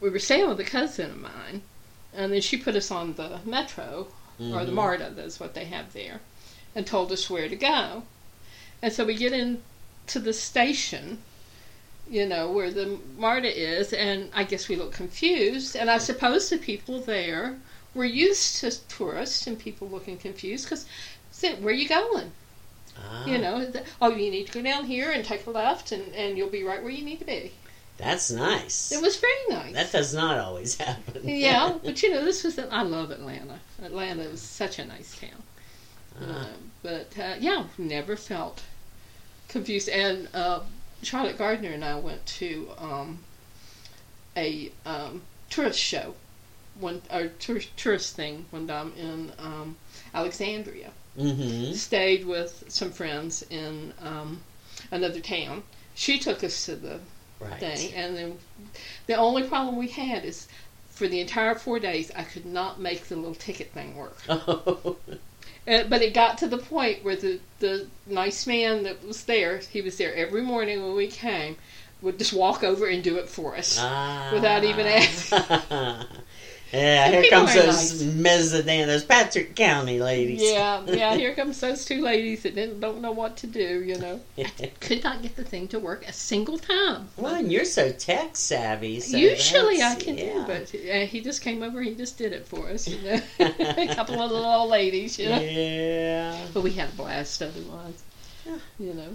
we 0.00 0.10
were 0.10 0.18
staying 0.18 0.48
with 0.48 0.58
a 0.60 0.64
cousin 0.64 1.10
of 1.10 1.20
mine, 1.20 1.62
and 2.12 2.32
then 2.32 2.40
she 2.40 2.56
put 2.56 2.74
us 2.74 2.90
on 2.90 3.14
the 3.14 3.38
metro 3.44 4.08
or 4.40 4.64
the 4.64 4.72
Mhm. 4.72 4.74
MARTA, 4.74 5.12
that's 5.14 5.38
what 5.38 5.54
they 5.54 5.66
have 5.66 5.92
there, 5.92 6.20
and 6.74 6.84
told 6.84 7.12
us 7.12 7.30
where 7.30 7.48
to 7.48 7.54
go. 7.54 8.02
And 8.82 8.92
so 8.92 9.04
we 9.04 9.14
get 9.14 9.32
into 9.32 10.18
the 10.18 10.32
station, 10.32 11.18
you 12.12 12.26
know, 12.26 12.44
where 12.52 12.70
the 12.70 12.98
MARTA 13.18 13.50
is, 13.78 13.92
and 13.92 14.30
I 14.34 14.44
guess 14.44 14.68
we 14.68 14.76
look 14.76 14.92
confused. 14.92 15.74
And 15.76 15.90
I 15.90 15.98
suppose 15.98 16.50
the 16.50 16.58
people 16.58 17.00
there 17.00 17.56
were 17.94 18.04
used 18.04 18.58
to 18.60 18.70
tourists 18.88 19.46
and 19.46 19.58
people 19.58 19.88
looking 19.88 20.18
confused 20.18 20.64
because 20.66 20.86
said, 21.30 21.62
"Where 21.62 21.72
are 21.72 21.76
you 21.84 21.88
going?" 21.88 22.30
Ah, 22.98 23.24
You 23.26 23.38
know, 23.38 23.64
the, 23.64 23.82
oh, 24.00 24.10
you 24.10 24.30
need 24.30 24.46
to 24.48 24.52
go 24.52 24.62
down 24.62 24.84
here 24.84 25.10
and 25.10 25.24
take 25.24 25.46
a 25.46 25.50
left, 25.50 25.92
and, 25.92 26.14
and 26.14 26.36
you'll 26.36 26.50
be 26.50 26.62
right 26.62 26.82
where 26.82 26.92
you 26.92 27.04
need 27.04 27.18
to 27.20 27.24
be. 27.24 27.52
that's 27.96 28.30
nice. 28.30 28.92
It 28.92 29.00
was 29.00 29.16
very 29.16 29.44
nice. 29.48 29.72
that 29.74 29.92
does 29.92 30.12
not 30.14 30.38
always 30.38 30.76
happen. 30.76 31.22
yeah, 31.26 31.78
but 31.84 32.02
you 32.02 32.10
know, 32.10 32.24
this 32.24 32.44
was. 32.44 32.58
I 32.58 32.82
love 32.82 33.10
Atlanta. 33.10 33.58
Atlanta 33.82 34.22
is 34.24 34.40
such 34.42 34.78
a 34.78 34.84
nice 34.84 35.18
town. 35.18 35.42
Ah, 36.20 36.42
Uh, 36.42 36.46
but 36.82 37.10
uh, 37.18 37.34
yeah, 37.40 37.64
never 37.78 38.16
felt 38.16 38.62
confused. 39.48 39.88
And 39.88 40.28
uh, 40.34 40.60
Charlotte 41.02 41.38
Gardner 41.38 41.70
and 41.70 41.84
I 41.84 41.98
went 41.98 42.24
to 42.26 42.68
um, 42.78 43.18
a 44.36 44.70
um, 44.86 45.22
tourist 45.50 45.78
show, 45.78 46.14
one 46.78 47.02
or 47.10 47.28
tourist, 47.38 47.76
tourist 47.76 48.14
thing 48.16 48.46
one 48.50 48.66
time 48.66 48.92
in 48.96 49.32
um, 49.38 49.76
Alexandria. 50.14 50.90
mm-hmm. 51.18 51.72
Stayed 51.74 52.24
with 52.24 52.64
some 52.68 52.90
friends 52.92 53.44
in 53.50 53.92
um, 54.00 54.40
another 54.90 55.20
town. 55.20 55.62
She 55.94 56.18
took 56.18 56.42
us 56.44 56.64
to 56.66 56.76
the 56.76 57.00
Right. 57.40 57.58
thing, 57.58 57.92
and 57.94 58.16
then 58.16 58.38
the 59.08 59.14
only 59.16 59.42
problem 59.42 59.74
we 59.76 59.88
had 59.88 60.24
is 60.24 60.46
for 60.90 61.08
the 61.08 61.18
entire 61.20 61.56
four 61.56 61.80
days 61.80 62.12
I 62.14 62.22
could 62.22 62.46
not 62.46 62.78
make 62.78 63.08
the 63.08 63.16
little 63.16 63.34
ticket 63.34 63.72
thing 63.72 63.96
work. 63.96 64.16
Oh. 64.28 64.96
Uh, 65.66 65.84
but 65.84 66.02
it 66.02 66.12
got 66.12 66.38
to 66.38 66.48
the 66.48 66.58
point 66.58 67.04
where 67.04 67.16
the 67.16 67.38
the 67.60 67.86
nice 68.06 68.46
man 68.46 68.82
that 68.82 69.06
was 69.06 69.24
there, 69.24 69.58
he 69.58 69.80
was 69.80 69.96
there 69.96 70.14
every 70.14 70.42
morning 70.42 70.82
when 70.82 70.94
we 70.94 71.06
came, 71.06 71.56
would 72.00 72.18
just 72.18 72.32
walk 72.32 72.64
over 72.64 72.86
and 72.86 73.02
do 73.02 73.16
it 73.16 73.28
for 73.28 73.56
us. 73.56 73.78
Ah. 73.80 74.30
Without 74.32 74.64
even 74.64 74.86
asking. 74.86 75.38
yeah, 76.72 77.04
And 77.06 77.14
here 77.14 77.30
comes 77.30 77.50
are 77.56 77.62
those 77.62 78.02
Meadows 78.02 78.52
of 78.54 78.64
Dan, 78.66 78.88
those 78.88 79.04
Patrick 79.04 79.54
County 79.54 80.00
ladies. 80.00 80.42
yeah, 80.42 80.82
yeah. 80.86 81.14
Here 81.16 81.34
comes 81.34 81.60
those 81.60 81.84
two 81.84 82.00
ladies 82.00 82.42
that 82.44 82.54
didn't 82.54 82.80
don't 82.80 83.00
know 83.00 83.12
what 83.12 83.36
to 83.38 83.46
do. 83.46 83.82
You 83.84 83.98
know, 83.98 84.20
could 84.80 85.04
not 85.04 85.20
get 85.22 85.36
the 85.36 85.44
thing 85.44 85.68
to 85.68 85.78
work 85.78 86.08
a 86.08 86.12
single 86.12 86.58
time. 86.58 87.08
well, 87.16 87.34
and 87.34 87.52
you're 87.52 87.64
so 87.64 87.92
tech 87.92 88.36
savvy. 88.36 89.00
So 89.00 89.16
Usually 89.16 89.82
I 89.82 89.94
can 89.96 90.16
yeah. 90.16 90.32
do, 90.32 90.44
but 90.46 90.74
uh, 90.74 91.06
he 91.06 91.20
just 91.20 91.42
came 91.42 91.62
over. 91.62 91.82
He 91.82 91.94
just 91.94 92.16
did 92.18 92.32
it 92.32 92.46
for 92.46 92.68
us. 92.68 92.88
You 92.88 92.98
know? 93.02 93.20
a 93.40 93.94
couple 93.94 94.20
of 94.22 94.30
little 94.30 94.46
old 94.46 94.70
ladies. 94.70 95.18
You 95.18 95.28
know, 95.28 95.40
Yeah. 95.40 96.36
but 96.54 96.62
we 96.62 96.70
had 96.72 96.88
a 96.88 96.92
blast 96.92 97.42
otherwise. 97.42 98.02
Yeah. 98.46 98.58
You 98.78 98.94
know. 98.94 99.08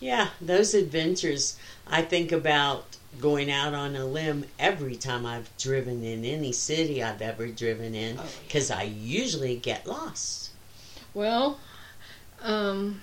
Yeah, 0.00 0.28
those 0.40 0.72
adventures. 0.72 1.58
I 1.86 2.00
think 2.02 2.32
about 2.32 2.96
going 3.18 3.50
out 3.50 3.74
on 3.74 3.96
a 3.96 4.04
limb 4.06 4.44
every 4.58 4.96
time 4.96 5.26
I've 5.26 5.50
driven 5.58 6.02
in 6.04 6.24
any 6.24 6.52
city 6.52 7.02
I've 7.02 7.20
ever 7.20 7.48
driven 7.48 7.94
in 7.94 8.18
Oh, 8.18 8.22
yeah. 8.22 8.28
because 8.46 8.70
I 8.70 8.84
usually 8.84 9.56
get 9.56 9.86
lost. 9.86 10.50
Well, 11.12 11.58
um, 12.42 13.02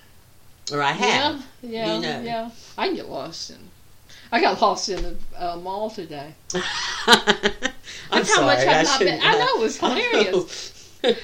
Or 0.72 0.82
I 0.82 0.91
have. 0.93 1.46
Yeah, 1.62 1.70
yeah, 1.70 1.96
you 1.96 2.02
know. 2.02 2.22
yeah. 2.22 2.50
I 2.78 2.93
get 2.93 3.10
lost 3.10 3.50
in. 3.52 3.58
I 4.32 4.41
got 4.41 4.60
lost 4.62 4.89
in 4.89 5.17
a, 5.39 5.46
a 5.46 5.58
mall 5.58 5.89
today. 5.89 6.34
I'm 6.54 6.63
That's 8.12 8.36
how 8.36 8.46
much 8.46 8.60
sorry, 8.60 8.70
I've 8.70 8.78
I 8.80 8.84
not 8.84 9.00
been- 9.00 9.20
I 9.22 9.32
know, 9.34 9.48
it 9.56 9.62
was 9.62 9.78
hilarious. 9.78 11.00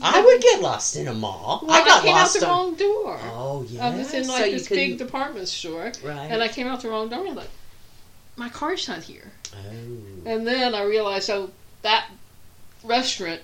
I 0.00 0.20
would 0.22 0.40
get 0.40 0.60
lost 0.62 0.94
in 0.96 1.08
a 1.08 1.14
mall. 1.14 1.64
Well, 1.66 1.72
I 1.82 1.84
got 1.84 2.02
came 2.04 2.12
lost 2.14 2.36
out 2.36 2.40
the 2.40 2.46
on- 2.46 2.58
wrong 2.66 2.74
door. 2.76 3.18
Oh 3.24 3.66
yeah. 3.68 3.86
I 3.88 3.96
was 3.96 4.14
in 4.14 4.28
like 4.28 4.44
so 4.44 4.50
this 4.52 4.68
big 4.68 4.96
department 4.98 5.48
store, 5.48 5.92
right. 6.04 6.30
and 6.30 6.40
I 6.42 6.46
came 6.48 6.68
out 6.68 6.82
the 6.82 6.88
wrong 6.88 7.08
door. 7.08 7.26
And 7.26 7.34
like, 7.36 7.50
my 8.36 8.48
car's 8.48 8.88
not 8.88 9.02
here. 9.02 9.30
oh. 9.54 9.58
And 10.26 10.46
then 10.46 10.74
I 10.74 10.82
realized, 10.84 11.28
oh, 11.30 11.50
that 11.82 12.08
restaurant 12.84 13.40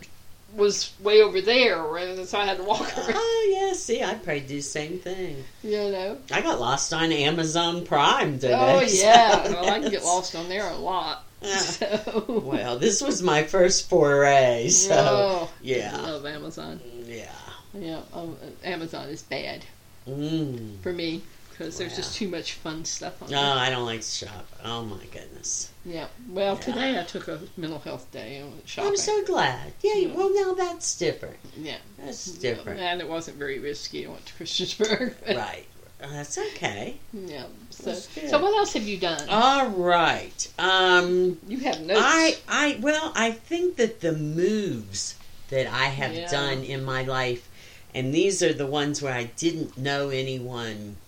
was 0.54 0.92
way 1.00 1.20
over 1.20 1.40
there, 1.42 1.96
and 1.98 2.26
so 2.26 2.38
I 2.38 2.46
had 2.46 2.56
to 2.56 2.62
walk 2.64 2.80
around. 2.96 3.12
Oh 3.14 3.56
yeah, 3.66 3.74
see, 3.74 4.02
I'd 4.02 4.22
probably 4.22 4.40
do 4.40 4.56
the 4.56 4.60
same 4.62 4.98
thing. 4.98 5.44
You 5.62 5.90
know. 5.90 6.18
I 6.32 6.40
got 6.40 6.58
lost 6.58 6.92
on 6.94 7.12
Amazon 7.12 7.84
Prime 7.84 8.38
today. 8.38 8.54
Oh 8.56 8.86
so 8.86 9.04
yeah, 9.06 9.42
well, 9.50 9.68
I 9.70 9.78
can 9.80 9.90
get 9.90 10.04
lost 10.04 10.34
on 10.34 10.48
there 10.48 10.68
a 10.70 10.76
lot. 10.76 11.24
Yeah. 11.42 11.58
So. 11.60 12.24
Well, 12.44 12.78
this 12.80 13.00
was 13.00 13.22
my 13.22 13.44
first 13.44 13.88
foray, 13.88 14.68
so 14.70 14.94
oh, 14.96 15.50
yeah. 15.62 15.92
I 15.96 16.00
love 16.10 16.26
Amazon. 16.26 16.80
yeah. 17.06 17.30
Yeah, 17.74 18.00
um, 18.12 18.36
Amazon 18.64 19.08
is 19.10 19.22
bad 19.22 19.64
Mm. 20.08 20.80
for 20.80 20.90
me 20.92 21.20
because 21.58 21.76
there's 21.76 21.90
Wow. 21.92 21.96
just 21.96 22.14
too 22.16 22.28
much 22.28 22.52
fun 22.52 22.84
stuff 22.84 23.20
on 23.20 23.30
No, 23.30 23.40
there. 23.42 23.64
I 23.64 23.70
don't 23.70 23.84
like 23.84 24.00
to 24.02 24.06
shop. 24.06 24.46
Oh 24.64 24.84
my 24.84 25.04
goodness. 25.12 25.70
Yeah. 25.84 26.06
Well, 26.28 26.54
Yeah. 26.54 26.60
today 26.60 27.00
I 27.00 27.02
took 27.02 27.26
a 27.26 27.40
mental 27.56 27.80
health 27.80 28.10
day 28.12 28.36
and 28.36 28.52
went 28.52 28.68
shopping. 28.68 28.90
I'm 28.90 28.96
so 28.96 29.24
glad. 29.24 29.72
Yeah, 29.82 29.94
Yeah. 29.94 30.14
well 30.14 30.32
now 30.32 30.54
that's 30.54 30.96
different. 30.96 31.36
yeah. 31.56 31.78
That's 31.98 32.26
different. 32.26 32.78
And 32.80 33.00
it 33.00 33.08
wasn't 33.08 33.38
very 33.38 33.58
risky. 33.58 34.06
I 34.06 34.10
went 34.10 34.26
to 34.26 34.32
Christiansburg. 34.34 35.14
Right. 35.36 35.66
That's 36.00 36.38
okay. 36.38 36.98
yeah. 37.12 37.46
So, 37.70 37.92
so 37.92 38.38
what 38.38 38.56
else 38.56 38.74
have 38.74 38.84
you 38.84 38.98
done? 38.98 39.28
All 39.28 39.66
right. 39.68 40.48
Um 40.60 41.38
you 41.48 41.58
have 41.58 41.80
notes. 41.80 42.00
I 42.02 42.36
I 42.46 42.78
well, 42.80 43.12
I 43.16 43.32
think 43.32 43.76
that 43.76 44.00
the 44.00 44.12
moves 44.12 45.16
that 45.50 45.66
I 45.66 45.86
have 45.86 46.14
Yeah. 46.14 46.28
done 46.30 46.62
in 46.62 46.84
my 46.84 47.02
life 47.02 47.48
and 47.94 48.14
these 48.14 48.44
are 48.44 48.52
the 48.52 48.66
ones 48.66 49.02
where 49.02 49.14
I 49.14 49.24
didn't 49.24 49.76
know 49.76 50.10
anyone 50.10 50.98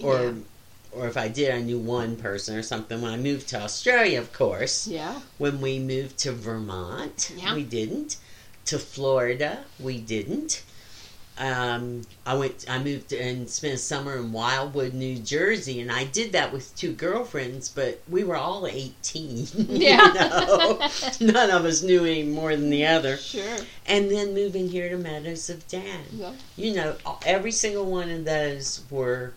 or 0.00 0.22
Yeah. 0.22 0.32
or 0.92 1.08
if 1.08 1.16
I 1.16 1.28
did 1.28 1.50
I 1.52 1.60
knew 1.60 1.78
one 1.78 2.16
person 2.16 2.56
or 2.56 2.62
something 2.62 3.00
when 3.02 3.12
I 3.12 3.16
moved 3.16 3.48
to 3.48 3.60
Australia, 3.60 4.18
of 4.20 4.32
course. 4.32 4.86
Yeah. 4.86 5.20
When 5.38 5.60
we 5.60 5.78
moved 5.78 6.18
to 6.18 6.32
Vermont, 6.32 7.32
Yeah. 7.36 7.54
we 7.54 7.62
didn't. 7.64 8.16
To 8.66 8.78
Florida, 8.78 9.64
we 9.78 9.98
didn't. 9.98 10.62
Um, 11.36 12.02
I 12.24 12.34
went. 12.34 12.64
I 12.70 12.78
moved 12.78 13.12
and 13.12 13.50
spent 13.50 13.74
a 13.74 13.78
summer 13.78 14.16
in 14.16 14.30
Wildwood, 14.32 14.94
New 14.94 15.16
Jersey, 15.18 15.80
and 15.80 15.90
I 15.90 16.04
did 16.04 16.30
that 16.30 16.52
with 16.52 16.74
two 16.76 16.92
girlfriends. 16.92 17.68
But 17.68 18.00
we 18.08 18.22
were 18.22 18.36
all 18.36 18.68
eighteen. 18.68 19.48
you 19.54 19.66
Yeah. 19.88 20.12
know? 20.14 20.88
none 21.20 21.50
of 21.50 21.64
us 21.64 21.82
knew 21.82 22.04
any 22.04 22.22
more 22.22 22.54
than 22.54 22.70
the 22.70 22.86
other. 22.86 23.16
Sure. 23.16 23.56
And 23.84 24.12
then 24.12 24.32
moving 24.32 24.68
here 24.68 24.88
to 24.88 24.96
Meadows 24.96 25.50
of 25.50 25.66
Dan, 25.66 26.04
Yeah. 26.16 26.32
you 26.56 26.72
know, 26.72 26.94
every 27.26 27.50
single 27.52 27.84
one 27.86 28.10
of 28.10 28.24
those 28.24 28.82
were 28.88 29.32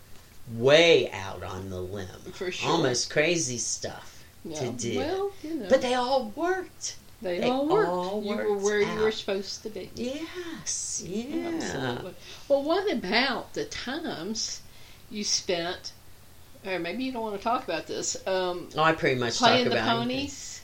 way 0.53 1.09
out 1.11 1.43
on 1.43 1.69
the 1.69 1.81
limb, 1.81 2.07
For 2.33 2.51
sure. 2.51 2.71
almost 2.71 3.09
crazy 3.09 3.57
stuff. 3.57 4.23
Yeah. 4.45 4.59
to 4.59 4.69
do. 4.71 4.97
Well, 4.99 5.31
you 5.43 5.55
know. 5.55 5.67
But 5.69 5.81
they 5.81 5.93
all 5.95 6.31
worked. 6.35 6.95
they, 7.21 7.39
they 7.39 7.49
all 7.49 7.67
worked. 7.67 7.89
all 7.89 8.23
you 8.23 8.35
were 8.35 8.51
worked 8.53 8.63
where 8.63 8.79
you 8.79 8.99
were 8.99 9.11
supposed 9.11 9.63
to 9.63 9.69
be. 9.69 9.89
Yes, 9.95 11.03
yeah. 11.05 11.49
Absolutely. 11.49 12.13
Well, 12.47 12.63
what 12.63 12.89
about 12.91 13.53
the 13.53 13.65
times 13.65 14.61
you 15.09 15.23
spent, 15.25 15.91
or 16.65 16.79
maybe 16.79 17.03
you 17.03 17.11
don't 17.11 17.23
want 17.23 17.35
to 17.37 17.43
talk 17.43 17.63
about 17.65 17.87
this, 17.87 18.15
um, 18.27 18.69
Oh, 18.75 18.83
I 18.83 18.93
pretty 18.93 19.19
much 19.19 19.37
playing 19.37 19.69
the 19.69 19.75
ponies 19.77 20.09
anything. 20.09 20.56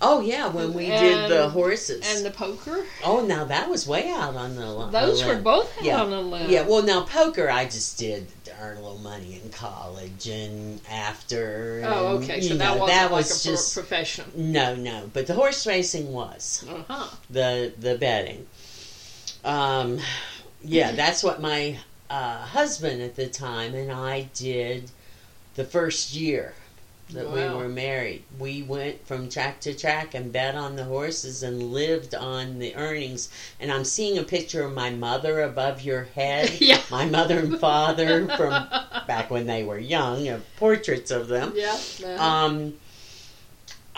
Oh 0.00 0.20
yeah, 0.20 0.46
when 0.48 0.74
we 0.74 0.86
did 0.86 1.28
the 1.28 1.48
horses. 1.48 2.04
and 2.06 2.24
the 2.24 2.30
poker? 2.30 2.84
oh, 3.04 3.26
now 3.26 3.44
that 3.46 3.68
was 3.68 3.84
way 3.86 4.08
out 4.10 4.36
on 4.36 4.54
the 4.54 4.64
line. 4.66 4.92
Those 4.92 5.24
were 5.24 5.36
both 5.40 5.76
out 5.78 5.84
Yeah. 5.84 6.00
on 6.02 6.12
a 6.12 6.20
limb. 6.20 6.48
Yeah, 6.48 6.62
well, 6.62 6.84
now 6.84 7.02
poker 7.02 7.50
I 7.50 7.64
just 7.64 7.98
did 7.98 8.28
to 8.44 8.52
earn 8.60 8.76
a 8.76 8.80
little 8.80 8.98
money 8.98 9.40
in 9.42 9.50
college 9.50 10.28
and 10.28 10.80
after. 10.88 11.82
Oh, 11.84 12.18
okay. 12.18 12.40
So 12.40 12.54
that 12.54 12.78
know, 12.78 12.86
that 12.86 13.10
like 13.10 13.10
was 13.10 13.44
a 13.44 13.48
pro- 13.48 13.52
just 13.56 13.74
profession. 13.74 14.30
no, 14.36 14.76
no. 14.76 15.10
But 15.12 15.26
the 15.26 15.34
horse 15.34 15.66
racing 15.66 16.12
was 16.12 16.64
Uh 16.68 16.82
huh. 16.88 17.16
the 17.28 17.72
the 17.76 17.96
betting. 17.98 18.46
Um, 19.44 19.98
yeah, 20.62 20.92
that's 21.02 21.24
what 21.24 21.40
my 21.40 21.78
uh, 22.08 22.38
husband 22.38 23.02
at 23.02 23.16
the 23.16 23.26
time 23.28 23.74
and 23.74 23.90
I 23.90 24.28
did 24.34 24.90
the 25.56 25.64
first 25.64 26.14
year 26.14 26.54
that 27.10 27.30
we 27.30 27.40
were 27.40 27.68
married. 27.68 28.22
We 28.38 28.62
went 28.62 29.06
from 29.06 29.28
track 29.28 29.60
to 29.62 29.74
track 29.74 30.14
and 30.14 30.32
bet 30.32 30.54
on 30.54 30.76
the 30.76 30.84
horses 30.84 31.42
and 31.42 31.72
lived 31.72 32.14
on 32.14 32.58
the 32.58 32.74
earnings. 32.74 33.30
And 33.60 33.72
I'm 33.72 33.84
seeing 33.84 34.18
a 34.18 34.22
picture 34.22 34.62
of 34.62 34.74
my 34.74 34.90
mother 34.90 35.40
above 35.40 35.82
your 35.82 36.04
head. 36.04 36.56
Yeah. 36.68 36.82
My 36.90 37.06
mother 37.06 37.38
and 37.38 37.58
father 37.58 38.26
from 38.36 38.50
back 39.06 39.30
when 39.30 39.46
they 39.46 39.64
were 39.64 39.78
young, 39.78 40.28
uh, 40.28 40.40
portraits 40.56 41.10
of 41.10 41.28
them. 41.28 41.52
Yeah. 41.54 41.72
uh-huh. 41.72 42.22
Um, 42.22 42.74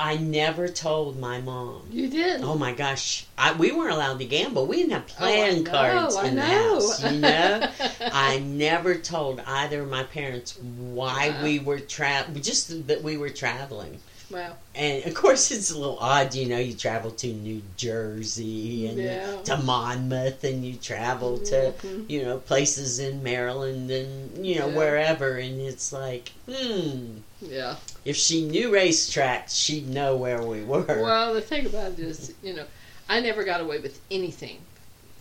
I 0.03 0.17
never 0.17 0.67
told 0.67 1.19
my 1.19 1.43
mom. 1.43 1.89
You 1.91 2.09
did. 2.09 2.41
Oh 2.43 2.57
my 2.57 2.73
gosh, 2.73 3.27
I, 3.37 3.53
we 3.53 3.71
weren't 3.71 3.93
allowed 3.93 4.19
to 4.21 4.25
gamble. 4.25 4.67
We 4.67 4.79
didn't 4.79 4.93
have 4.93 5.05
Oh, 5.11 5.15
playing 5.19 5.65
know, 5.65 5.71
cards 5.71 6.17
in 6.17 6.37
the 6.37 6.43
house. 6.43 7.05
You 7.05 7.19
know, 7.19 7.69
I 8.01 8.39
never 8.39 8.95
told 8.95 9.41
either 9.47 9.83
of 9.83 9.91
my 9.91 10.05
parents 10.05 10.57
why 10.59 11.29
Wow. 11.29 11.43
we 11.45 11.59
were 11.59 11.81
tra- 11.81 12.27
just 12.41 12.87
that 12.87 13.03
we 13.03 13.19
were 13.19 13.29
traveling. 13.29 14.01
Wow. 14.31 14.57
And 14.75 15.05
of 15.05 15.13
course, 15.13 15.51
it's 15.51 15.71
a 15.71 15.79
little 15.79 15.99
odd. 15.99 16.35
You 16.35 16.47
know, 16.49 16.57
you 16.59 16.73
travel 16.73 17.11
to 17.11 17.27
New 17.27 17.61
Jersey 17.77 18.87
and 18.87 18.99
Yeah. 18.99 19.43
to 19.45 19.57
Monmouth, 19.59 20.45
and 20.45 20.65
you 20.65 20.77
travel 20.77 21.37
to 21.51 21.75
Mhm. 21.83 22.09
you 22.09 22.23
know 22.25 22.39
places 22.39 23.01
in 23.01 23.23
Maryland 23.23 23.91
and 23.91 24.47
you 24.47 24.59
know 24.61 24.69
Yeah. 24.69 24.77
wherever, 24.77 25.37
and 25.37 25.61
it's 25.61 25.93
like, 25.93 26.33
hmm. 26.49 27.19
Yeah. 27.40 27.76
If 28.05 28.16
she 28.16 28.46
knew 28.46 28.70
racetracks, 28.70 29.57
she'd 29.57 29.88
know 29.88 30.16
where 30.16 30.42
we 30.42 30.62
were. 30.62 30.85
Well, 30.87 31.35
the 31.35 31.40
thing 31.40 31.66
about 31.66 31.92
it 31.92 31.98
is, 32.00 32.35
you 32.42 32.55
know, 32.55 32.64
I 33.09 33.20
never 33.20 33.44
got 33.44 33.61
away 33.61 33.79
with 33.79 34.00
anything 34.11 34.59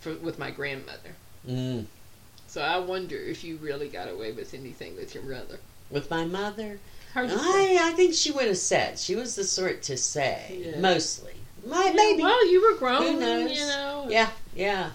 for, 0.00 0.14
with 0.14 0.38
my 0.38 0.50
grandmother. 0.50 1.14
Mm. 1.48 1.86
So 2.46 2.62
I 2.62 2.78
wonder 2.78 3.16
if 3.16 3.44
you 3.44 3.56
really 3.56 3.88
got 3.88 4.08
away 4.08 4.32
with 4.32 4.54
anything 4.54 4.96
with 4.96 5.14
your 5.14 5.22
brother. 5.22 5.58
With 5.90 6.10
my 6.10 6.24
mother, 6.24 6.78
say. 7.14 7.78
I 7.78 7.90
I 7.90 7.92
think 7.92 8.14
she 8.14 8.30
would 8.30 8.46
have 8.46 8.58
said. 8.58 8.98
She 8.98 9.16
was 9.16 9.34
the 9.34 9.44
sort 9.44 9.82
to 9.84 9.96
say 9.96 10.62
Yeah. 10.64 10.80
mostly. 10.80 11.34
My 11.66 11.86
Yeah, 11.86 11.92
maybe. 11.92 12.22
Well, 12.22 12.50
you 12.50 12.62
were 12.62 12.78
grown. 12.78 13.02
Who 13.02 13.20
knows? 13.20 13.58
You 13.58 13.66
know. 13.66 14.06
Yeah, 14.08 14.30
yeah. 14.54 14.90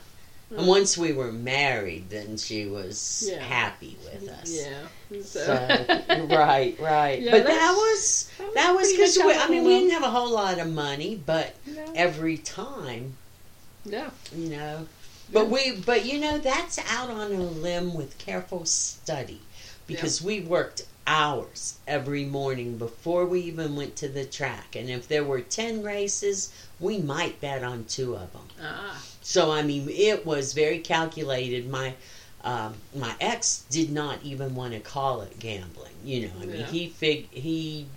Mm. 0.51 0.59
And 0.59 0.67
once 0.67 0.97
we 0.97 1.11
were 1.11 1.31
married, 1.31 2.09
then 2.09 2.37
she 2.37 2.67
was 2.67 3.27
Yeah. 3.27 3.39
happy 3.39 3.97
with 4.03 4.29
us. 4.29 4.51
Yeah. 4.51 5.21
So, 5.23 5.43
So, 5.45 6.27
right, 6.29 6.79
right. 6.79 7.19
Yeah, 7.21 7.31
but 7.31 7.45
that 7.45 7.71
was 7.71 8.29
that 8.53 8.75
was 8.75 8.91
because 8.91 9.17
I 9.19 9.47
mean 9.49 9.63
we 9.63 9.79
didn't 9.79 9.91
have 9.91 10.03
a 10.03 10.11
whole 10.11 10.31
lot 10.31 10.59
of 10.59 10.71
money, 10.71 11.15
but 11.25 11.55
Yeah. 11.65 11.85
every 11.95 12.37
time 12.37 13.17
yeah. 13.85 14.09
you 14.35 14.49
know. 14.49 14.87
But 15.31 15.49
we, 15.49 15.71
but 15.71 16.05
you 16.05 16.19
know, 16.19 16.37
that's 16.37 16.77
out 16.91 17.09
on 17.09 17.31
a 17.31 17.41
limb 17.41 17.95
with 17.95 18.15
careful 18.19 18.65
study, 18.65 19.41
because 19.87 20.21
we 20.21 20.41
worked 20.41 20.83
hours 21.07 21.75
every 21.87 22.25
morning 22.25 22.77
before 22.77 23.25
we 23.25 23.41
even 23.41 23.75
went 23.75 23.95
to 23.97 24.07
the 24.07 24.25
track, 24.25 24.75
and 24.75 24.87
if 24.87 25.07
there 25.07 25.23
were 25.23 25.41
ten 25.41 25.81
races, 25.81 26.51
we 26.79 26.99
might 26.99 27.41
bet 27.41 27.63
on 27.63 27.85
two 27.85 28.15
of 28.15 28.31
them. 28.33 28.47
Ah. 28.61 29.01
So 29.25 29.49
I 29.51 29.63
mean, 29.63 29.89
it 29.89 30.23
was 30.23 30.53
very 30.53 30.77
calculated. 30.77 31.67
My 31.67 31.95
um, 32.43 32.75
my 32.95 33.15
ex 33.19 33.63
did 33.71 33.91
not 33.91 34.19
even 34.23 34.53
want 34.53 34.73
to 34.73 34.79
call 34.79 35.21
it 35.21 35.39
gambling. 35.39 35.95
You 36.03 36.27
know, 36.27 36.33
I 36.43 36.45
mean, 36.45 36.59
Yeah. 36.59 36.67
he 36.67 36.87
fig 36.89 37.27
he 37.31 37.87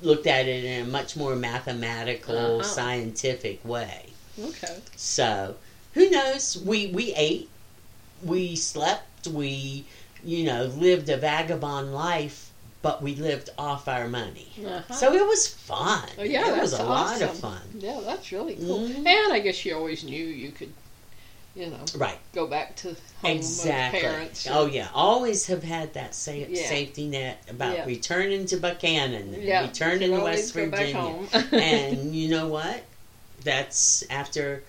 looked 0.00 0.26
at 0.26 0.46
it 0.48 0.64
in 0.64 0.86
a 0.86 0.90
much 0.90 1.16
more 1.16 1.36
mathematical, 1.36 2.60
Uh-huh. 2.60 2.62
scientific 2.62 3.62
way. 3.62 4.06
Okay. 4.42 4.78
So 4.96 5.56
who 5.92 6.08
knows? 6.08 6.56
We 6.56 6.86
we 6.86 7.12
ate, 7.14 7.50
we 8.24 8.56
slept, 8.56 9.26
we 9.28 9.84
you 10.24 10.44
know 10.44 10.64
lived 10.64 11.10
a 11.10 11.18
vagabond 11.18 11.92
life, 11.94 12.49
but 12.82 13.02
we 13.02 13.14
lived 13.14 13.50
off 13.58 13.88
our 13.88 14.08
money. 14.08 14.48
Uh-huh. 14.64 14.94
So 14.94 15.12
it 15.12 15.26
was 15.26 15.46
fun. 15.48 16.08
Oh, 16.18 16.22
yeah, 16.22 16.56
it 16.56 16.60
was 16.60 16.72
a 16.72 16.82
lot 16.82 17.20
of 17.20 17.36
fun. 17.38 17.60
Yeah, 17.78 18.00
that's 18.04 18.32
really 18.32 18.54
cool. 18.56 18.80
Mhm. 18.80 19.06
And 19.06 19.32
I 19.32 19.40
guess 19.40 19.64
you 19.64 19.76
always 19.76 20.02
knew 20.02 20.24
you 20.24 20.50
could, 20.50 20.72
you 21.54 21.66
know, 21.66 21.84
Right. 21.94 22.18
go 22.34 22.46
back 22.46 22.76
to 22.76 22.96
home 23.20 23.36
Exactly. 23.36 24.00
parents. 24.00 24.46
Oh 24.50 24.66
yeah, 24.66 24.88
always 24.94 25.46
have 25.46 25.62
had 25.62 25.92
that 25.94 26.14
sa- 26.14 26.30
Yeah. 26.32 26.66
safety 26.68 27.06
net 27.06 27.42
about 27.48 27.76
Yeah. 27.76 27.84
returning 27.84 28.46
to 28.46 28.56
Buckhannon, 28.56 29.42
yeah. 29.42 29.62
returning 29.66 30.10
to 30.12 30.20
West 30.20 30.22
always 30.22 30.52
go 30.52 30.70
back 30.70 30.80
Virginia. 30.80 31.48
and 31.64 32.14
you 32.16 32.28
know 32.30 32.48
what? 32.48 32.82
That's 33.44 34.04
after 34.10 34.62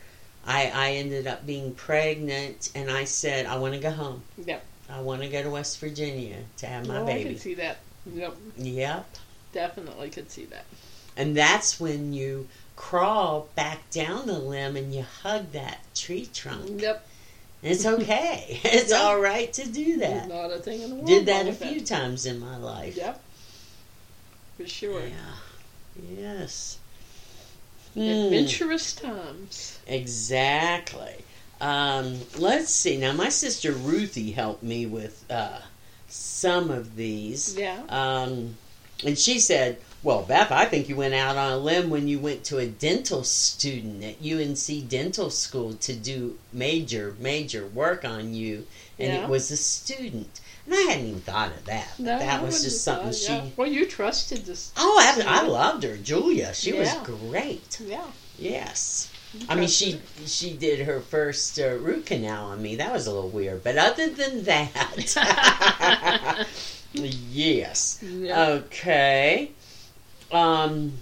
I 0.45 0.71
I 0.73 0.91
ended 0.93 1.27
up 1.27 1.45
being 1.45 1.73
pregnant, 1.75 2.71
and 2.75 2.89
I 2.91 3.05
said 3.05 3.45
I 3.45 3.57
want 3.57 3.73
to 3.75 3.79
go 3.79 3.91
home. 3.91 4.23
Yep. 4.43 4.65
I 4.89 4.99
want 5.01 5.21
to 5.21 5.29
go 5.29 5.41
to 5.43 5.49
West 5.49 5.79
Virginia 5.79 6.37
to 6.57 6.65
have 6.67 6.87
my 6.87 6.97
oh, 6.97 7.03
I 7.03 7.05
baby. 7.05 7.37
see 7.37 7.53
that. 7.55 7.77
Yep. 8.05 8.35
Yep. 8.57 9.15
Definitely 9.53 10.09
could 10.09 10.31
see 10.31 10.45
that. 10.45 10.65
And 11.17 11.35
that's 11.35 11.79
when 11.79 12.13
you 12.13 12.47
crawl 12.75 13.49
back 13.55 13.89
down 13.91 14.27
the 14.27 14.39
limb 14.39 14.75
and 14.75 14.93
you 14.93 15.03
hug 15.23 15.51
that 15.51 15.79
tree 15.93 16.27
trunk. 16.33 16.81
Yep. 16.81 17.07
It's 17.63 17.85
okay. 17.85 18.59
it's 18.63 18.91
Yeah. 18.91 18.97
all 18.97 19.19
right 19.19 19.51
to 19.53 19.67
do 19.67 19.97
that. 19.97 20.27
Not 20.27 20.51
a 20.51 20.59
thing 20.59 20.81
in 20.81 20.89
the 20.89 20.95
world. 20.95 21.07
Did 21.07 21.25
that 21.27 21.47
a 21.47 21.53
few 21.53 21.81
times 21.81 22.25
in 22.25 22.39
my 22.39 22.57
life. 22.57 22.95
Yep. 22.97 23.21
For 24.57 24.67
sure. 24.67 25.01
Yeah. 25.01 26.15
Yes. 26.17 26.77
Adventurous 27.95 28.93
times. 28.95 29.79
Exactly. 29.85 31.25
Um, 31.59 32.19
let's 32.37 32.71
see. 32.71 32.97
Now, 32.97 33.11
my 33.13 33.29
sister 33.29 33.73
Ruthie 33.73 34.31
helped 34.31 34.63
me 34.63 34.85
with 34.85 35.25
uh, 35.29 35.59
some 36.11 36.69
of 36.69 36.95
these. 36.95 37.55
Yeah. 37.57 37.81
Um, 37.89 38.57
and 39.05 39.17
she 39.17 39.39
said, 39.39 39.77
Well, 40.03 40.23
Beth, 40.23 40.51
I 40.51 40.65
think 40.65 40.89
you 40.89 40.95
went 40.95 41.13
out 41.13 41.37
on 41.37 41.51
a 41.51 41.57
limb 41.57 41.89
when 41.89 42.07
you 42.07 42.19
went 42.19 42.43
to 42.45 42.57
a 42.57 42.67
dental 42.67 43.23
student 43.23 44.03
at 44.03 44.15
UNC 44.25 44.89
Dental 44.89 45.29
School 45.29 45.73
to 45.75 45.93
do 45.93 46.37
major, 46.51 47.15
major 47.19 47.65
work 47.67 48.03
on 48.05 48.33
you. 48.33 48.65
And 48.99 49.13
Yeah. 49.13 49.23
it 49.23 49.29
was 49.29 49.49
a 49.51 49.57
student. 49.57 50.39
And 50.65 50.75
I 50.75 50.81
hadn't 50.91 51.07
even 51.07 51.21
thought 51.21 51.51
of 51.51 51.65
that. 51.65 51.97
No, 51.99 52.17
that 52.19 52.43
was 52.43 52.63
just 52.63 52.83
something 52.83 53.07
thought, 53.07 53.15
she. 53.15 53.33
yeah. 53.33 53.45
Well, 53.57 53.67
you 53.67 53.85
trusted 53.87 54.45
this. 54.45 54.71
Oh, 54.77 54.97
I, 54.99 55.41
I 55.43 55.47
loved 55.47 55.83
her. 55.83 55.97
Julia. 55.97 56.53
She 56.53 56.73
Yeah. 56.73 56.79
was 56.79 57.07
great. 57.07 57.79
Yeah. 57.79 58.05
Yes. 58.37 59.10
I 59.47 59.55
mean, 59.55 59.69
she 59.69 60.01
she 60.25 60.53
did 60.53 60.85
her 60.85 60.99
first 60.99 61.57
uh, 61.59 61.75
root 61.75 62.05
canal 62.05 62.47
on 62.47 62.61
me. 62.61 62.75
That 62.75 62.91
was 62.91 63.07
a 63.07 63.13
little 63.13 63.29
weird, 63.29 63.63
but 63.63 63.77
other 63.77 64.09
than 64.09 64.43
that, 64.43 66.47
yes. 66.93 67.99
Yeah. 68.03 68.49
Okay. 68.49 69.51
Um. 70.31 70.93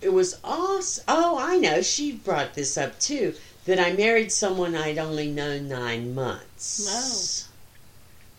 It 0.00 0.12
was 0.12 0.38
awesome. 0.44 1.04
Oh, 1.08 1.36
I 1.38 1.56
know. 1.56 1.82
She 1.82 2.12
brought 2.12 2.54
this 2.54 2.76
up 2.76 3.00
too. 3.00 3.34
That 3.64 3.80
I 3.80 3.92
married 3.92 4.30
someone 4.30 4.76
I'd 4.76 4.98
only 4.98 5.30
known 5.30 5.68
nine 5.68 6.14
months. 6.14 6.86
Wow. 6.86 7.50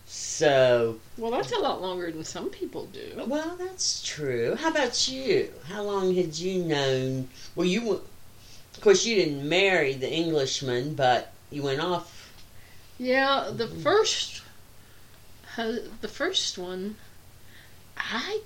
So, 0.06 1.00
well, 1.18 1.30
that's 1.30 1.52
a 1.52 1.58
lot 1.58 1.80
longer 1.80 2.10
than 2.10 2.24
some 2.24 2.50
people 2.50 2.86
do. 2.86 3.22
well, 3.26 3.56
that's 3.58 4.02
true. 4.02 4.54
How 4.56 4.70
about 4.70 5.08
you? 5.08 5.52
How 5.68 5.82
long 5.82 6.14
had 6.14 6.36
you 6.36 6.62
known? 6.62 7.28
Well, 7.54 7.66
you, 7.66 7.92
of 7.92 8.80
course, 8.80 9.06
you 9.06 9.16
didn't 9.16 9.48
marry 9.48 9.94
the 9.94 10.10
Englishman, 10.10 10.94
but 10.94 11.32
you 11.50 11.62
went 11.62 11.80
off. 11.80 12.32
Yeah, 12.98 13.50
the 13.54 13.68
first, 13.68 14.42
uh, 15.58 15.76
the 16.00 16.08
first 16.08 16.56
one, 16.58 16.96
I, 17.96 18.40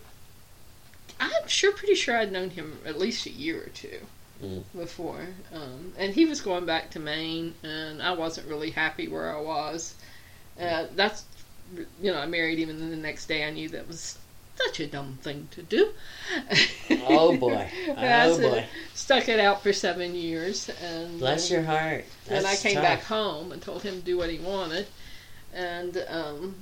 I'm 1.20 1.46
sure, 1.48 1.72
pretty 1.72 1.94
sure 1.94 2.16
I'd 2.16 2.32
known 2.32 2.50
him 2.50 2.78
at 2.84 2.98
least 2.98 3.26
a 3.26 3.30
year 3.30 3.62
or 3.62 3.68
two 3.70 4.00
Mm. 4.42 4.62
before, 4.74 5.26
um, 5.52 5.92
and 5.98 6.14
he 6.14 6.24
was 6.24 6.40
going 6.40 6.64
back 6.64 6.90
to 6.92 6.98
Maine, 6.98 7.54
and 7.62 8.02
I 8.02 8.12
wasn't 8.12 8.48
really 8.48 8.70
happy 8.70 9.06
where 9.06 9.36
I 9.36 9.38
was. 9.38 9.92
Uh, 10.58 10.86
that's, 10.96 11.26
you 12.02 12.12
know, 12.12 12.18
I 12.18 12.26
married 12.26 12.58
him, 12.58 12.68
and 12.70 12.80
then 12.80 12.90
the 12.90 12.96
next 12.96 13.26
day 13.26 13.44
I 13.44 13.50
knew 13.50 13.68
that 13.70 13.86
was 13.88 14.18
such 14.56 14.80
a 14.80 14.86
dumb 14.86 15.18
thing 15.22 15.48
to 15.52 15.62
do. 15.62 15.92
Oh, 17.08 17.36
boy. 17.36 17.70
I 17.96 18.26
Oh, 18.26 18.38
boy. 18.38 18.64
Stuck 18.94 19.28
it 19.28 19.40
out 19.40 19.62
for 19.62 19.72
seven 19.72 20.14
years, 20.14 20.68
and 20.82 21.18
Bless 21.18 21.50
your 21.50 21.62
heart. 21.62 22.04
and 22.28 22.46
I 22.46 22.56
came 22.56 22.74
tough. 22.74 22.82
back 22.82 23.02
home 23.04 23.52
and 23.52 23.62
told 23.62 23.82
him 23.82 23.94
to 23.96 24.00
do 24.04 24.18
what 24.18 24.28
he 24.30 24.38
wanted, 24.38 24.86
and 25.54 26.04
um, 26.08 26.56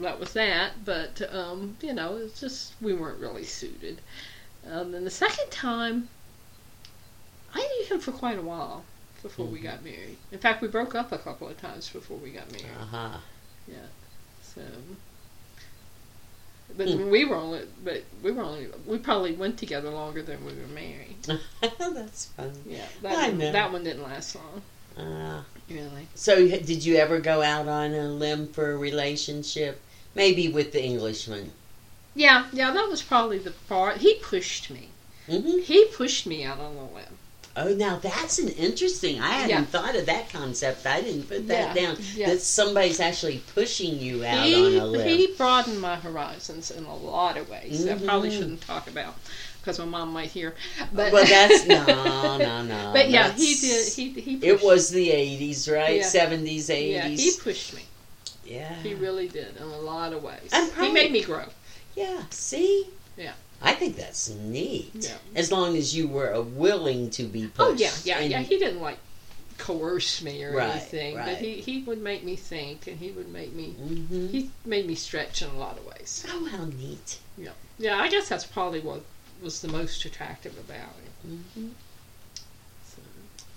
that 0.00 0.18
was 0.18 0.32
that. 0.32 0.84
But 0.84 1.20
um, 1.34 1.76
you 1.82 1.92
know, 1.92 2.16
it's 2.16 2.40
just 2.40 2.72
we 2.80 2.94
weren't 2.94 3.20
really 3.20 3.44
suited. 3.44 4.00
Um, 4.70 4.92
then 4.92 5.04
the 5.04 5.10
second 5.10 5.50
time, 5.50 6.08
I 7.54 7.58
knew 7.60 7.94
him 7.94 8.00
for 8.00 8.12
quite 8.12 8.38
a 8.38 8.42
while 8.42 8.84
before 9.22 9.46
we 9.46 9.58
Mhm. 9.60 9.62
got 9.64 9.84
married. 9.84 10.16
In 10.32 10.38
fact, 10.38 10.62
we 10.62 10.68
broke 10.68 10.94
up 10.94 11.12
a 11.12 11.18
couple 11.18 11.48
of 11.48 11.60
times 11.60 11.88
before 11.90 12.16
we 12.16 12.30
got 12.30 12.50
married. 12.50 12.66
Uh-huh. 12.80 13.18
So, 14.56 14.62
but 16.76 16.88
Hmm. 16.88 17.10
we 17.10 17.24
were 17.24 17.36
only, 17.36 17.60
but 17.84 18.04
we 18.22 18.32
were 18.32 18.42
only, 18.42 18.68
we 18.86 18.98
probably 18.98 19.32
went 19.32 19.58
together 19.58 19.90
longer 19.90 20.22
than 20.22 20.44
we 20.44 20.52
were 20.52 20.66
married. 20.68 21.16
That's 21.78 22.26
fun. 22.26 22.52
Yeah, 22.66 22.86
that 23.02 23.34
know. 23.34 23.52
that 23.52 23.72
one 23.72 23.84
didn't 23.84 24.02
last 24.02 24.34
long, 24.34 24.62
Uh, 24.96 25.42
really. 25.70 26.08
so, 26.14 26.36
did 26.48 26.84
you 26.84 26.96
ever 26.96 27.20
go 27.20 27.42
out 27.42 27.68
on 27.68 27.92
a 27.94 28.08
limb 28.08 28.48
for 28.48 28.72
a 28.72 28.76
relationship? 28.76 29.80
Maybe 30.14 30.48
with 30.48 30.72
the 30.72 30.82
Englishman. 30.82 31.52
Yeah, 32.14 32.46
yeah, 32.52 32.70
that 32.70 32.88
was 32.88 33.02
probably 33.02 33.38
the 33.38 33.50
part. 33.50 33.98
He 33.98 34.14
pushed 34.14 34.70
me. 34.70 34.88
hmm 35.26 35.58
He 35.58 35.84
pushed 35.94 36.26
me 36.26 36.44
out 36.44 36.58
on 36.58 36.74
a 36.76 36.94
limb. 36.94 37.18
Oh, 37.58 37.72
now 37.74 37.96
that's 37.96 38.38
an 38.38 38.48
interesting. 38.48 39.18
I 39.20 39.30
hadn't 39.30 39.48
Yeah. 39.50 39.64
thought 39.64 39.96
of 39.96 40.04
that 40.06 40.28
concept. 40.28 40.84
I 40.86 41.00
didn't 41.00 41.24
put 41.24 41.48
that 41.48 41.74
Yeah, 41.74 41.82
down. 41.86 41.96
yeah. 42.14 42.26
That 42.30 42.42
somebody's 42.42 43.00
actually 43.00 43.38
pushing 43.54 43.98
you 43.98 44.24
out 44.26 44.44
he, 44.46 44.54
on 44.54 44.74
a 44.74 44.86
limb. 44.86 45.08
he 45.08 45.28
broadened 45.28 45.80
my 45.80 45.96
horizons 45.96 46.70
in 46.70 46.84
a 46.84 46.94
lot 46.94 47.38
of 47.38 47.48
ways. 47.48 47.86
I 47.86 47.94
probably 47.94 48.28
Mhm. 48.30 48.38
shouldn't 48.38 48.60
talk 48.60 48.88
about 48.88 49.14
because 49.60 49.78
my 49.78 49.86
mom 49.86 50.12
might 50.12 50.30
hear. 50.30 50.54
But 50.92 51.12
well, 51.12 51.24
that's 51.24 51.64
no, 51.64 51.84
no, 52.38 52.62
no. 52.62 52.90
But 52.92 53.08
yeah, 53.10 53.32
he 53.32 53.54
did. 53.54 53.92
He 53.92 54.10
he. 54.10 54.38
It 54.46 54.62
was 54.62 54.90
the 54.90 55.10
'80s, 55.10 55.66
right? 55.66 56.00
Yeah. 56.00 56.06
'70s, 56.06 56.68
Yeah, 56.68 57.08
he 57.08 57.32
pushed 57.42 57.74
me. 57.74 57.82
Yeah. 58.44 58.74
He 58.82 58.94
really 58.94 59.28
did 59.28 59.56
in 59.56 59.62
a 59.62 59.78
lot 59.78 60.12
of 60.12 60.22
ways. 60.22 60.50
I'm 60.52 60.70
He 60.72 60.92
made 60.92 61.10
me 61.10 61.22
grow. 61.22 61.46
Yeah. 61.94 62.22
See. 62.30 62.86
Yeah. 63.16 63.32
I 63.62 63.72
think 63.72 63.96
that's 63.96 64.28
neat. 64.28 64.90
Yeah. 64.94 65.14
As 65.34 65.50
long 65.50 65.76
as 65.76 65.96
you 65.96 66.06
were 66.08 66.40
willing 66.42 67.10
to 67.10 67.24
be 67.24 67.46
pushed. 67.48 67.60
Oh 67.60 67.72
yeah, 67.72 67.90
yeah, 68.04 68.18
and- 68.18 68.30
yeah. 68.30 68.40
He 68.42 68.58
didn't 68.58 68.80
like 68.82 68.98
coerce 69.58 70.20
me 70.20 70.44
or 70.44 70.52
Right, 70.54 70.70
anything, 70.72 71.16
right. 71.16 71.26
but 71.26 71.38
he 71.38 71.60
he 71.62 71.82
would 71.84 72.00
make 72.02 72.22
me 72.22 72.36
think, 72.36 72.86
and 72.86 72.98
he 72.98 73.10
would 73.10 73.28
make 73.28 73.52
me. 73.54 73.74
Mhm. 73.80 74.30
He 74.30 74.50
made 74.66 74.86
me 74.86 74.94
stretch 74.94 75.40
in 75.42 75.48
a 75.48 75.56
lot 75.58 75.78
of 75.78 75.86
ways. 75.86 76.24
Oh, 76.28 76.44
how 76.44 76.64
neat. 76.66 77.18
Yeah, 77.38 77.52
yeah. 77.78 77.98
I 77.98 78.08
guess 78.08 78.28
that's 78.28 78.44
probably 78.46 78.80
what 78.80 79.02
was 79.42 79.60
the 79.62 79.68
most 79.68 80.04
attractive 80.04 80.58
about 80.58 80.94
it. 81.04 81.28
hmm 81.28 81.68
So, 82.84 82.98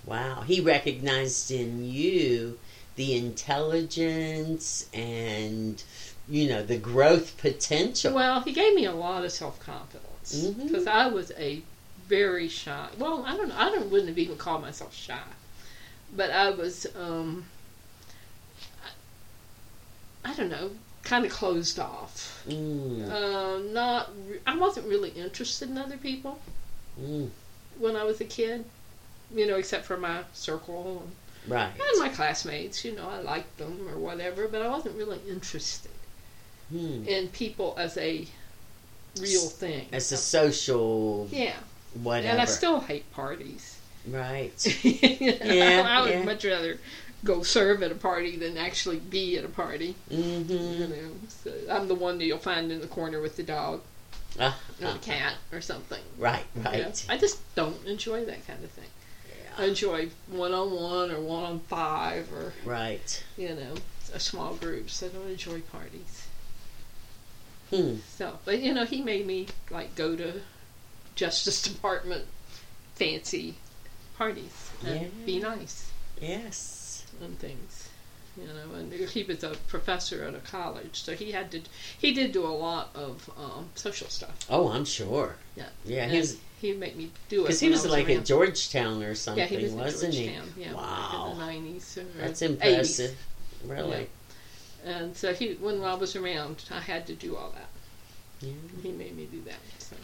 Wow. 0.06 0.42
He 0.46 0.60
recognized 0.60 1.50
in 1.50 1.84
you 1.90 2.58
the 2.96 3.14
intelligence 3.16 4.86
and, 4.92 5.82
you 6.30 6.48
know, 6.48 6.62
the 6.62 6.78
growth 6.78 7.36
potential. 7.38 8.14
well, 8.14 8.40
he 8.40 8.52
gave 8.52 8.74
me 8.74 8.84
a 8.84 8.92
lot 8.92 9.24
of 9.24 9.32
self 9.32 9.58
confidence 9.60 10.46
because 10.62 10.86
I 10.86 11.08
was 11.08 11.32
a 11.32 11.62
very 12.06 12.48
shy. 12.48 12.88
Well, 12.98 13.24
I 13.26 13.36
don't 13.36 13.48
know. 13.48 13.56
I 13.56 13.70
don't 13.70 13.90
wouldn't 13.90 14.08
have 14.08 14.18
even 14.18 14.36
called 14.36 14.62
myself 14.62 14.94
shy, 14.94 15.18
but 16.14 16.30
I 16.30 16.50
was. 16.50 16.86
um 16.96 17.44
I, 20.24 20.30
I 20.30 20.34
don't 20.34 20.50
know, 20.50 20.70
kind 21.02 21.24
of 21.24 21.32
closed 21.32 21.80
off. 21.80 22.44
Mm, 22.48 23.10
Uh, 23.10 23.58
not. 23.72 24.10
Re- 24.28 24.40
I 24.46 24.56
wasn't 24.56 24.86
really 24.86 25.10
interested 25.10 25.68
in 25.68 25.78
other 25.78 25.96
people 25.96 26.40
mm, 27.00 27.28
when 27.78 27.96
I 27.96 28.04
was 28.04 28.20
a 28.20 28.24
kid. 28.24 28.64
You 29.34 29.46
know, 29.46 29.56
except 29.56 29.84
for 29.84 29.96
my 29.96 30.24
circle 30.32 31.08
right. 31.46 31.70
and 31.70 32.00
my 32.00 32.08
classmates. 32.08 32.84
You 32.84 32.94
know, 32.96 33.08
I 33.08 33.20
liked 33.20 33.58
them 33.58 33.88
or 33.88 33.96
whatever, 33.96 34.46
but 34.48 34.62
I 34.62 34.68
wasn't 34.68 34.96
really 34.96 35.20
interested 35.28 35.90
Hmm. 36.70 37.04
in 37.06 37.28
people 37.28 37.74
as 37.78 37.96
a 37.96 38.26
real 39.20 39.48
thing. 39.48 39.86
As 39.92 40.12
a 40.12 40.16
social 40.16 41.28
yeah, 41.30 41.54
whatever. 42.02 42.28
and 42.28 42.40
I 42.40 42.44
still 42.44 42.80
hate 42.80 43.10
parties. 43.12 43.78
right. 44.08 44.52
yeah, 44.84 45.84
I 45.86 46.00
would 46.02 46.10
yeah. 46.10 46.22
much 46.22 46.44
rather 46.44 46.78
go 47.24 47.42
serve 47.42 47.82
at 47.82 47.90
a 47.92 47.96
party 47.96 48.36
than 48.36 48.56
actually 48.56 48.98
be 48.98 49.36
at 49.36 49.44
a 49.44 49.48
party. 49.48 49.94
You 50.08 50.18
Mm-hmm. 50.22 50.90
know, 50.90 51.10
so 51.28 51.52
I'm 51.70 51.88
the 51.88 51.94
one 51.94 52.18
that 52.18 52.24
you'll 52.24 52.38
find 52.38 52.70
in 52.72 52.80
the 52.80 52.86
corner 52.86 53.20
with 53.20 53.36
the 53.36 53.42
dog 53.42 53.82
Ah, 54.38 54.56
or 54.80 54.86
ah, 54.86 54.92
the 54.92 54.98
cat 55.00 55.34
or 55.52 55.60
something. 55.60 56.00
right, 56.18 56.44
you 56.56 56.62
right. 56.62 56.82
know. 56.82 56.92
I 57.14 57.18
just 57.18 57.38
don't 57.56 57.84
enjoy 57.86 58.24
that 58.26 58.46
kind 58.46 58.62
of 58.62 58.70
thing. 58.70 58.88
I 59.58 59.64
enjoy 59.64 60.08
one 60.28 60.52
on 60.54 60.70
one 60.70 61.10
or 61.10 61.20
one 61.20 61.42
on 61.42 61.58
five 61.60 62.32
or 62.32 62.52
Right. 62.64 63.22
you 63.36 63.48
know 63.50 63.74
a 64.14 64.20
small 64.20 64.54
groups. 64.54 65.02
I 65.02 65.08
don't 65.08 65.28
enjoy 65.28 65.60
parties. 65.62 66.26
Hmm. 67.70 67.96
So, 68.16 68.38
but 68.44 68.60
you 68.60 68.74
know, 68.74 68.84
he 68.84 69.00
made 69.02 69.26
me 69.26 69.46
like 69.70 69.94
go 69.94 70.16
to 70.16 70.40
Justice 71.14 71.62
Department 71.62 72.24
fancy 72.96 73.54
parties 74.16 74.70
and 74.84 75.00
Yeah. 75.02 75.06
be 75.24 75.38
nice 75.38 75.90
Yes. 76.20 77.04
and 77.22 77.38
things. 77.38 77.88
You 78.40 78.46
know, 78.46 78.74
and 78.78 78.92
he 78.92 79.22
was 79.24 79.42
a 79.42 79.50
professor 79.68 80.24
at 80.24 80.34
a 80.34 80.38
college, 80.38 81.02
so 81.02 81.14
he 81.14 81.32
had 81.32 81.50
to. 81.50 81.62
He 81.98 82.12
did 82.12 82.32
do 82.32 82.46
a 82.46 82.48
lot 82.48 82.90
of 82.94 83.28
um, 83.36 83.68
social 83.74 84.08
stuff. 84.08 84.30
Oh, 84.48 84.68
I'm 84.68 84.84
sure. 84.84 85.34
Yeah. 85.56 85.64
Yeah, 85.84 86.04
And 86.04 86.12
he 86.12 86.18
was 86.18 86.36
He'd 86.60 86.78
make 86.78 86.94
me 86.94 87.10
do 87.30 87.40
it 87.40 87.42
because 87.44 87.60
he 87.60 87.66
when 87.68 87.72
was 87.72 87.86
like 87.86 88.06
around. 88.08 88.18
at 88.18 88.24
Georgetown 88.26 89.02
or 89.02 89.14
something, 89.14 89.42
Yeah, 89.42 89.58
he 89.58 89.64
was 89.64 89.72
wasn't 89.72 90.14
at 90.14 90.20
he? 90.20 90.32
Yeah, 90.58 90.74
Wow. 90.74 91.30
in 91.32 91.38
the 91.38 91.44
nineties 91.46 91.98
That's 92.18 92.40
80s. 92.42 92.46
impressive. 92.50 93.18
Really. 93.64 94.08
And 94.84 95.16
so 95.16 95.32
he, 95.34 95.54
when 95.54 95.80
Rob 95.80 96.00
was 96.00 96.16
around, 96.16 96.64
I 96.70 96.80
had 96.80 97.06
to 97.06 97.14
do 97.14 97.36
all 97.36 97.50
that. 97.50 97.68
Yeah. 98.40 98.52
He 98.82 98.92
made 98.92 99.16
me 99.16 99.26
do 99.26 99.42
that. 99.42 99.58
So. 99.78 99.96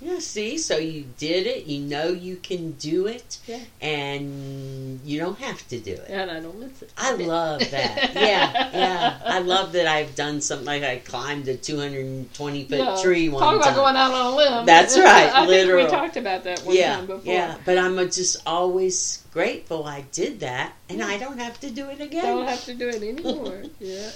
Yeah, 0.00 0.18
see, 0.18 0.58
so 0.58 0.76
you 0.76 1.04
did 1.16 1.46
it. 1.46 1.64
You 1.66 1.80
know 1.80 2.08
you 2.08 2.36
can 2.36 2.72
do 2.72 3.06
it, 3.06 3.38
Yeah. 3.46 3.60
and 3.80 5.00
you 5.02 5.18
don't 5.18 5.38
have 5.38 5.66
to 5.68 5.80
do 5.80 5.92
it. 5.92 6.06
And 6.10 6.30
I 6.30 6.40
don't 6.40 6.58
miss 6.58 6.82
it. 6.82 6.92
I 6.98 7.14
love 7.14 7.60
that. 7.70 8.12
Yeah, 8.14 8.70
yeah. 8.72 9.18
I 9.24 9.38
love 9.38 9.72
that 9.72 9.86
I've 9.86 10.14
done 10.14 10.40
something 10.40 10.66
like 10.66 10.82
I 10.82 10.96
climbed 10.98 11.48
a 11.48 11.56
220 11.56 12.64
foot 12.64 12.78
Yeah. 12.78 12.96
tree 13.02 13.28
one 13.28 13.42
time. 13.42 13.58
Talk 13.60 13.62
about 13.68 13.76
going 13.76 13.96
out 13.96 14.12
on 14.12 14.32
a 14.32 14.36
limb. 14.36 14.66
That's 14.66 14.98
right, 14.98 15.30
I 15.34 15.46
literal. 15.46 15.78
think 15.82 15.90
we 15.92 15.96
talked 15.98 16.16
about 16.18 16.44
that 16.44 16.60
one 16.60 16.76
yeah, 16.76 16.96
time 16.96 17.06
before. 17.06 17.32
yeah. 17.32 17.56
But 17.64 17.78
I'm 17.78 17.96
just 18.10 18.36
always 18.46 19.22
grateful 19.32 19.84
I 19.84 20.02
did 20.12 20.40
that, 20.40 20.74
and 20.90 21.02
I 21.02 21.16
don't 21.18 21.38
have 21.38 21.58
to 21.60 21.70
do 21.70 21.88
it 21.88 22.00
again. 22.00 22.24
Don't 22.24 22.46
have 22.48 22.64
to 22.66 22.74
do 22.74 22.88
it 22.88 23.02
anymore. 23.02 23.62
yeah. 23.80 24.10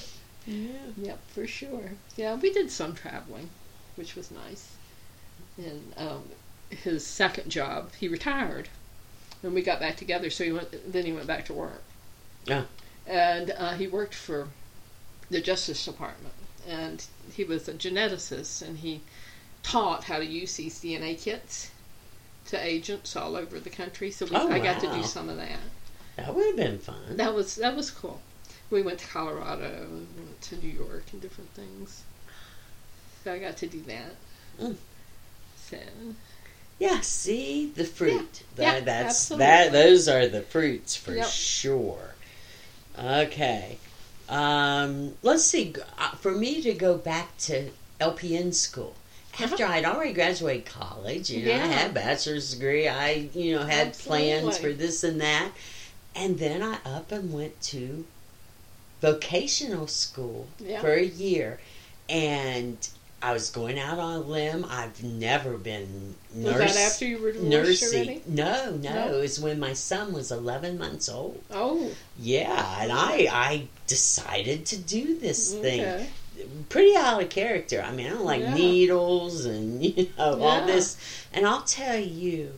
yeah. 0.46 0.66
Yep, 1.02 1.18
for 1.34 1.46
sure. 1.46 1.92
Yeah, 2.16 2.34
we 2.34 2.52
did 2.52 2.70
some 2.70 2.94
traveling, 2.94 3.48
which 3.96 4.14
was 4.16 4.30
nice. 4.30 4.68
And 5.58 5.92
um, 5.96 6.22
his 6.70 7.04
second 7.06 7.50
job, 7.50 7.90
he 7.98 8.08
retired, 8.08 8.68
and 9.42 9.52
we 9.52 9.62
got 9.62 9.80
back 9.80 9.96
together. 9.96 10.30
So 10.30 10.44
he 10.44 10.52
went. 10.52 10.92
Then 10.92 11.04
he 11.04 11.12
went 11.12 11.26
back 11.26 11.44
to 11.46 11.52
work. 11.52 11.82
Yeah. 12.44 12.64
And 13.06 13.50
uh, 13.56 13.74
he 13.74 13.86
worked 13.86 14.14
for 14.14 14.48
the 15.30 15.40
Justice 15.40 15.84
Department, 15.84 16.34
and 16.66 17.04
he 17.32 17.44
was 17.44 17.68
a 17.68 17.72
geneticist, 17.74 18.62
and 18.62 18.78
he 18.78 19.00
taught 19.62 20.04
how 20.04 20.18
to 20.18 20.24
use 20.24 20.56
these 20.56 20.80
DNA 20.80 21.20
kits 21.20 21.70
to 22.46 22.64
agents 22.64 23.16
all 23.16 23.36
over 23.36 23.58
the 23.58 23.70
country. 23.70 24.10
So 24.10 24.26
we, 24.26 24.36
Oh, 24.36 24.48
I 24.50 24.58
got 24.58 24.80
to 24.80 24.92
do 24.92 25.02
some 25.02 25.28
of 25.28 25.36
that. 25.36 25.58
That 26.16 26.34
would 26.34 26.46
have 26.46 26.56
been 26.56 26.78
fun. 26.78 27.16
That 27.16 27.34
was 27.34 27.56
that 27.56 27.76
was 27.76 27.90
cool. 27.90 28.20
We 28.70 28.82
went 28.82 28.98
to 29.00 29.06
Colorado, 29.06 29.82
and 29.82 30.06
we 30.16 30.22
went 30.24 30.40
to 30.42 30.56
New 30.56 30.70
York, 30.70 31.04
and 31.12 31.20
different 31.20 31.50
things. 31.50 32.02
So 33.24 33.32
I 33.32 33.38
got 33.38 33.56
to 33.58 33.66
do 33.66 33.80
that. 33.82 34.14
Mm. 34.60 34.76
So 35.70 35.76
Yeah, 36.78 37.00
see 37.00 37.66
the 37.74 37.84
fruit. 37.84 38.42
Yeah, 38.56 38.72
That, 38.74 38.84
that's 38.84 39.30
absolutely. 39.32 39.46
that. 39.46 39.72
Those 39.72 40.08
are 40.08 40.26
the 40.28 40.42
fruits 40.42 40.94
for 40.96 41.14
Yep. 41.14 41.26
sure. 41.28 42.14
Okay, 42.98 43.78
um, 44.28 45.14
let's 45.22 45.44
see. 45.44 45.74
Uh, 45.98 46.10
For 46.16 46.32
me 46.32 46.60
to 46.62 46.72
go 46.74 46.96
back 46.96 47.36
to 47.38 47.70
LPN 48.00 48.52
school 48.52 48.94
after 49.40 49.64
I'd 49.64 49.84
already 49.84 50.12
graduated 50.12 50.66
college, 50.66 51.30
you 51.30 51.44
know, 51.44 51.52
I 51.52 51.56
Uh-huh. 51.56 51.68
Had 51.68 51.90
a 51.90 51.94
bachelor's 51.94 52.52
degree. 52.54 52.88
I, 52.88 53.28
you 53.34 53.54
know, 53.56 53.64
had 53.64 53.96
plans 53.96 54.58
for 54.58 54.72
this 54.72 55.04
and 55.04 55.20
that, 55.20 55.52
and 56.14 56.38
then 56.38 56.62
I 56.62 56.78
up 56.84 57.12
and 57.12 57.32
went 57.32 57.60
to 57.62 58.04
vocational 59.00 59.86
school 59.86 60.48
Yeah. 60.58 60.80
for 60.80 60.92
a 60.92 61.04
year, 61.04 61.60
and 62.08 62.76
I 63.20 63.32
was 63.32 63.50
going 63.50 63.78
out 63.80 63.98
on 63.98 64.14
a 64.16 64.20
limb. 64.20 64.64
I've 64.68 65.02
never 65.02 65.58
been 65.58 66.14
was 66.34 66.54
that 66.58 66.76
after 66.76 67.04
you 67.04 67.18
were 67.18 67.32
nursing. 67.32 68.22
No, 68.28 68.70
no, 68.76 68.94
No? 68.94 69.18
it 69.18 69.20
was 69.20 69.40
when 69.40 69.58
my 69.58 69.72
son 69.72 70.12
was 70.12 70.30
eleven 70.30 70.78
months 70.78 71.08
old. 71.08 71.42
Oh, 71.50 71.90
Yeah, 72.18 72.80
and 72.82 72.92
I 72.92 73.26
I 73.30 73.68
decided 73.88 74.66
to 74.66 74.76
do 74.76 75.18
this 75.18 75.52
thing. 75.54 76.06
Pretty 76.68 76.94
out 76.96 77.20
of 77.20 77.28
character. 77.30 77.82
I 77.82 77.90
mean, 77.92 78.06
I 78.06 78.10
don't 78.10 78.24
like 78.24 78.40
Yeah. 78.42 78.54
needles 78.54 79.44
and 79.44 79.84
you 79.96 80.08
know 80.16 80.40
all 80.40 80.64
this. 80.66 80.96
And 81.32 81.44
I'll 81.44 81.62
tell 81.62 81.98
you, 81.98 82.52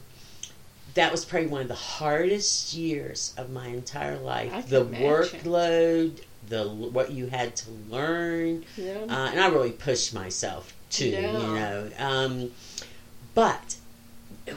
that 0.93 1.11
was 1.11 1.25
probably 1.25 1.49
one 1.49 1.63
of 1.63 1.69
the 1.69 1.75
hardest 1.75 2.75
years 2.75 3.33
of 3.39 3.49
my 3.51 3.69
entire 3.69 4.19
life. 4.19 4.69
The 4.69 4.83
imagine. 4.83 5.07
workload, 5.09 6.21
the 6.49 6.69
what 6.69 7.13
you 7.13 7.27
had 7.29 7.55
to 7.57 7.71
learn, 7.89 8.65
Yeah. 8.77 8.99
uh, 9.09 9.29
and 9.31 9.41
I 9.41 9.49
really 9.49 9.73
pushed 9.73 10.13
myself 10.15 10.73
too. 10.91 11.09
You 11.11 11.21
know, 11.23 11.91
um, 11.99 12.51
but 13.35 13.77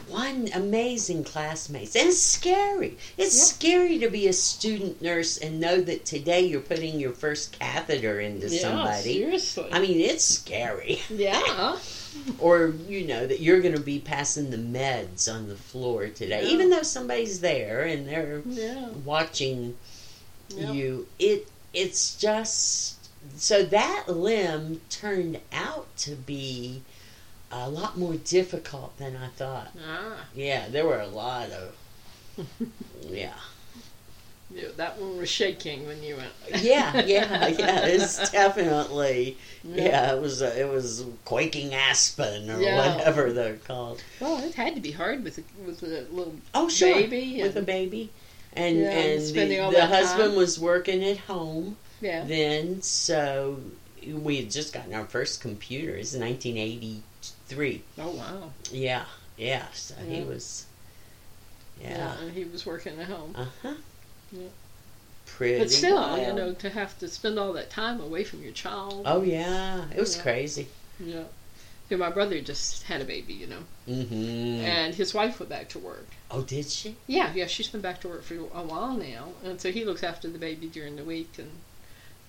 one 0.08 0.48
amazing 0.52 1.22
classmates, 1.22 1.94
and 1.94 2.08
it's 2.08 2.20
scary. 2.20 2.96
It's 3.16 3.36
Yeah. 3.36 3.44
scary 3.44 3.98
to 4.00 4.08
be 4.10 4.26
a 4.26 4.32
student 4.32 5.00
nurse 5.00 5.36
and 5.36 5.60
know 5.60 5.80
that 5.82 6.04
today 6.04 6.40
you're 6.40 6.60
putting 6.60 6.98
your 6.98 7.12
first 7.12 7.52
catheter 7.58 8.18
into 8.20 8.48
yeah, 8.48 8.60
somebody. 8.60 9.14
seriously. 9.20 9.68
I 9.70 9.78
mean, 9.78 10.00
it's 10.00 10.24
scary. 10.24 11.00
yeah. 11.10 11.78
or 12.38 12.74
you 12.88 13.06
know 13.06 13.26
that 13.26 13.40
you're 13.40 13.60
going 13.60 13.74
to 13.74 13.80
be 13.80 13.98
passing 14.00 14.50
the 14.50 14.56
meds 14.56 15.32
on 15.32 15.48
the 15.48 15.56
floor 15.56 16.08
today, 16.08 16.42
Yeah. 16.44 16.48
even 16.52 16.70
though 16.70 16.82
somebody's 16.82 17.40
there 17.40 17.82
and 17.82 18.08
they're 18.08 18.42
Yeah. 18.48 18.88
watching 19.04 19.76
Yeah. 20.56 20.72
you 20.72 21.06
it 21.20 21.46
it's 21.74 22.16
just 22.16 23.08
so 23.36 23.62
that 23.64 24.04
limb 24.08 24.80
turned 24.90 25.40
out 25.52 25.86
to 25.98 26.12
be 26.12 26.82
a 27.50 27.68
lot 27.70 27.96
more 27.98 28.14
difficult 28.14 28.96
than 28.98 29.16
I 29.16 29.28
thought. 29.28 29.68
Ah. 29.86 30.26
Yeah, 30.34 30.68
there 30.68 30.86
were 30.86 31.00
a 31.00 31.06
lot 31.06 31.50
of 31.50 31.76
yeah. 33.08 33.32
Yeah, 34.54 34.68
that 34.76 35.00
one 35.00 35.18
was 35.18 35.28
shaking 35.30 35.86
when 35.86 36.00
you 36.02 36.16
went. 36.16 36.62
Yeah, 36.62 37.00
yeah, 37.04 37.46
yeah. 37.58 37.86
It's 37.86 38.30
definitely 38.30 39.36
yeah. 39.64 40.14
It 40.14 40.20
was 40.20 40.42
uh, 40.42 40.54
it 40.56 40.68
was 40.68 41.04
quaking 41.24 41.74
aspen 41.74 42.50
or 42.50 42.60
Yeah. 42.60 42.94
whatever 42.96 43.32
they're 43.32 43.56
called. 43.56 44.02
Well, 44.20 44.42
it 44.44 44.54
had 44.54 44.74
to 44.76 44.80
be 44.80 44.92
hard 44.92 45.24
with 45.24 45.38
a, 45.38 45.42
with 45.66 45.82
a 45.82 46.06
little 46.12 46.34
Oh, 46.54 46.68
sure. 46.68 46.92
baby 46.94 47.40
with 47.42 47.56
a 47.56 47.62
baby, 47.62 48.10
and 48.56 48.78
Yeah, 48.78 48.90
and 48.90 49.20
the, 49.34 49.70
the 49.72 49.86
husband 49.86 50.30
time. 50.30 50.36
was 50.36 50.58
working 50.58 51.02
at 51.04 51.18
home 51.18 51.76
yeah. 52.00 52.24
then, 52.24 52.82
so 52.82 53.60
we 54.06 54.36
had 54.36 54.50
just 54.50 54.72
gotten 54.72 54.94
our 54.94 55.04
first 55.06 55.40
computer. 55.40 55.94
It's 55.94 56.14
1983. 56.14 57.82
Oh 57.98 58.10
wow. 58.10 58.50
Yeah, 58.70 59.04
yeah. 59.36 59.66
So 59.72 59.94
he 60.08 60.22
was. 60.22 60.66
Yeah. 61.82 62.16
and 62.20 62.32
he 62.32 62.44
was 62.44 62.64
working 62.64 62.98
at 63.00 63.06
home. 63.06 63.32
Uh 63.36 63.46
huh. 63.62 63.74
Yeah. 64.32 64.48
Pretty. 65.26 65.58
But 65.58 65.70
still, 65.70 66.18
you 66.18 66.32
know, 66.32 66.52
to 66.54 66.70
have 66.70 66.98
to 66.98 67.08
spend 67.08 67.38
all 67.38 67.52
that 67.54 67.70
time 67.70 68.00
away 68.00 68.24
from 68.24 68.42
your 68.42 68.52
child. 68.52 69.02
Oh 69.06 69.22
yeah, 69.22 69.84
it 69.94 69.98
was 69.98 70.16
Yeah. 70.16 70.22
crazy. 70.22 70.68
Yeah. 71.00 71.24
Yeah, 71.90 71.96
my 71.98 72.10
brother 72.10 72.40
just 72.40 72.84
had 72.84 73.00
a 73.00 73.04
baby, 73.04 73.34
you 73.34 73.46
know, 73.46 73.58
Mm-hmm. 73.88 74.64
and 74.64 74.94
his 74.94 75.12
wife 75.12 75.40
went 75.40 75.50
back 75.50 75.68
to 75.70 75.78
work. 75.78 76.06
Oh, 76.30 76.42
did 76.42 76.68
she? 76.70 76.96
Yeah, 77.06 77.32
yeah, 77.34 77.46
she's 77.46 77.68
been 77.68 77.80
back 77.80 78.00
to 78.02 78.08
work 78.08 78.22
for 78.22 78.34
a 78.34 78.38
while 78.62 78.96
now, 78.96 79.28
and 79.44 79.60
so 79.60 79.70
he 79.70 79.84
looks 79.84 80.02
after 80.02 80.28
the 80.28 80.38
baby 80.38 80.66
during 80.68 80.96
the 80.96 81.04
week, 81.04 81.38
and 81.38 81.50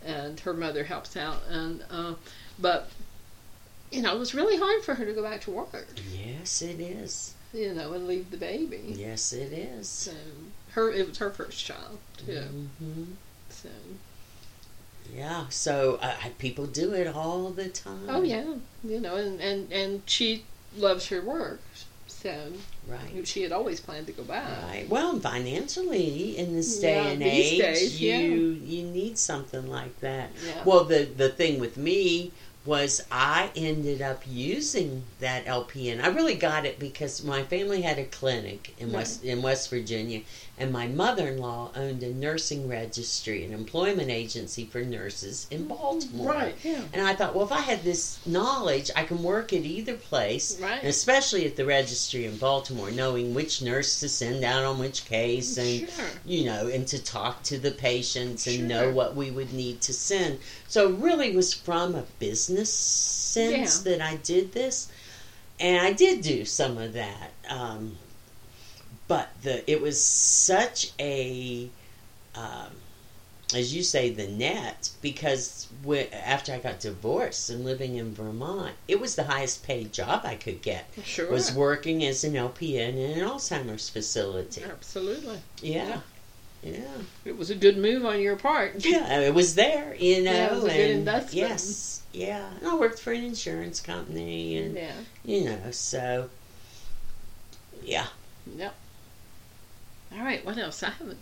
and 0.05 0.39
her 0.41 0.53
mother 0.53 0.83
helps 0.83 1.17
out, 1.17 1.41
and 1.49 1.83
uh, 1.89 2.13
but 2.59 2.89
you 3.91 4.01
know, 4.01 4.15
it 4.15 4.19
was 4.19 4.33
really 4.35 4.57
hard 4.57 4.83
for 4.83 4.95
her 4.95 5.05
to 5.05 5.13
go 5.13 5.23
back 5.23 5.41
to 5.41 5.51
work, 5.51 5.85
Yes, 6.13 6.61
it 6.61 6.79
is. 6.79 7.33
you 7.53 7.73
know, 7.73 7.93
and 7.93 8.07
leave 8.07 8.29
the 8.31 8.37
baby. 8.37 8.81
Yes, 8.97 9.31
it 9.33 9.53
is. 9.53 9.87
So 9.87 10.11
her, 10.71 10.91
it 10.91 11.07
was 11.07 11.17
her 11.19 11.29
first 11.29 11.63
child 11.63 11.99
too. 12.17 12.41
hmm 12.79 13.03
So 13.49 13.69
Yeah. 15.13 15.45
So 15.49 15.97
uh, 16.01 16.15
people 16.37 16.65
do 16.65 16.93
it 16.93 17.07
all 17.07 17.49
the 17.51 17.69
time. 17.69 18.07
oh 18.09 18.23
yeah, 18.23 18.55
you 18.83 18.99
know, 18.99 19.15
and 19.15 19.39
and 19.39 19.71
and 19.71 20.01
she 20.05 20.43
loves 20.75 21.07
her 21.07 21.21
work, 21.21 21.61
so 22.07 22.51
Right. 22.87 23.27
she 23.27 23.41
had 23.41 23.51
always 23.51 23.79
planned 23.79 24.07
to 24.07 24.13
go 24.13 24.23
back. 24.23 24.45
Right. 24.63 24.85
Well, 24.89 25.19
financially, 25.19 26.37
in 26.37 26.53
this 26.53 26.81
Yeah, 26.81 27.03
day 27.03 27.13
and 27.13 27.23
age, 27.23 27.59
days, 27.59 28.01
you 28.01 28.09
yeah. 28.11 28.19
you 28.19 28.83
need 28.83 29.17
something 29.17 29.67
like 29.67 29.99
that. 30.01 30.29
Yeah. 30.45 30.61
Well, 30.65 30.83
the 30.85 31.05
the 31.05 31.29
thing 31.29 31.59
with 31.59 31.77
me 31.77 32.31
was 32.65 33.03
I 33.11 33.51
ended 33.55 34.01
up 34.01 34.23
using 34.27 35.03
that 35.19 35.45
LPN. 35.45 36.03
I 36.03 36.07
really 36.07 36.33
got 36.35 36.65
it 36.65 36.79
because 36.79 37.23
my 37.23 37.43
family 37.43 37.81
had 37.83 37.99
a 37.99 38.05
clinic 38.05 38.73
in 38.79 38.87
Right. 38.87 38.95
West 38.97 39.23
in 39.23 39.41
West 39.41 39.69
Virginia, 39.69 40.21
and 40.57 40.71
my 40.71 40.87
mother-in-law 40.87 41.71
owned 41.75 42.01
a 42.01 42.13
nursing 42.13 42.67
registry, 42.67 43.43
an 43.43 43.51
employment 43.51 44.09
agency 44.09 44.65
for 44.65 44.81
nurses 44.81 45.47
in 45.51 45.67
Baltimore. 45.67 46.31
Right. 46.33 46.55
Yeah. 46.63 46.81
And 46.93 47.05
I 47.05 47.13
thought, 47.13 47.35
well, 47.35 47.45
if 47.45 47.51
I 47.51 47.59
had 47.59 47.83
this 47.83 48.19
knowledge, 48.25 48.89
I 48.95 49.03
can 49.03 49.21
work 49.21 49.51
at 49.51 49.63
either 49.63 49.95
place, 49.95 50.57
Right. 50.59 50.81
especially 50.83 51.45
at 51.45 51.57
the 51.57 51.65
registry 51.65 52.25
in 52.25 52.37
Baltimore, 52.37 52.89
knowing 52.89 53.33
which 53.33 53.61
nurse 53.61 53.99
to 53.99 54.07
send 54.07 54.45
out 54.45 54.63
on 54.63 54.79
which 54.79 55.03
case, 55.05 55.57
and 55.57 55.89
Sure. 55.89 56.05
you 56.25 56.45
know, 56.45 56.67
and 56.67 56.87
to 56.87 56.99
talk 56.99 57.43
to 57.43 57.57
the 57.57 57.71
patients 57.71 58.47
and 58.47 58.57
Sure. 58.59 58.65
know 58.67 58.91
what 58.91 59.13
we 59.15 59.31
would 59.31 59.51
need 59.51 59.81
to 59.81 59.93
send. 59.93 60.39
So 60.69 60.87
it 60.89 60.95
really 60.99 61.35
was 61.35 61.53
from 61.53 61.95
a 61.95 62.03
business 62.19 62.71
sense 62.73 63.81
Yeah. 63.85 63.91
that 63.97 64.01
I 64.01 64.15
did 64.17 64.53
this, 64.53 64.87
and 65.59 65.81
I 65.85 65.91
did 65.91 66.21
do 66.21 66.45
some 66.45 66.77
of 66.77 66.93
that. 66.93 67.31
Um, 67.49 67.97
but 69.07 69.29
the 69.43 69.69
it 69.69 69.81
was 69.81 70.03
such 70.03 70.91
a, 70.99 71.69
um, 72.33 72.71
as 73.53 73.75
you 73.75 73.83
say, 73.83 74.09
the 74.09 74.27
net 74.27 74.89
because 75.01 75.67
after 76.13 76.53
I 76.53 76.59
got 76.59 76.79
divorced 76.79 77.49
and 77.49 77.63
living 77.63 77.95
in 77.97 78.13
Vermont, 78.13 78.73
it 78.87 78.99
was 78.99 79.15
the 79.15 79.23
highest 79.25 79.63
paid 79.63 79.93
job 79.93 80.21
I 80.25 80.35
could 80.35 80.61
get. 80.61 80.89
Sure. 81.03 81.29
Was 81.29 81.53
working 81.53 82.03
as 82.03 82.23
an 82.23 82.33
LPN 82.33 82.95
in 82.95 83.19
an 83.19 83.27
Alzheimer's 83.27 83.89
facility. 83.89 84.63
Absolutely. 84.63 85.39
Yeah. 85.61 85.99
Yeah. 86.63 86.79
It 87.25 87.37
was 87.37 87.51
a 87.51 87.55
good 87.55 87.77
move 87.77 88.03
on 88.05 88.19
your 88.19 88.35
part. 88.35 88.83
Yeah, 88.85 89.19
it 89.19 89.35
was 89.35 89.53
there, 89.53 89.93
you 89.95 90.23
know. 90.23 90.31
Yeah, 90.31 90.45
it 90.47 90.53
was 90.55 90.63
a 90.63 90.67
good 90.77 90.89
investment. 90.91 91.33
Yes, 91.35 92.01
yeah. 92.11 92.49
And 92.59 92.67
I 92.67 92.75
worked 92.75 92.97
for 92.97 93.13
an 93.13 93.23
insurance 93.23 93.79
company, 93.79 94.57
and 94.57 94.75
Yeah. 94.75 94.93
you 95.23 95.43
know, 95.45 95.59
so 95.69 96.29
yeah. 97.83 98.07
Yep. 98.57 98.73
All 100.15 100.23
right. 100.23 100.45
What 100.45 100.57
else? 100.57 100.81
I 100.83 100.89
haven't 100.89 101.19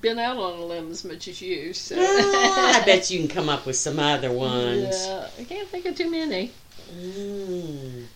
been 0.00 0.18
out 0.18 0.36
on 0.36 0.58
a 0.58 0.64
limb 0.64 0.90
as 0.90 1.04
much 1.04 1.28
as 1.28 1.40
you. 1.42 1.72
So. 1.72 1.96
Ah, 1.98 2.82
I 2.82 2.84
bet 2.86 3.10
you 3.10 3.18
can 3.18 3.28
come 3.28 3.48
up 3.48 3.66
with 3.66 3.76
some 3.76 3.98
other 3.98 4.32
ones. 4.32 5.06
Yeah, 5.06 5.28
I 5.38 5.44
can't 5.44 5.68
think 5.68 5.86
of 5.86 5.96
too 5.96 6.10
many. 6.10 6.52
Mm. 6.94 8.06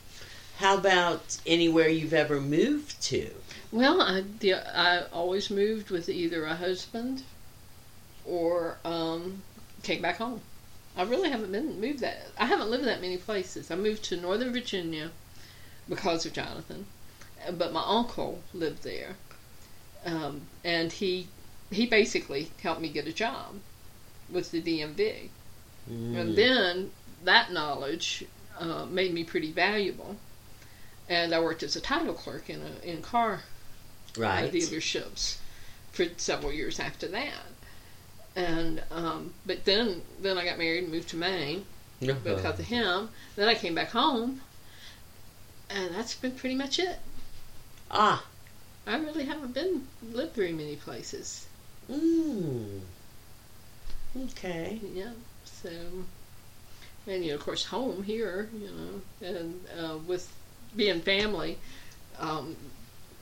How 0.59 0.79
about 0.79 1.37
anywhere 1.47 1.89
you've 1.89 2.15
ever 2.15 2.41
moved 2.41 3.03
to? 3.05 3.31
Well, 3.73 4.01
I 4.01 4.23
the, 4.41 4.55
I 4.55 5.07
always 5.13 5.51
moved 5.51 5.91
with 5.91 6.09
either 6.09 6.45
a 6.45 6.55
husband 6.55 7.23
or 8.25 8.79
um, 8.85 9.43
came 9.83 10.01
back 10.01 10.17
home. 10.17 10.41
I 10.97 11.03
really 11.03 11.29
haven't 11.29 11.53
been 11.53 11.79
moved 11.81 12.01
that. 12.01 12.29
I 12.39 12.47
haven't 12.47 12.71
lived 12.71 12.85
that 12.85 13.03
many 13.03 13.19
places. 13.19 13.71
I 13.71 13.77
moved 13.77 14.03
to 14.05 14.17
Northern 14.17 14.53
Virginia 14.53 15.11
because 15.89 16.25
of 16.25 16.33
Jonathan, 16.33 16.87
but 17.53 17.73
my 17.73 17.83
uncle 17.85 18.41
lived 18.55 18.83
there, 18.83 19.17
um, 20.07 20.43
and 20.65 20.93
he 20.93 21.27
he 21.71 21.85
basically 21.85 22.51
helped 22.63 22.81
me 22.81 22.89
get 22.89 23.07
a 23.07 23.13
job 23.13 23.57
with 24.31 24.53
the 24.53 24.63
DMV. 24.63 25.29
Mm. 25.91 26.17
And 26.17 26.37
then 26.37 26.91
that 27.25 27.53
knowledge 27.53 28.25
uh, 28.59 28.87
made 28.87 29.13
me 29.13 29.25
pretty 29.25 29.51
valuable. 29.53 30.17
And 31.09 31.35
I 31.35 31.41
worked 31.41 31.63
as 31.63 31.77
a 31.77 31.81
title 31.81 32.15
clerk 32.15 32.49
in 32.49 32.63
a 32.63 32.89
in 32.89 33.03
car 33.03 33.41
uh, 34.17 34.21
right. 34.21 34.53
dealerships 34.53 35.39
for 35.93 36.07
several 36.17 36.53
years 36.53 36.79
after 36.79 37.09
that. 37.09 37.33
And 38.37 38.83
um, 38.91 39.35
but 39.45 39.65
then 39.65 40.03
then 40.21 40.39
I 40.39 40.45
got 40.45 40.59
married 40.59 40.85
and 40.85 40.93
moved 40.93 41.09
to 41.11 41.17
Maine 41.17 41.65
because 42.01 42.61
of 42.61 42.67
him. 42.67 43.09
Then 43.35 43.49
I 43.49 43.55
came 43.55 43.75
back 43.75 43.91
home, 43.91 44.43
and 45.71 45.95
that's 45.95 46.15
been 46.15 46.33
pretty 46.33 46.55
much 46.55 46.79
it. 46.79 46.99
ah. 47.91 48.25
I 48.87 48.97
really 48.99 49.25
haven't 49.25 49.53
been 49.53 49.83
lived 50.13 50.35
very 50.35 50.53
many 50.53 50.77
places. 50.77 51.47
Mm. 51.91 52.81
Okay. 54.25 54.79
Yeah, 54.95 55.13
so 55.45 55.71
and 57.07 57.25
you 57.25 57.31
know, 57.31 57.37
of 57.37 57.45
course, 57.45 57.67
home 57.67 58.03
here, 58.03 58.49
you 58.59 58.69
know, 58.71 59.29
and 59.29 59.65
uh, 59.79 59.99
with 60.07 60.35
being 60.77 61.01
family, 61.01 61.59
um, 62.19 62.57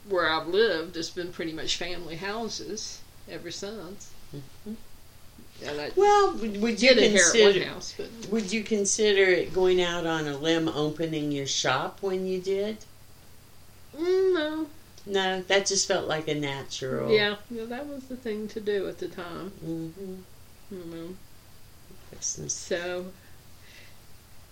where 0.08 0.28
I've 0.28 0.48
lived, 0.48 0.96
it's 0.96 1.10
been 1.10 1.32
pretty 1.32 1.52
much 1.52 1.76
family 1.76 2.16
houses 2.16 3.00
ever 3.30 3.50
since. 3.50 4.10
Mhm. 4.34 4.76
And 5.66 5.80
I 5.80 5.90
Well, 5.96 6.32
would 6.34 6.60
would 6.60 6.82
you 6.82 6.94
consider 6.94 7.44
one 7.44 7.60
house, 7.62 7.94
but 7.96 8.08
would 8.30 8.52
you 8.52 8.62
consider 8.62 9.24
it 9.24 9.54
going 9.54 9.80
out 9.80 10.06
on 10.06 10.26
a 10.26 10.36
limb 10.36 10.68
opening 10.68 11.32
your 11.32 11.46
shop 11.46 11.98
when 12.00 12.26
you 12.26 12.40
did? 12.40 12.78
mm, 13.96 14.34
no, 14.34 14.66
No, 15.06 15.42
that 15.42 15.66
just 15.66 15.86
felt 15.86 16.08
like 16.08 16.28
a 16.28 16.34
natural. 16.34 17.10
yeah, 17.10 17.36
yeah, 17.50 17.64
that 17.66 17.86
was 17.86 18.04
the 18.04 18.16
thing 18.16 18.48
to 18.48 18.60
do 18.60 18.88
at 18.88 18.98
the 18.98 19.08
time. 19.08 19.52
Mm-hmm. 19.64 20.14
Know, 20.70 21.14
so. 22.20 23.06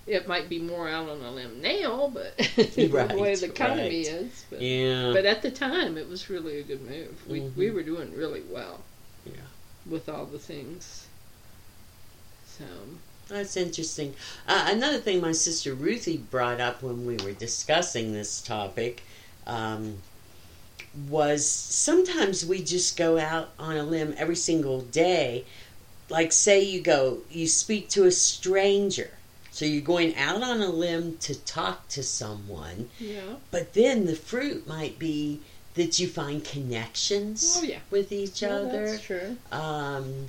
It 0.05 0.27
might 0.27 0.49
be 0.49 0.59
more 0.59 0.89
out 0.89 1.09
on 1.09 1.21
a 1.23 1.31
limb 1.31 1.63
now, 1.63 2.11
but 2.13 2.35
Right, 2.57 3.09
the 3.09 3.17
way 3.19 3.35
the 3.37 3.47
economy 3.47 3.83
right. 3.83 3.93
is. 4.15 4.45
But, 4.51 4.61
Yeah. 4.61 5.13
But 5.13 5.27
at 5.27 5.43
the 5.43 5.51
time, 5.51 5.97
it 5.97 6.09
was 6.09 6.29
really 6.29 6.59
a 6.59 6.63
good 6.65 6.83
move. 6.83 7.23
We 7.29 7.41
we 7.41 7.67
Mhm. 7.69 7.75
were 7.75 7.83
doing 7.85 8.13
really 8.17 8.43
well. 8.51 8.81
Yeah. 9.25 9.35
With 9.87 10.09
all 10.09 10.27
the 10.27 10.41
things. 10.41 11.07
So 12.59 12.65
That's 13.29 13.57
interesting. 13.57 14.15
Uh, 14.47 14.67
another 14.71 14.99
thing 14.99 15.21
my 15.21 15.33
sister 15.33 15.73
Ruthie 15.73 16.17
brought 16.19 16.61
up 16.61 16.83
when 16.83 17.07
we 17.07 17.17
were 17.25 17.33
discussing 17.33 18.13
this 18.13 18.43
topic 18.43 19.03
um, 19.47 19.99
was 21.09 21.49
sometimes 21.49 22.45
we 22.45 22.63
just 22.63 22.97
go 22.97 23.19
out 23.19 23.51
on 23.59 23.77
a 23.77 23.83
limb 23.83 24.15
every 24.17 24.37
single 24.37 24.81
day. 24.83 25.45
Like, 26.09 26.33
say 26.33 26.63
you 26.63 26.83
go, 26.83 27.19
you 27.31 27.47
speak 27.47 27.89
to 27.91 28.05
a 28.05 28.11
stranger. 28.11 29.11
So 29.51 29.65
you're 29.65 29.83
going 29.83 30.17
out 30.17 30.43
on 30.43 30.61
a 30.61 30.69
limb 30.71 31.19
to 31.19 31.35
talk 31.35 31.89
to 31.91 32.03
someone, 32.03 32.89
yeah. 32.99 33.21
but 33.51 33.75
then 33.75 34.07
the 34.07 34.17
fruit 34.17 34.67
might 34.67 34.99
be 34.99 35.41
that 35.75 35.99
you 35.99 36.09
find 36.09 36.43
connections 36.45 37.57
Oh 37.59 37.63
yeah. 37.63 37.79
with 37.91 38.13
each 38.13 38.43
other 38.43 38.87
that's 38.91 39.03
true. 39.03 39.37
um, 39.51 40.27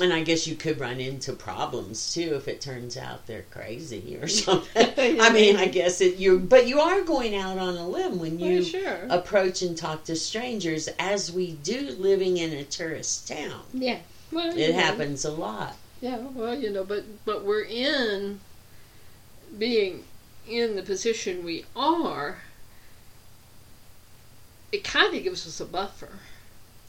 And 0.00 0.12
I 0.12 0.22
guess 0.22 0.46
you 0.46 0.54
could 0.54 0.78
run 0.78 1.00
into 1.00 1.32
problems 1.32 2.14
too 2.14 2.34
if 2.36 2.46
it 2.46 2.60
turns 2.60 2.96
out 2.96 3.26
they're 3.26 3.46
crazy 3.50 4.16
or 4.20 4.28
something. 4.28 5.20
I 5.20 5.30
mean, 5.32 5.56
I 5.56 5.66
guess 5.66 6.00
it 6.00 6.16
you 6.16 6.38
but 6.38 6.66
you 6.68 6.78
are 6.80 7.02
going 7.02 7.34
out 7.34 7.58
on 7.58 7.76
a 7.76 7.88
limb 7.88 8.18
when 8.20 8.38
Well, 8.38 8.48
you 8.50 8.62
sure. 8.62 9.06
approach 9.10 9.60
and 9.62 9.76
talk 9.76 10.04
to 10.04 10.14
strangers 10.14 10.88
as 11.00 11.32
we 11.32 11.52
do 11.52 11.90
living 11.98 12.36
in 12.36 12.52
a 12.52 12.62
tourist 12.64 13.26
town. 13.28 13.62
yeah. 13.72 13.98
Well, 14.30 14.56
It 14.56 14.72
know, 14.74 14.80
happens 14.80 15.24
a 15.24 15.32
lot. 15.32 15.74
Yeah, 16.00 16.18
well, 16.18 16.54
you 16.54 16.70
know, 16.70 16.84
but 16.84 17.04
but 17.24 17.44
we're 17.44 17.64
in 17.64 18.38
being 19.58 20.04
in 20.48 20.76
the 20.76 20.82
position 20.82 21.44
we 21.44 21.64
are. 21.74 22.38
It 24.70 24.84
kind 24.84 25.14
of 25.16 25.22
gives 25.24 25.46
us 25.46 25.60
a 25.60 25.64
buffer. 25.64 26.20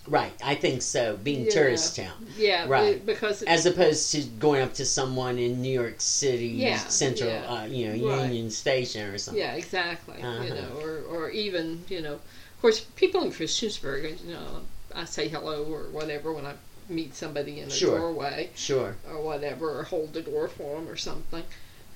Right, 0.10 0.34
I 0.43 0.55
think 0.55 0.82
so. 0.82 1.18
Being 1.24 1.45
Yeah. 1.45 1.51
tourist 1.51 1.95
town. 1.95 2.26
Yeah, 2.38 2.66
Right. 2.68 3.05
be- 3.05 3.14
because 3.14 3.43
As 3.43 3.66
opposed 3.66 4.12
to 4.14 4.24
going 4.39 4.62
up 4.62 4.74
to 4.76 4.86
someone 4.86 5.38
in 5.38 5.62
New 5.62 5.72
York 5.72 6.01
City 6.01 6.47
Yeah, 6.47 6.80
Central, 6.88 7.30
yeah. 7.30 7.53
uh, 7.53 7.66
you 7.66 7.88
know, 7.93 8.07
Right. 8.10 8.24
Union 8.26 8.49
Station 8.51 9.07
or 9.14 9.18
something. 9.18 9.41
yeah, 9.41 9.53
exactly. 9.53 10.22
Uh-huh. 10.22 10.43
You 10.43 10.49
know, 10.55 10.80
or 10.82 11.01
or 11.10 11.30
even 11.30 11.84
you 11.89 12.01
know, 12.01 12.14
of 12.16 12.62
course, 12.62 12.80
people 12.95 13.22
in 13.24 13.32
Christiansburg, 13.32 14.24
you 14.26 14.34
know, 14.34 14.62
I 14.95 15.05
say 15.05 15.28
hello 15.28 15.64
or 15.66 15.84
whatever 15.91 16.34
when 16.34 16.45
I 16.45 16.53
meet 16.89 17.16
somebody 17.16 17.60
in 17.60 17.68
a 17.68 17.72
Sure. 17.72 17.99
doorway 17.99 18.49
Sure. 18.55 18.95
or 19.07 19.22
whatever, 19.22 19.78
or 19.80 19.84
hold 19.84 20.14
the 20.14 20.22
door 20.24 20.47
for 20.47 20.76
them 20.76 20.89
or 20.89 20.95
something. 20.97 21.43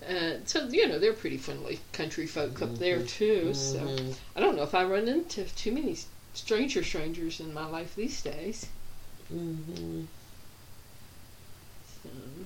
And 0.05 0.47
so 0.47 0.68
you 0.68 0.88
know 0.88 0.99
they're 0.99 1.14
pretty 1.14 1.38
friendly 1.38 1.80
country 1.93 2.28
folk 2.28 2.61
up 2.61 2.78
there 2.78 3.01
too. 3.01 3.53
So 3.55 3.80
Mhm. 3.80 4.14
I 4.36 4.39
don't 4.41 4.55
know 4.55 4.64
if 4.64 4.76
I 4.76 4.84
run 4.84 5.07
into 5.07 5.45
too 5.55 5.72
many 5.72 5.97
stranger 6.34 6.84
strangers 6.84 7.39
in 7.39 7.53
my 7.53 7.65
life 7.65 7.95
these 7.95 8.21
days. 8.21 8.65
Mhm. 9.34 10.07
Um, 12.05 12.45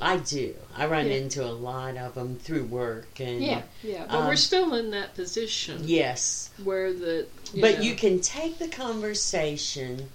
I 0.00 0.16
do. 0.16 0.54
I 0.76 0.86
run 0.86 1.06
Yeah. 1.06 1.14
into 1.14 1.44
a 1.44 1.52
lot 1.52 1.96
of 1.96 2.14
them 2.14 2.36
through 2.38 2.64
work 2.64 3.20
and 3.20 3.40
yeah, 3.42 3.62
yeah, 3.82 4.06
but 4.10 4.16
Um, 4.20 4.26
we're 4.26 4.36
still 4.36 4.74
in 4.74 4.90
that 4.90 5.14
position 5.14 5.82
yes, 5.84 6.50
where 6.62 6.92
the 6.92 7.26
you 7.52 7.60
but 7.60 7.76
know, 7.76 7.80
you 7.82 7.94
can 7.94 8.20
take 8.20 8.58
the 8.58 8.68
conversation. 8.68 10.10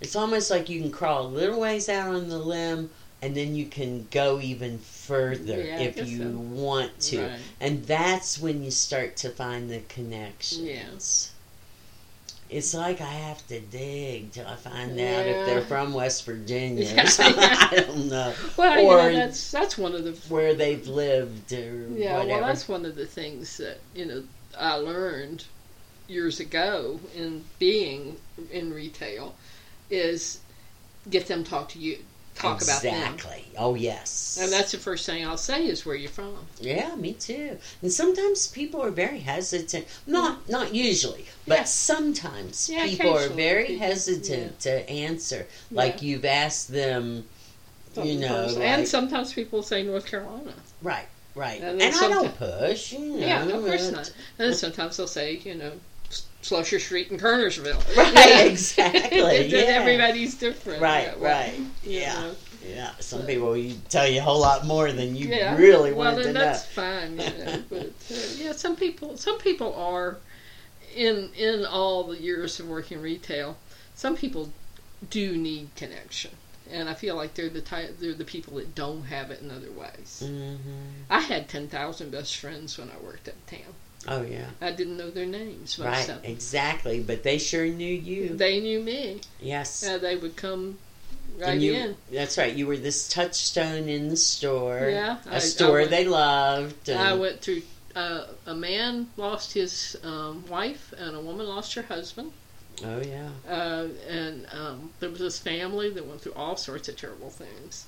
It's 0.00 0.14
almost 0.14 0.50
like 0.50 0.68
you 0.68 0.80
can 0.80 0.92
crawl 0.92 1.26
a 1.26 1.28
little 1.28 1.58
ways 1.58 1.88
out 1.88 2.14
on 2.14 2.28
the 2.28 2.38
limb, 2.38 2.90
and 3.20 3.34
then 3.36 3.56
you 3.56 3.66
can 3.66 4.06
go 4.12 4.38
even 4.40 4.78
further 4.78 5.60
Yeah, 5.64 5.78
if 5.80 6.06
you 6.06 6.18
so. 6.18 6.28
want 6.38 7.00
to, 7.00 7.22
Right. 7.22 7.40
and 7.60 7.84
that's 7.86 8.38
when 8.38 8.62
you 8.62 8.70
start 8.70 9.16
to 9.16 9.30
find 9.30 9.68
the 9.70 9.80
connections. 9.88 11.30
It's 12.48 12.74
like 12.74 13.00
I 13.00 13.04
have 13.04 13.46
to 13.48 13.60
dig 13.60 14.32
till 14.32 14.46
I 14.46 14.56
find 14.56 14.92
out 14.92 15.26
if 15.26 15.46
they're 15.46 15.62
from 15.62 15.92
West 15.92 16.24
Virginia 16.24 16.84
Yeah, 16.94 17.10
yeah. 17.18 17.68
I 17.72 17.84
don't 17.86 18.08
know 18.08 18.32
well, 18.56 18.86
or- 18.86 19.10
you 19.10 19.18
know, 19.18 19.26
that's 19.26 19.50
that's 19.50 19.76
one 19.76 19.94
of 19.94 20.04
the 20.04 20.12
where 20.32 20.54
they've 20.54 20.86
lived 20.86 21.52
or 21.52 21.88
yeah. 21.88 22.18
whatever. 22.18 22.40
Well, 22.40 22.48
that's 22.48 22.68
one 22.68 22.84
of 22.84 22.94
the 22.94 23.06
things 23.06 23.56
that 23.56 23.78
you 23.94 24.06
know 24.06 24.22
I 24.56 24.76
learned 24.76 25.44
years 26.08 26.40
ago 26.40 27.00
in 27.14 27.44
being 27.58 28.16
in 28.52 28.72
retail 28.72 29.34
is 29.90 30.40
get 31.10 31.26
them 31.26 31.44
talk 31.44 31.68
to 31.70 31.78
you, 31.78 31.98
talk 32.36 32.62
about 32.62 32.82
them. 32.82 32.94
exactly. 32.94 33.44
Oh 33.58 33.74
yes. 33.74 34.38
And 34.40 34.52
that's 34.52 34.72
the 34.72 34.78
first 34.78 35.06
thing 35.06 35.26
I'll 35.26 35.36
say 35.38 35.66
is 35.66 35.84
where 35.86 35.94
you're 35.96 36.10
from. 36.10 36.36
yeah, 36.60 36.94
me 36.96 37.12
too. 37.14 37.58
And 37.82 37.92
sometimes 37.92 38.48
people 38.48 38.82
are 38.82 38.90
very 38.90 39.20
hesitant. 39.20 39.86
Not 40.06 40.40
mm-hmm. 40.42 40.52
not 40.52 40.74
usually, 40.74 41.26
but 41.46 41.58
Yeah. 41.58 41.64
sometimes 41.64 42.68
Yeah, 42.68 42.86
people 42.86 43.16
are 43.16 43.28
very 43.28 43.66
people- 43.66 43.86
hesitant 43.86 44.60
to 44.60 44.88
answer. 44.90 45.46
Like 45.70 45.96
Yeah. 46.02 46.08
you've 46.08 46.24
asked 46.24 46.68
them, 46.72 47.24
you 47.96 48.18
know, 48.18 48.46
like, 48.46 48.58
and 48.58 48.86
sometimes 48.88 49.32
people 49.32 49.62
say 49.62 49.82
North 49.82 50.06
Carolina. 50.06 50.52
right, 50.82 51.08
right. 51.34 51.60
And 51.62 51.80
And, 51.80 51.94
I 51.94 52.08
don't 52.08 52.36
push. 52.36 52.92
You 52.92 52.98
know, 52.98 53.26
Yeah, 53.26 53.44
of 53.44 53.64
course 53.64 53.90
not. 53.90 54.12
And 54.38 54.54
sometimes 54.54 54.96
they'll 54.98 55.06
say, 55.06 55.36
you 55.44 55.54
know, 55.54 55.72
Slusher 56.46 56.80
Street 56.80 57.10
in 57.10 57.18
Kernersville. 57.18 57.82
Right, 57.96 58.14
Yeah. 58.14 58.40
exactly, 58.42 59.46
yeah. 59.48 59.58
Everybody's 59.80 60.34
different. 60.36 60.80
Right, 60.80 61.18
well, 61.18 61.30
right. 61.30 61.58
you 61.82 62.00
Yeah. 62.00 62.14
know. 62.14 62.34
Yeah, 62.68 62.90
some 62.98 63.24
people 63.26 63.48
will 63.52 63.72
tell 63.88 64.08
you 64.08 64.18
a 64.18 64.22
whole 64.22 64.40
lot 64.40 64.66
more 64.66 64.90
than 64.92 65.14
you 65.16 65.28
Yeah. 65.28 65.56
really 65.56 65.92
well, 65.92 66.12
wanted 66.12 66.24
to 66.24 66.32
know. 66.32 66.40
that's 66.40 66.64
fine. 66.66 67.12
You 67.12 67.30
know, 67.44 67.62
but 67.70 67.92
uh, 68.10 68.14
yeah, 68.36 68.52
some 68.52 68.76
people, 68.76 69.16
some 69.16 69.38
people 69.38 69.74
are 69.74 70.18
in 70.94 71.30
in 71.36 71.64
all 71.64 72.04
the 72.04 72.20
years 72.20 72.58
of 72.60 72.68
working 72.68 73.00
retail. 73.00 73.56
Some 73.94 74.16
people 74.16 74.50
do 75.10 75.36
need 75.36 75.68
connection, 75.76 76.32
and 76.70 76.88
I 76.88 76.94
feel 76.94 77.16
like 77.16 77.34
they're 77.34 77.48
the 77.48 77.60
type, 77.60 77.98
they're 78.00 78.14
the 78.14 78.24
people 78.24 78.54
that 78.56 78.74
don't 78.74 79.04
have 79.04 79.30
it 79.30 79.40
in 79.42 79.50
other 79.50 79.70
ways. 79.70 80.22
hmm 80.24 80.56
I 81.10 81.20
had 81.20 81.48
ten 81.48 81.68
thousand 81.68 82.10
best 82.10 82.36
friends 82.36 82.78
when 82.78 82.90
I 82.90 82.98
worked 83.04 83.28
at 83.28 83.46
town. 83.46 83.74
Oh 84.08 84.22
yeah, 84.22 84.46
I 84.60 84.70
didn't 84.72 84.96
know 84.96 85.10
their 85.10 85.26
names. 85.26 85.78
Right, 85.78 86.08
exactly. 86.22 87.00
But 87.00 87.22
they 87.22 87.38
sure 87.38 87.66
knew 87.66 87.92
you. 87.92 88.36
They 88.36 88.60
knew 88.60 88.80
me. 88.80 89.20
yes. 89.40 89.84
Uh, 89.86 89.98
they 89.98 90.16
would 90.16 90.36
come 90.36 90.78
right 91.38 91.58
you, 91.58 91.74
in. 91.74 91.96
That's 92.12 92.38
right. 92.38 92.54
You 92.54 92.66
were 92.66 92.76
this 92.76 93.08
touchstone 93.08 93.88
in 93.88 94.08
the 94.08 94.16
store. 94.16 94.88
Yeah, 94.90 95.18
a 95.26 95.32
I- 95.32 95.36
I 95.36 95.38
store 95.38 95.72
went- 95.78 95.90
they 95.90 96.04
loved. 96.04 96.90
I 96.90 97.14
went 97.14 97.40
through. 97.40 97.62
Uh, 97.94 98.26
a 98.44 98.54
man 98.54 99.08
lost 99.16 99.54
his 99.54 99.96
um, 100.04 100.44
wife, 100.48 100.92
and 100.98 101.16
a 101.16 101.20
woman 101.20 101.46
lost 101.46 101.72
her 101.74 101.82
husband. 101.82 102.30
oh 102.84 103.00
yeah. 103.00 103.30
Uh, 103.48 103.88
and 104.06 104.46
um, 104.52 104.90
there 105.00 105.08
was 105.08 105.18
this 105.18 105.38
family 105.38 105.90
that 105.90 106.06
went 106.06 106.20
through 106.20 106.34
all 106.34 106.56
sorts 106.56 106.88
of 106.90 106.96
terrible 106.96 107.30
things. 107.30 107.86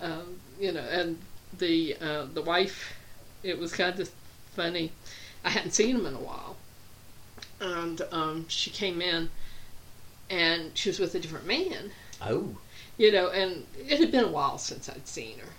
Um, 0.00 0.40
you 0.58 0.72
know, 0.72 0.80
and 0.80 1.18
the 1.56 1.96
uh, 2.00 2.26
the 2.34 2.42
wife, 2.42 2.94
it 3.44 3.56
was 3.58 3.72
kind 3.72 3.98
of 4.00 4.10
funny. 4.56 4.90
I 5.44 5.50
hadn't 5.50 5.72
seen 5.72 5.96
him 5.96 6.06
in 6.06 6.14
a 6.14 6.18
while, 6.18 6.56
and 7.60 8.00
um, 8.10 8.48
she 8.48 8.70
came 8.70 9.02
in, 9.02 9.30
and 10.30 10.76
she 10.76 10.88
was 10.88 10.98
with 10.98 11.14
a 11.14 11.20
different 11.20 11.46
man. 11.46 11.92
Oh. 12.20 12.56
You 12.96 13.12
know, 13.12 13.28
and 13.28 13.66
it 13.76 14.00
had 14.00 14.10
been 14.10 14.24
a 14.24 14.30
while 14.30 14.56
since 14.58 14.88
I'd 14.88 15.06
seen 15.06 15.38
her, 15.40 15.52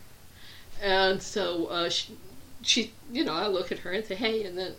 and 0.82 1.22
so 1.22 1.68
uh, 1.68 1.90
she, 1.90 2.18
she, 2.62 2.94
you 3.12 3.24
know, 3.24 3.34
I 3.34 3.48
look 3.48 3.72
at 3.72 3.80
her 3.80 3.92
and 3.92 4.06
say, 4.06 4.16
"Hey," 4.16 4.44
and 4.44 4.58
then, 4.58 4.74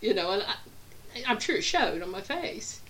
you 0.00 0.14
know, 0.14 0.30
and 0.30 0.42
I, 0.42 0.54
I'm 1.26 1.40
sure 1.40 1.56
it 1.56 1.62
showed 1.62 2.02
on 2.02 2.10
my 2.10 2.20
face. 2.20 2.80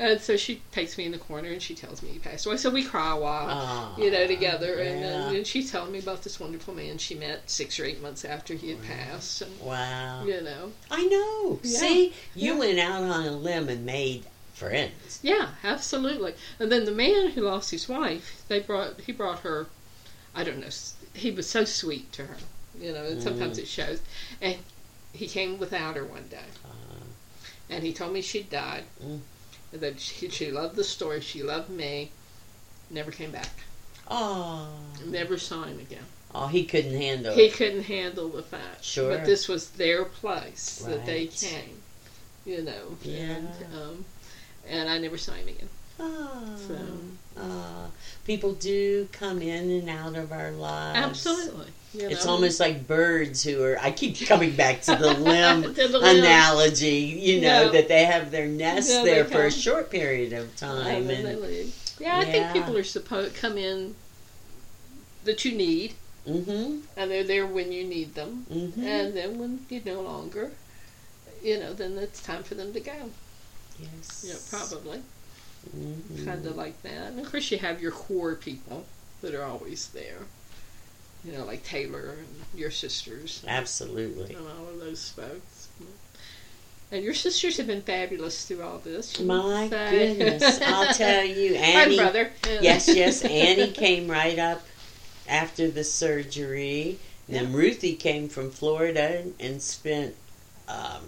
And 0.00 0.18
so 0.18 0.34
she 0.38 0.62
takes 0.72 0.96
me 0.96 1.04
in 1.04 1.12
the 1.12 1.18
corner 1.18 1.50
and 1.50 1.60
she 1.60 1.74
tells 1.74 2.02
me 2.02 2.08
he 2.08 2.18
passed 2.18 2.46
away. 2.46 2.56
So 2.56 2.70
we 2.70 2.82
cry 2.82 3.12
a 3.12 3.20
while, 3.20 3.46
Ah, 3.50 3.94
you 3.98 4.10
know, 4.10 4.26
together. 4.26 4.78
And, 4.78 5.00
yeah. 5.00 5.06
then 5.10 5.36
and 5.36 5.46
she's 5.46 5.70
telling 5.70 5.92
me 5.92 5.98
about 5.98 6.22
this 6.22 6.40
wonderful 6.40 6.72
man 6.74 6.96
she 6.96 7.14
met 7.14 7.50
six 7.50 7.78
or 7.78 7.84
eight 7.84 8.00
months 8.00 8.24
after 8.24 8.54
he 8.54 8.70
had 8.70 8.82
passed. 8.82 9.42
And, 9.42 9.60
Wow. 9.60 10.24
you 10.24 10.40
know, 10.40 10.72
I 10.90 11.04
know. 11.04 11.60
Yeah. 11.62 11.78
See, 11.78 12.14
you 12.34 12.54
Yeah. 12.54 12.58
went 12.58 12.78
out 12.78 13.02
on 13.02 13.26
a 13.26 13.32
limb 13.36 13.68
and 13.68 13.84
made 13.84 14.24
friends. 14.54 15.18
yeah, 15.22 15.50
absolutely. 15.62 16.32
And 16.58 16.72
then 16.72 16.86
the 16.86 16.92
man 16.92 17.32
who 17.32 17.42
lost 17.42 17.70
his 17.70 17.86
wife, 17.86 18.42
they 18.48 18.60
brought 18.60 19.02
he 19.02 19.12
brought 19.12 19.40
her. 19.40 19.66
I 20.34 20.44
don't 20.44 20.60
know. 20.60 20.68
He 21.12 21.30
was 21.30 21.46
so 21.48 21.64
sweet 21.66 22.10
to 22.14 22.24
her, 22.24 22.36
you 22.80 22.92
know. 22.92 23.04
And 23.04 23.22
sometimes 23.22 23.58
Mm. 23.58 23.62
it 23.62 23.68
shows. 23.68 24.00
And 24.40 24.56
he 25.12 25.26
came 25.28 25.58
without 25.58 25.96
her 25.96 26.04
one 26.06 26.28
day, 26.28 26.48
Uh, 26.64 27.04
and 27.68 27.84
he 27.84 27.92
told 27.92 28.14
me 28.14 28.22
she'd 28.22 28.48
died. 28.48 28.84
Mm. 29.04 29.20
And 29.72 29.80
that 29.80 30.00
she, 30.00 30.28
she 30.28 30.50
loved 30.50 30.76
the 30.76 30.84
story. 30.84 31.20
She 31.20 31.42
loved 31.42 31.70
me. 31.70 32.10
Never 32.90 33.10
came 33.10 33.30
back. 33.30 33.50
oh. 34.10 34.68
Never 35.06 35.38
saw 35.38 35.64
him 35.64 35.78
again. 35.78 36.04
Oh, 36.34 36.46
he 36.46 36.64
couldn't 36.64 36.96
handle 36.96 37.34
He 37.34 37.46
it. 37.46 37.54
couldn't 37.54 37.82
handle 37.84 38.28
the 38.28 38.42
fact. 38.42 38.84
Sure. 38.84 39.16
But 39.16 39.24
this 39.26 39.48
was 39.48 39.70
their 39.70 40.04
place 40.04 40.76
that 40.86 41.04
they 41.06 41.26
came. 41.26 41.82
You 42.44 42.62
know. 42.62 42.96
Yeah. 43.02 43.18
And, 43.36 43.48
um, 43.74 44.04
and 44.68 44.88
I 44.88 44.98
never 44.98 45.18
saw 45.18 45.32
him 45.32 45.48
again. 45.48 45.68
Oh. 45.98 46.56
So 46.68 46.78
Ah, 47.38 47.86
people 48.24 48.52
do 48.54 49.08
come 49.12 49.40
in 49.42 49.70
and 49.70 49.88
out 49.88 50.16
of 50.16 50.32
our 50.32 50.50
lives. 50.50 50.98
absolutely. 51.26 51.72
You 51.92 52.08
It's 52.08 52.24
almost 52.24 52.60
like 52.60 52.86
birds 52.86 53.42
who 53.42 53.62
are. 53.64 53.76
I 53.80 53.90
keep 53.90 54.18
coming 54.26 54.54
back 54.54 54.82
to 54.82 54.94
the 54.94 55.12
limb 55.18 55.62
To 55.74 55.88
the 55.88 55.98
limb. 55.98 56.18
analogy. 56.18 56.98
You 56.98 57.40
know 57.40 57.70
that 57.72 57.88
they 57.88 58.04
have 58.04 58.30
their 58.30 58.46
nest 58.46 58.88
there 59.04 59.24
for 59.24 59.42
a 59.44 59.50
short 59.50 59.90
period 59.90 60.32
of 60.32 60.54
time, 60.56 61.10
and. 61.10 61.72
Yeah, 61.98 62.16
I 62.16 62.22
Yeah. 62.22 62.24
think 62.24 62.52
people 62.52 62.76
are 62.78 62.84
supposed 62.84 63.34
come 63.36 63.58
in 63.58 63.94
that 65.24 65.44
you 65.44 65.52
need, 65.52 65.94
mm-hmm, 66.26 66.78
and 66.96 67.10
they're 67.10 67.24
there 67.24 67.46
when 67.46 67.72
you 67.72 67.84
need 67.84 68.14
them, 68.14 68.46
mm-hmm. 68.50 68.82
and 68.82 69.14
then 69.14 69.38
when 69.38 69.66
you 69.68 69.82
no 69.84 70.00
longer, 70.00 70.52
you 71.42 71.58
know, 71.58 71.74
then 71.74 71.98
it's 71.98 72.22
time 72.22 72.42
for 72.42 72.54
them 72.54 72.72
to 72.72 72.80
go. 72.80 73.10
yes, 73.78 74.24
Yeah, 74.26 74.58
probably. 74.58 75.02
Mhm. 75.76 76.24
kind 76.24 76.46
of 76.46 76.56
like 76.56 76.80
that. 76.82 77.08
And 77.08 77.20
of 77.20 77.30
course, 77.30 77.50
you 77.50 77.58
have 77.58 77.82
your 77.82 77.92
core 77.92 78.34
people 78.34 78.86
that 79.20 79.34
are 79.34 79.44
always 79.44 79.88
there. 79.88 80.20
You 81.24 81.32
know, 81.32 81.44
like 81.44 81.62
Taylor 81.64 82.16
and 82.18 82.58
your 82.58 82.70
sisters 82.70 83.44
Absolutely. 83.46 84.34
and 84.34 84.46
all 84.46 84.68
of 84.68 84.80
those 84.80 85.10
folks. 85.10 85.68
And 86.92 87.04
your 87.04 87.14
sisters 87.14 87.56
have 87.58 87.68
been 87.68 87.82
fabulous 87.82 88.46
through 88.46 88.62
all 88.62 88.78
this. 88.78 89.20
My 89.20 89.68
say. 89.68 90.16
goodness, 90.16 90.60
I'll 90.62 90.92
tell 90.94 91.24
you, 91.24 91.54
Annie. 91.54 91.96
brother. 91.96 92.32
yes, 92.44 92.88
yes, 92.88 93.22
Annie 93.24 93.70
came 93.70 94.10
right 94.10 94.38
up 94.38 94.62
after 95.28 95.68
the 95.70 95.84
surgery. 95.84 96.98
Then 97.28 97.52
Ruthie 97.52 97.94
came 97.94 98.28
from 98.28 98.50
Florida 98.50 99.24
and 99.38 99.62
spent 99.62 100.16
um, 100.68 101.04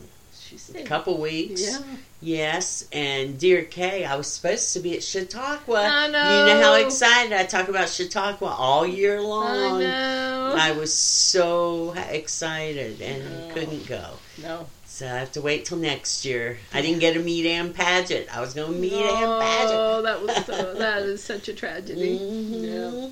A 0.74 0.82
couple 0.84 1.18
weeks. 1.20 1.62
Yeah. 1.62 1.78
Yes, 2.24 2.86
and 2.92 3.36
dear 3.38 3.64
Kay, 3.64 4.04
I 4.04 4.14
was 4.14 4.28
supposed 4.32 4.72
to 4.74 4.80
be 4.80 4.96
at 4.96 5.02
Chautauqua. 5.02 5.82
I 5.82 6.08
know. 6.08 6.46
You 6.46 6.54
know 6.54 6.62
how 6.62 6.74
excited 6.74 7.32
I 7.32 7.44
talk 7.44 7.68
about 7.68 7.88
Chautauqua 7.88 8.46
all 8.46 8.86
year 8.86 9.20
long. 9.20 9.46
I 9.46 9.80
know. 9.80 10.54
I 10.56 10.70
was 10.72 10.92
so 10.94 11.92
excited 12.10 13.00
and 13.00 13.22
Oh. 13.50 13.54
couldn't 13.54 13.86
go. 13.88 14.18
no. 14.42 14.66
So 14.86 15.06
I 15.06 15.18
have 15.20 15.32
to 15.32 15.40
wait 15.40 15.64
till 15.64 15.78
next 15.78 16.22
year. 16.26 16.58
I 16.74 16.82
didn't 16.82 16.98
get 17.00 17.14
to 17.14 17.20
meet 17.20 17.46
Ann 17.46 17.72
Patchett. 17.72 18.28
I 18.30 18.42
was 18.42 18.52
going 18.52 18.74
to 18.74 18.78
meet 18.78 18.92
Ann 18.92 19.40
Patchett. 19.40 19.70
Oh, 19.74 20.02
that 20.02 20.20
was 20.22 20.44
so, 20.44 20.74
that 20.74 21.02
is 21.02 21.24
such 21.24 21.48
a 21.48 21.54
tragedy. 21.62 22.18
Mhm. 22.20 23.10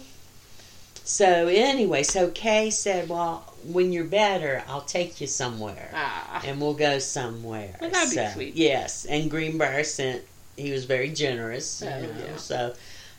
So 1.11 1.49
anyway, 1.49 2.05
so 2.05 2.29
Kay 2.29 2.71
said, 2.71 3.09
"Well, 3.09 3.53
when 3.65 3.93
you're 3.93 4.05
better, 4.05 4.63
I'll 4.69 4.83
take 4.83 5.21
you 5.21 5.27
somewhere, 5.27 5.91
Ah. 5.93 6.41
and 6.47 6.61
we'll 6.61 6.75
go 6.75 7.01
somewhere." 7.01 7.75
Well, 7.81 7.91
that'd 7.91 8.17
be 8.17 8.33
sweet. 8.33 8.55
Yes, 8.55 9.07
and 9.07 9.29
Greenbrier 9.29 9.83
sent. 9.83 10.23
He 10.57 10.71
was 10.71 10.85
very 10.85 11.09
generous. 11.11 11.81
You 11.83 11.89
Oh, 11.89 12.01
know, 12.03 12.09
yeah. 12.27 12.37
So, 12.37 12.75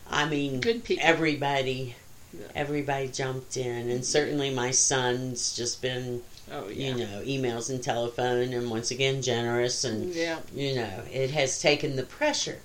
I 0.10 0.24
mean, 0.26 0.62
everybody, 1.02 1.96
Yeah. 2.34 2.48
everybody 2.56 3.10
jumped 3.10 3.58
in, 3.58 3.90
and 3.90 4.06
certainly 4.06 4.52
my 4.52 4.72
son's 4.72 5.54
just 5.54 5.82
been, 5.82 6.24
Oh 6.50 6.70
yeah. 6.70 6.88
you 6.88 6.94
know, 6.96 7.22
emails 7.26 7.70
and 7.70 7.84
telephone, 7.84 8.54
and 8.54 8.72
once 8.72 8.90
again 8.92 9.22
generous, 9.22 9.84
and 9.84 10.14
Yeah. 10.16 10.40
you 10.56 10.76
know, 10.76 11.04
it 11.12 11.32
has 11.32 11.60
taken 11.60 11.98
the 11.98 12.04
pressure. 12.04 12.60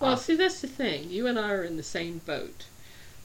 Well, 0.00 0.14
off. 0.14 0.24
see, 0.24 0.34
that's 0.34 0.60
the 0.60 0.66
thing. 0.66 1.08
You 1.08 1.28
and 1.28 1.38
I 1.38 1.50
are 1.50 1.62
in 1.62 1.76
the 1.76 1.84
same 1.84 2.20
boat. 2.26 2.64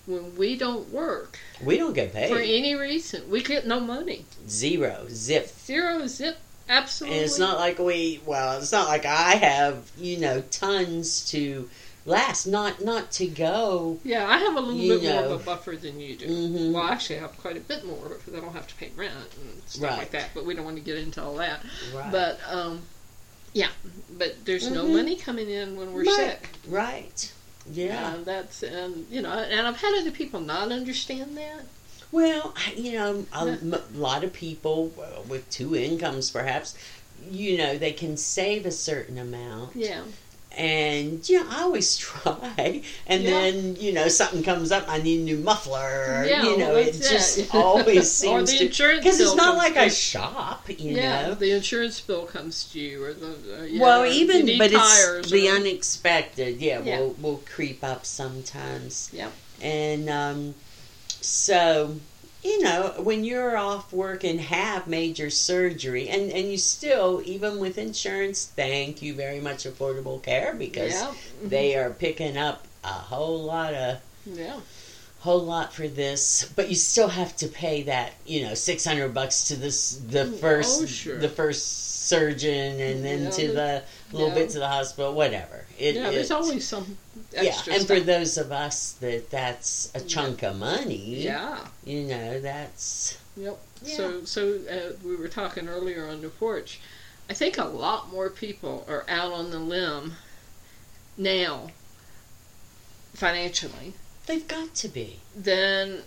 When 0.08 0.36
we 0.38 0.58
don't 0.58 0.90
work 0.92 1.38
we 1.62 1.78
don't 1.78 1.94
get 1.94 2.14
paid 2.14 2.30
for 2.32 2.40
any 2.40 2.74
reason, 2.76 3.30
we 3.30 3.44
get 3.44 3.68
no 3.68 3.80
money. 3.80 4.26
zero 4.50 5.06
zip 5.10 5.50
Zero 5.66 6.08
zip. 6.08 6.38
Absolutely. 6.70 7.18
And 7.20 7.26
it's 7.26 7.38
not 7.40 7.58
like 7.60 7.78
we 7.78 8.22
well, 8.26 8.58
it's 8.58 8.72
not 8.72 8.88
like 8.88 9.06
I 9.06 9.36
have, 9.36 9.92
you 9.98 10.18
know, 10.18 10.42
tons 10.50 11.30
to 11.32 11.70
last. 12.06 12.46
Not 12.48 12.84
not 12.84 13.12
to 13.14 13.28
go. 13.28 14.00
Yeah, 14.04 14.28
I 14.28 14.38
have 14.40 14.56
a 14.56 14.60
little 14.62 15.00
bit 15.00 15.04
more 15.14 15.24
of 15.26 15.42
a 15.42 15.44
buffer 15.44 15.76
than 15.76 16.00
you 16.00 16.16
do. 16.16 16.26
Mhm. 16.28 16.72
Well, 16.74 16.84
actually, 16.84 17.18
I 17.18 17.22
have 17.22 17.38
quite 17.38 17.58
a 17.58 17.62
bit 17.62 17.86
more 17.86 18.08
because 18.10 18.34
I 18.34 18.40
don't 18.40 18.54
have 18.54 18.68
to 18.68 18.76
pay 18.76 18.92
rent 18.96 19.14
and 19.14 19.62
stuff 19.66 19.84
Right. 19.92 19.98
like 20.00 20.12
that. 20.12 20.30
But 20.34 20.46
we 20.46 20.54
don't 20.56 20.66
want 20.66 20.78
to 20.78 20.84
get 20.84 20.98
into 20.98 21.22
all 21.24 21.36
that. 21.36 21.62
Right. 21.94 22.12
But 22.12 22.40
um, 22.50 22.82
yeah, 23.54 23.70
but 24.18 24.46
there's 24.46 24.70
no 24.70 24.86
Mhm. 24.86 24.94
money 24.94 25.16
coming 25.16 25.50
in 25.50 25.76
when 25.78 25.94
we're 25.94 26.04
Right. 26.06 26.16
sick. 26.16 26.50
right. 26.68 27.32
Yeah. 27.72 28.14
And 28.16 28.26
that's 28.26 28.64
and 28.64 29.06
you 29.10 29.22
know, 29.22 29.32
and 29.32 29.68
I've 29.68 29.78
had 29.82 29.98
other 30.00 30.12
people 30.12 30.40
not 30.40 30.72
understand 30.72 31.38
that. 31.38 31.62
Well, 32.12 32.56
you 32.76 32.94
know, 32.94 33.26
a 33.34 33.46
Yeah. 33.62 33.78
lot 33.94 34.24
of 34.24 34.32
people 34.32 34.94
uh, 34.98 35.22
with 35.28 35.50
two 35.50 35.76
incomes, 35.76 36.32
perhaps, 36.32 36.78
you 37.30 37.58
know, 37.58 37.78
they 37.78 37.92
can 37.92 38.16
save 38.16 38.66
a 38.66 38.72
certain 38.72 39.18
amount. 39.18 39.76
Yeah, 39.76 40.04
And 40.58 41.28
you 41.30 41.40
know, 41.40 41.48
I 41.52 41.62
always 41.62 41.96
try, 42.08 42.82
and 43.06 43.22
Yeah. 43.24 43.30
then 43.30 43.76
you 43.76 43.94
know 43.94 44.08
something 44.08 44.42
comes 44.42 44.72
up. 44.72 44.86
I 44.88 45.00
need 45.00 45.20
a 45.22 45.24
new 45.24 45.38
muffler. 45.38 45.78
Or, 46.24 46.26
Yeah, 46.28 46.44
you 46.44 46.58
know, 46.58 46.70
well, 46.74 46.78
it 46.78 46.94
just 46.94 47.38
it. 47.38 47.50
always 47.54 47.98
Or 47.98 48.02
seems 48.04 48.52
the 48.52 48.58
to 48.58 48.66
insurance 48.66 49.04
because 49.04 49.20
it's 49.20 49.36
not 49.36 49.56
like 49.56 49.78
I 49.78 49.88
shop. 49.90 50.68
You 50.68 50.96
yeah. 50.98 51.28
know, 51.28 51.34
The 51.36 51.52
insurance 51.52 52.02
bill 52.02 52.26
comes 52.26 52.64
due, 52.72 53.04
or 53.04 53.14
the 53.14 53.28
uh, 53.60 53.64
yeah, 53.66 53.82
well, 53.82 54.06
you 54.06 54.14
even 54.14 54.58
but 54.58 54.72
it's 54.74 55.30
the 55.30 55.48
unexpected. 55.48 56.60
Yeah, 56.60 56.82
Yeah. 56.82 57.00
will 57.02 57.16
will 57.22 57.44
creep 57.46 57.84
up 57.84 58.06
sometimes. 58.06 59.10
Yep. 59.14 59.32
And 59.62 60.10
um, 60.10 60.56
so 61.22 61.98
you 62.48 62.62
know 62.64 62.94
when 63.00 63.24
you're 63.26 63.58
off 63.58 63.92
work 63.92 64.24
and 64.24 64.40
have 64.40 64.88
major 64.88 65.30
surgery, 65.30 66.08
and 66.08 66.32
and 66.32 66.50
you 66.50 66.58
still 66.58 67.22
even 67.26 67.60
with 67.60 67.78
insurance, 67.78 68.46
thank 68.56 69.02
you 69.02 69.14
very 69.14 69.40
much 69.40 69.66
Affordable 69.66 70.22
Care 70.24 70.54
because 70.54 70.94
yeah, 70.94 71.14
they 71.44 71.76
are 71.76 71.90
picking 71.90 72.38
up 72.38 72.66
a 72.84 72.88
whole 72.88 73.44
lot 73.44 73.74
of 73.74 74.00
yeah, 74.26 74.60
whole 75.20 75.44
lot 75.44 75.74
for 75.74 75.88
this, 75.88 76.50
but 76.56 76.70
you 76.70 76.76
still 76.76 77.08
have 77.10 77.36
to 77.38 77.48
pay 77.48 77.84
that, 77.84 78.14
you 78.26 78.44
know, 78.44 78.54
six 78.54 78.86
hundred 78.86 79.14
bucks 79.14 79.48
to 79.50 79.56
this 79.56 79.98
the 80.10 80.26
Mm, 80.26 80.40
first 80.40 80.82
oh, 80.82 80.86
sure. 80.86 81.18
the 81.20 81.30
first 81.30 82.08
surgeon 82.08 82.80
and 82.80 83.04
then 83.04 83.24
Yeah, 83.24 83.30
to 83.32 83.48
the 83.52 83.84
little 84.14 84.30
yeah. 84.30 84.36
bit 84.36 84.50
to 84.52 84.60
the 84.60 84.68
hospital, 84.68 85.14
whatever. 85.14 85.66
It, 85.78 85.96
yeah. 85.96 86.10
There's 86.12 86.32
it- 86.32 86.34
always 86.34 86.66
some 86.68 86.98
yeah, 87.34 87.42
and 87.44 87.82
stuff. 87.82 87.88
for 87.88 88.00
those 88.00 88.38
of 88.38 88.52
us 88.52 88.94
that 88.94 89.30
that's 89.30 89.92
a 89.94 90.02
chunk 90.02 90.44
of 90.44 90.58
money, 90.58 91.24
yeah. 91.24 91.60
you 91.84 92.04
know, 92.04 92.40
that's 92.40 93.18
Yep. 93.38 93.60
Yeah. 93.84 93.96
So, 93.96 94.26
so 94.26 94.60
uh, 94.70 94.94
we 95.06 95.16
were 95.16 95.28
talking 95.28 95.68
earlier 95.68 96.08
on 96.08 96.22
the 96.22 96.30
porch. 96.30 96.80
I 97.30 97.34
think 97.34 97.58
a 97.58 97.66
lot 97.66 98.12
more 98.12 98.30
people 98.30 98.86
are 98.90 99.06
out 99.08 99.32
on 99.32 99.52
the 99.52 99.60
limb 99.60 100.14
now, 101.18 101.72
financially, 103.14 103.94
they've 104.26 104.48
got 104.48 104.74
to 104.76 104.88
be. 104.88 105.20
Then, 105.36 106.04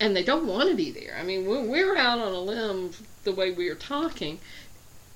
and 0.00 0.16
they 0.16 0.22
don't 0.22 0.46
want 0.46 0.68
to 0.70 0.74
be 0.74 0.90
there. 0.90 1.16
I 1.18 1.22
mean, 1.22 1.46
when 1.46 1.68
we're 1.68 1.96
out 1.96 2.18
on 2.18 2.32
a 2.32 2.40
limb, 2.40 2.90
the 3.24 3.32
way 3.32 3.50
we 3.50 3.68
are 3.68 3.74
talking, 3.74 4.40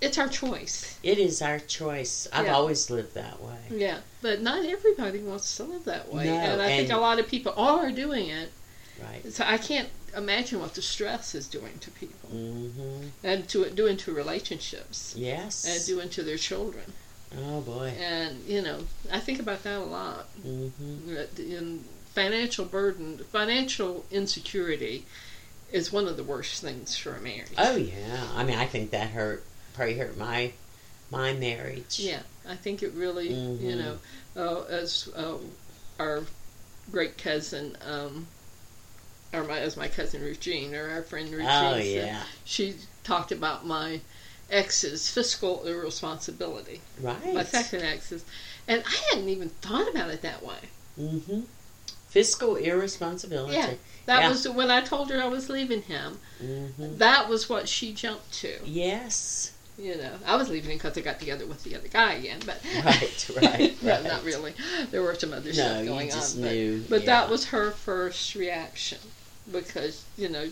it's 0.01 0.17
our 0.19 0.29
choice. 0.29 0.99
It 1.03 1.19
is 1.19 1.43
our 1.43 1.59
choice. 1.59 2.29
I've 2.33 2.47
Yeah. 2.47 2.55
always 2.55 2.89
lived 2.91 3.15
that 3.15 3.43
way. 3.43 3.59
Yeah, 3.71 3.99
but 4.23 4.41
not 4.41 4.65
everybody 4.65 5.19
wants 5.19 5.57
to 5.57 5.65
live 5.65 5.85
that 5.87 6.13
way, 6.13 6.27
No, 6.27 6.35
and 6.35 6.63
I 6.63 6.69
think 6.69 6.91
a 6.91 6.97
lot 6.99 7.19
of 7.19 7.27
people 7.29 7.53
are 7.57 7.91
doing 7.91 8.29
it. 8.29 8.51
Right. 9.03 9.33
So 9.33 9.45
I 9.47 9.59
can't 9.59 9.89
imagine 10.17 10.61
what 10.61 10.75
the 10.75 10.83
stress 10.83 11.35
is 11.35 11.47
doing 11.47 11.79
to 11.81 11.91
people, 11.91 12.31
Mm-hmm. 12.31 13.09
and 13.25 13.49
to 13.51 13.69
doing 13.71 13.97
to 13.99 14.13
relationships. 14.13 15.15
Yes. 15.17 15.65
and 15.65 15.85
doing 15.87 16.09
to 16.11 16.23
their 16.23 16.39
children. 16.39 16.93
oh 17.37 17.61
boy. 17.61 17.93
And 18.01 18.45
you 18.47 18.63
know, 18.63 18.87
I 19.13 19.19
think 19.21 19.39
about 19.41 19.63
that 19.65 19.79
a 19.79 19.85
lot. 19.85 20.27
Mm-hmm. 20.47 21.17
In 21.39 21.85
financial 22.15 22.65
burden, 22.65 23.19
financial 23.31 24.05
insecurity 24.11 25.05
is 25.71 25.93
one 25.93 26.09
of 26.09 26.17
the 26.17 26.25
worst 26.25 26.63
things 26.63 26.97
for 26.97 27.15
a 27.15 27.21
marriage. 27.21 27.53
Oh 27.59 27.77
yeah. 27.77 28.29
I 28.35 28.45
mean, 28.45 28.59
I 28.59 28.67
think 28.67 28.91
that 28.93 29.11
hurt. 29.11 29.45
Probably 29.79 29.95
hurt 29.97 30.19
my 30.19 30.51
my 31.09 31.33
marriage. 31.35 32.01
Yeah, 32.01 32.23
I 32.49 32.57
think 32.57 32.83
it 32.83 32.93
really, 32.95 33.29
you 33.33 33.77
Mhm. 33.77 33.79
know, 33.79 33.99
uh, 34.37 34.63
as 34.65 35.09
uh, 35.15 35.37
our 36.01 36.25
great 36.91 37.17
cousin, 37.17 37.79
um, 37.87 38.27
or 39.33 39.45
my 39.45 39.61
as 39.61 39.77
my 39.77 39.87
cousin 39.87 40.21
Ruth 40.21 40.41
Jean, 40.41 40.75
or 40.75 40.91
our 40.91 41.05
friend 41.05 41.31
Ruth 41.31 41.47
Oh 41.49 41.77
yeah. 41.77 42.25
she 42.45 42.75
talked 43.05 43.31
about 43.31 43.67
my 43.69 44.01
ex's 44.51 45.09
fiscal 45.09 45.65
irresponsibility. 45.65 46.81
Right. 47.01 47.33
My 47.33 47.45
second 47.45 47.83
ex's, 47.83 48.25
and 48.67 48.83
I 48.85 48.97
hadn't 49.13 49.29
even 49.29 49.51
thought 49.63 49.89
about 49.89 50.11
it 50.11 50.23
that 50.23 50.45
way. 50.45 50.59
Mm-hmm. 51.01 51.43
Fiscal 52.09 52.57
irresponsibility. 52.57 53.55
Yeah. 53.55 53.75
That 54.07 54.23
Yeah. 54.23 54.29
was 54.31 54.49
when 54.49 54.73
I 54.73 54.81
told 54.81 55.11
her 55.11 55.23
I 55.23 55.29
was 55.29 55.49
leaving 55.49 55.83
him. 55.83 56.19
Mm-hmm. 56.43 56.97
That 56.99 57.29
was 57.29 57.49
what 57.49 57.69
she 57.69 57.93
jumped 57.95 58.33
to. 58.41 58.59
Yes. 58.65 59.53
You 59.79 59.97
know, 59.97 60.11
I 60.27 60.35
was 60.35 60.49
leaving 60.49 60.77
because 60.77 60.99
I 60.99 61.03
got 61.03 61.21
together 61.21 61.47
with 61.47 61.63
the 61.63 61.77
other 61.77 61.87
guy 61.87 62.15
again, 62.15 62.41
but 62.45 62.61
Right, 62.85 63.31
right, 63.41 63.83
no, 63.83 63.93
right. 63.93 64.03
not 64.05 64.25
really. 64.25 64.53
There 64.91 65.03
were 65.03 65.15
some 65.15 65.33
other 65.33 65.47
No, 65.51 65.53
stuff 65.53 65.81
you 65.83 65.87
going 65.89 66.09
just 66.11 66.37
on, 66.37 66.43
knew. 66.43 66.81
but, 66.81 66.91
but 66.91 67.01
yeah. 67.03 67.07
that 67.07 67.31
was 67.31 67.47
her 67.47 67.71
first 67.71 68.35
reaction 68.35 68.99
because 69.51 70.05
you 70.17 70.29
know 70.29 70.51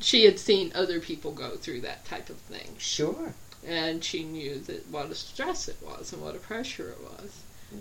she 0.00 0.24
had 0.24 0.38
seen 0.40 0.72
other 0.74 0.98
people 0.98 1.30
go 1.30 1.50
through 1.56 1.82
that 1.82 2.04
type 2.04 2.30
of 2.30 2.36
thing, 2.38 2.74
sure. 2.78 3.34
and 3.64 4.02
she 4.02 4.24
knew 4.24 4.58
that 4.58 4.88
what 4.88 5.10
a 5.10 5.14
stress 5.14 5.68
it 5.68 5.76
was 5.80 6.12
and 6.12 6.20
what 6.20 6.34
a 6.34 6.40
pressure 6.40 6.88
it 6.90 7.00
was 7.00 7.42
hmm. 7.70 7.80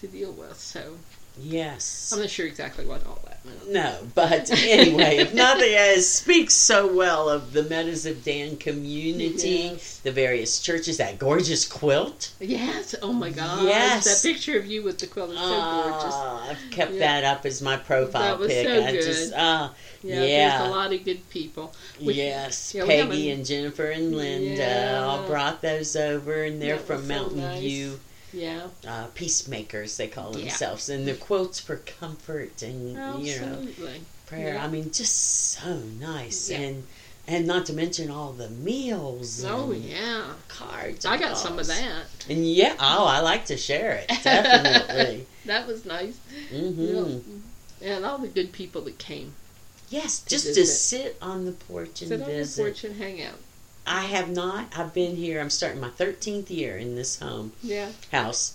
to 0.00 0.06
deal 0.06 0.32
with. 0.32 0.58
So 0.58 0.94
Yes. 1.40 2.10
I'm 2.12 2.20
not 2.20 2.30
sure 2.30 2.46
exactly 2.46 2.84
what 2.84 3.06
all 3.06 3.18
that 3.24 3.44
meant. 3.44 3.70
No, 3.70 3.96
but 4.14 4.50
anyway, 4.50 5.16
if 5.16 5.32
nothing 5.34 5.72
else 5.74 6.06
speaks 6.06 6.54
so 6.54 6.92
well 6.94 7.28
of 7.28 7.52
the 7.54 7.62
Meadows 7.64 8.04
of 8.06 8.22
Dan 8.22 8.56
community, 8.58 9.70
Yes. 9.72 9.98
the 10.04 10.12
various 10.12 10.60
churches, 10.60 10.98
that 10.98 11.18
gorgeous 11.18 11.66
quilt. 11.66 12.32
Yes. 12.38 12.94
Oh 13.02 13.12
my 13.12 13.30
gosh. 13.30 13.62
Yes. 13.64 14.04
That 14.22 14.28
picture 14.28 14.58
of 14.58 14.66
you 14.66 14.82
with 14.82 14.98
the 14.98 15.06
quilt 15.06 15.30
is 15.30 15.38
so 15.38 15.42
gorgeous. 15.48 16.14
Ah, 16.14 16.48
I've 16.50 16.70
kept 16.70 16.92
Yeah. 16.92 16.98
that 17.20 17.24
up 17.24 17.46
as 17.46 17.62
my 17.62 17.76
profile 17.78 18.22
That 18.22 18.38
was 18.38 18.48
pic. 18.48 18.66
so 18.66 18.84
I 18.84 18.92
good. 18.92 19.02
just 19.02 19.32
ah 19.34 19.74
Yeah, 20.02 20.22
yeah. 20.24 20.58
There's 20.58 20.68
a 20.68 20.74
lot 20.74 20.92
of 20.92 21.04
good 21.04 21.30
people. 21.30 21.72
We- 22.00 22.14
yes, 22.14 22.74
yeah, 22.74 22.84
Peggy 22.84 23.30
and 23.30 23.46
Jennifer 23.46 23.90
and 23.90 24.14
Linda 24.16 25.00
all 25.02 25.26
brought 25.26 25.62
those 25.62 25.96
over, 25.96 26.42
and 26.44 26.60
they're 26.60 26.76
That 26.76 26.86
from 26.86 26.96
was 26.98 27.06
so 27.08 27.14
Mountain 27.14 27.40
nice. 27.40 27.60
View 27.60 28.00
Yeah. 28.32 28.68
uh, 28.86 29.06
peacemakers. 29.14 29.96
They 29.96 30.08
call 30.08 30.32
Yeah. 30.36 30.46
themselves, 30.46 30.88
and 30.88 31.06
the 31.06 31.14
quotes 31.14 31.60
for 31.60 31.76
comfort 31.76 32.62
and 32.62 32.88
you 33.24 33.40
know 33.40 33.58
prayer. 34.26 34.54
Yeah. 34.54 34.64
I 34.64 34.68
mean, 34.68 34.90
just 34.90 35.16
so 35.52 35.78
nice. 35.98 36.50
Yeah. 36.50 36.58
And 36.58 36.86
and 37.28 37.46
not 37.46 37.66
to 37.66 37.72
mention 37.72 38.10
all 38.10 38.32
the 38.32 38.48
meals. 38.50 39.44
Oh 39.44 39.70
and 39.72 39.84
yeah, 39.84 40.24
cards. 40.48 41.04
I 41.06 41.16
got 41.18 41.36
some 41.38 41.58
of 41.58 41.66
that. 41.68 42.04
And 42.28 42.44
yeah, 42.46 42.74
oh, 42.80 43.04
I 43.06 43.20
like 43.20 43.44
to 43.46 43.56
share 43.56 43.92
it 43.94 44.08
definitely. 44.24 45.26
That 45.46 45.66
was 45.66 45.84
nice. 45.84 46.16
hmm 46.50 47.18
Yeah. 47.80 47.94
And 47.96 48.04
all 48.04 48.18
the 48.18 48.28
good 48.28 48.52
people 48.52 48.80
that 48.82 48.98
came 48.98 49.34
Yes, 49.88 50.20
To 50.20 50.28
just 50.30 50.46
to 50.46 50.54
visit. 50.54 50.74
sit 50.74 51.16
on 51.20 51.44
the 51.44 51.52
porch 51.52 52.00
and 52.00 52.08
sit 52.08 52.22
on 52.22 52.28
the 52.28 52.34
visit. 52.36 52.62
porch 52.62 52.84
and 52.84 52.96
hang 52.96 53.22
out. 53.22 53.38
I 53.86 54.02
have 54.02 54.30
not. 54.30 54.72
I've 54.76 54.94
been 54.94 55.16
here. 55.16 55.40
I'm 55.40 55.50
starting 55.50 55.80
my 55.80 55.88
13th 55.90 56.50
year 56.50 56.76
in 56.76 56.94
this 56.94 57.18
home 57.18 57.52
Yeah, 57.62 57.90
house 58.12 58.54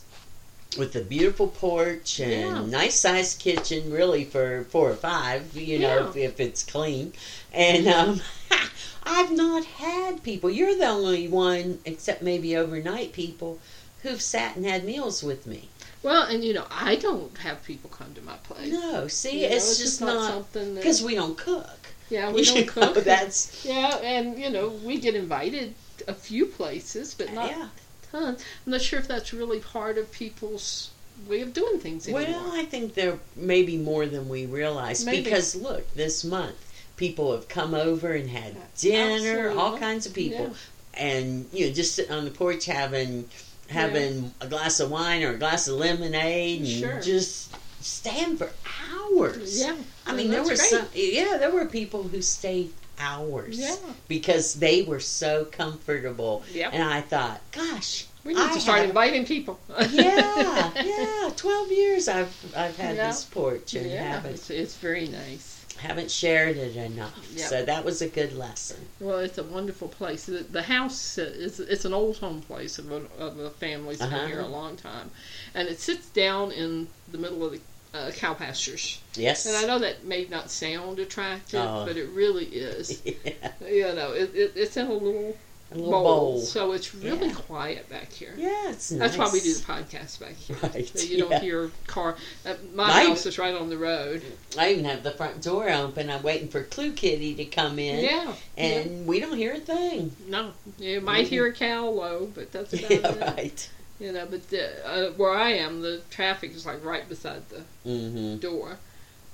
with 0.77 0.95
a 0.95 1.01
beautiful 1.01 1.47
porch 1.47 2.19
and 2.19 2.31
Yeah. 2.31 2.65
nice 2.79 2.99
sized 2.99 3.39
kitchen, 3.39 3.91
really 3.91 4.23
for 4.25 4.65
four 4.69 4.89
or 4.91 4.95
five, 4.95 5.55
you 5.55 5.79
know, 5.79 5.87
Yeah. 6.03 6.09
if, 6.09 6.15
if 6.15 6.39
it's 6.39 6.63
clean. 6.63 7.13
And 7.51 7.87
um, 7.87 8.21
I've 9.03 9.31
not 9.31 9.65
had 9.65 10.23
people. 10.23 10.49
You're 10.49 10.75
the 10.75 10.87
only 10.87 11.27
one, 11.27 11.79
except 11.85 12.21
maybe 12.21 12.55
overnight 12.55 13.11
people, 13.13 13.59
who've 14.03 14.21
sat 14.21 14.55
and 14.55 14.65
had 14.65 14.85
meals 14.85 15.23
with 15.23 15.47
me. 15.47 15.69
Well, 16.03 16.23
and 16.23 16.43
you 16.43 16.53
know, 16.53 16.67
I 16.71 16.95
don't 16.95 17.37
have 17.39 17.63
people 17.63 17.89
come 17.89 18.13
to 18.13 18.21
my 18.21 18.35
place. 18.37 18.71
No, 18.71 19.07
see, 19.07 19.41
You 19.43 19.49
know, 19.49 19.55
it's, 19.55 19.77
just 19.77 19.99
not 19.99 20.31
something 20.31 20.75
because 20.75 21.01
we 21.03 21.15
don't 21.15 21.37
cook. 21.37 21.76
Yeah, 22.09 22.31
we 22.31 22.43
don't 22.45 22.65
know, 22.75 22.93
cook. 22.93 23.03
That's 23.03 23.65
yeah, 23.65 23.97
and 23.97 24.37
you 24.37 24.49
know, 24.49 24.69
we 24.69 24.99
get 24.99 25.15
invited 25.15 25.73
a 26.07 26.13
few 26.13 26.45
places, 26.45 27.13
but 27.13 27.33
not 27.33 27.49
yeah. 27.51 27.67
tons. 28.11 28.43
I'm 28.65 28.71
not 28.71 28.81
sure 28.81 28.99
if 28.99 29.07
that's 29.07 29.33
really 29.33 29.59
part 29.59 29.97
of 29.97 30.11
people's 30.11 30.91
way 31.27 31.41
of 31.41 31.53
doing 31.53 31.79
things 31.79 32.07
anymore. 32.07 32.23
Well, 32.27 32.51
I 32.53 32.65
think 32.65 32.93
there 32.93 33.19
may 33.35 33.63
be 33.63 33.77
more 33.77 34.05
than 34.05 34.29
we 34.29 34.45
realize 34.45 35.05
Maybe. 35.05 35.23
because 35.23 35.55
look, 35.55 35.91
this 35.95 36.23
month 36.23 36.55
people 36.95 37.31
have 37.31 37.47
come 37.47 37.73
over 37.73 38.13
and 38.13 38.29
had 38.29 38.55
dinner, 38.77 39.51
all 39.51 39.77
kinds 39.77 40.05
of 40.05 40.13
people, 40.13 40.53
and 40.93 41.47
you 41.51 41.67
know, 41.67 41.73
just 41.73 41.95
sitting 41.95 42.11
on 42.11 42.25
the 42.25 42.31
porch 42.31 42.65
having 42.65 43.29
having 43.69 44.33
a 44.39 44.47
glass 44.47 44.79
of 44.79 44.89
wine 44.89 45.23
or 45.23 45.31
a 45.31 45.37
glass 45.37 45.67
of 45.67 45.75
lemonade 45.75 46.59
and 46.61 46.67
Sure. 46.69 47.01
just 47.01 47.53
stand 47.87 48.37
for 48.37 48.51
hours. 48.93 49.59
yeah, 49.61 49.75
I 50.05 50.13
mean, 50.13 50.29
there 50.29 50.41
were 50.41 50.47
great. 50.47 50.59
some, 50.59 50.85
yeah, 50.93 51.37
there 51.37 51.51
were 51.51 51.65
people 51.65 52.03
who 52.03 52.21
stayed 52.21 52.71
hours 52.99 53.57
Yeah, 53.59 53.75
because 54.07 54.55
they 54.55 54.81
were 54.83 54.99
so 54.99 55.45
comfortable, 55.45 56.43
yeah. 56.51 56.69
and 56.73 56.83
I 56.83 57.01
thought, 57.01 57.41
gosh. 57.51 58.05
We 58.23 58.33
need 58.33 58.41
I 58.41 58.53
to 58.55 58.59
start 58.59 58.79
have- 58.79 58.89
inviting 58.89 59.25
people. 59.25 59.57
yeah, 59.89 60.71
yeah. 60.83 61.29
Twelve 61.37 61.71
years 61.71 62.09
I've 62.09 62.35
I've 62.57 62.75
had 62.75 62.97
Yeah. 62.97 63.07
this 63.07 63.23
porch 63.23 63.73
and 63.73 63.89
yeah, 63.89 64.03
haven't 64.15 64.33
it's, 64.33 64.49
it's 64.49 64.75
very 64.75 65.07
nice. 65.07 65.63
haven't 65.77 66.11
shared 66.11 66.57
it 66.57 66.75
enough. 66.75 67.13
Yeah. 67.33 67.45
So 67.45 67.63
that 67.63 67.85
was 67.85 68.01
a 68.01 68.09
good 68.09 68.33
lesson. 68.33 68.77
Well, 68.99 69.19
it's 69.19 69.37
a 69.37 69.43
wonderful 69.45 69.87
place. 69.87 70.25
The, 70.25 70.39
the 70.39 70.63
house 70.63 71.17
uh, 71.17 71.21
is 71.21 71.61
it's 71.61 71.85
an 71.85 71.93
old 71.93 72.17
home 72.17 72.41
place 72.41 72.77
of 72.79 72.91
a, 72.91 73.01
of 73.17 73.39
a 73.39 73.49
family 73.51 73.95
that's 73.95 74.01
Uh-huh. 74.11 74.23
been 74.23 74.27
here 74.31 74.41
a 74.41 74.47
long 74.47 74.75
time, 74.75 75.09
and 75.53 75.69
it 75.69 75.79
sits 75.79 76.07
down 76.09 76.51
in 76.51 76.89
the 77.09 77.17
middle 77.17 77.45
of 77.45 77.53
the 77.53 77.61
uh, 77.93 78.11
cow 78.11 78.33
pastures. 78.33 79.01
Yes. 79.15 79.45
And 79.45 79.55
I 79.55 79.65
know 79.65 79.79
that 79.79 80.03
may 80.05 80.25
not 80.29 80.49
sound 80.51 80.99
attractive, 80.99 81.61
Oh. 81.61 81.85
but 81.85 81.97
it 81.97 82.09
really 82.09 82.45
is. 82.45 83.01
yeah. 83.05 83.51
you 83.67 83.93
know, 83.95 84.11
it, 84.13 84.33
it, 84.35 84.51
it's 84.55 84.77
in 84.77 84.87
a 84.87 84.93
little, 84.93 85.37
A 85.71 85.75
little 85.75 85.91
bowl, 85.91 86.03
bowl. 86.03 86.39
so 86.41 86.73
it's 86.73 86.93
really 86.93 87.27
Yeah. 87.27 87.33
quiet 87.33 87.89
back 87.89 88.11
here. 88.11 88.33
Yeah, 88.37 88.69
it's 88.69 88.91
nice. 88.91 89.15
That's 89.15 89.17
why 89.17 89.29
we 89.33 89.39
do 89.39 89.53
the 89.53 89.61
podcast 89.63 90.19
back 90.19 90.33
here. 90.35 90.57
Right. 90.63 90.87
So 90.87 91.05
you 91.07 91.17
yeah. 91.17 91.29
don't 91.29 91.41
hear 91.41 91.71
car. 91.87 92.15
Uh, 92.45 92.53
my 92.73 92.91
house 92.91 93.25
is 93.25 93.37
right 93.39 93.55
on 93.55 93.69
the 93.69 93.77
road. 93.77 94.21
I 94.57 94.71
even 94.73 94.85
have 94.85 95.03
the 95.03 95.11
front 95.11 95.41
door 95.41 95.69
open. 95.69 96.09
I'm 96.09 96.23
waiting 96.23 96.49
for 96.49 96.63
Clue 96.63 96.91
Kitty 96.93 97.35
to 97.35 97.45
come 97.45 97.79
in. 97.79 98.03
Yeah. 98.03 98.33
And 98.57 99.07
we 99.07 99.19
don't 99.19 99.37
hear 99.37 99.53
a 99.53 99.59
thing. 99.59 100.15
No, 100.27 100.51
you 100.77 101.01
might 101.01 101.25
Mhm. 101.25 101.29
hear 101.29 101.45
a 101.47 101.53
cow 101.53 101.87
low, 101.89 102.31
but 102.33 102.51
that's 102.51 102.73
about 102.73 102.91
Yeah, 102.91 102.97
it. 103.11 103.35
right. 103.37 103.69
You 103.99 104.11
know, 104.11 104.27
but 104.29 104.49
the, 104.49 104.87
uh, 104.87 105.11
where 105.13 105.33
I 105.33 105.51
am, 105.53 105.81
the 105.81 106.01
traffic 106.11 106.53
is 106.53 106.65
like 106.65 106.83
right 106.83 107.07
beside 107.07 107.49
the 107.49 107.63
Mm-hmm. 107.85 108.37
door. 108.37 108.77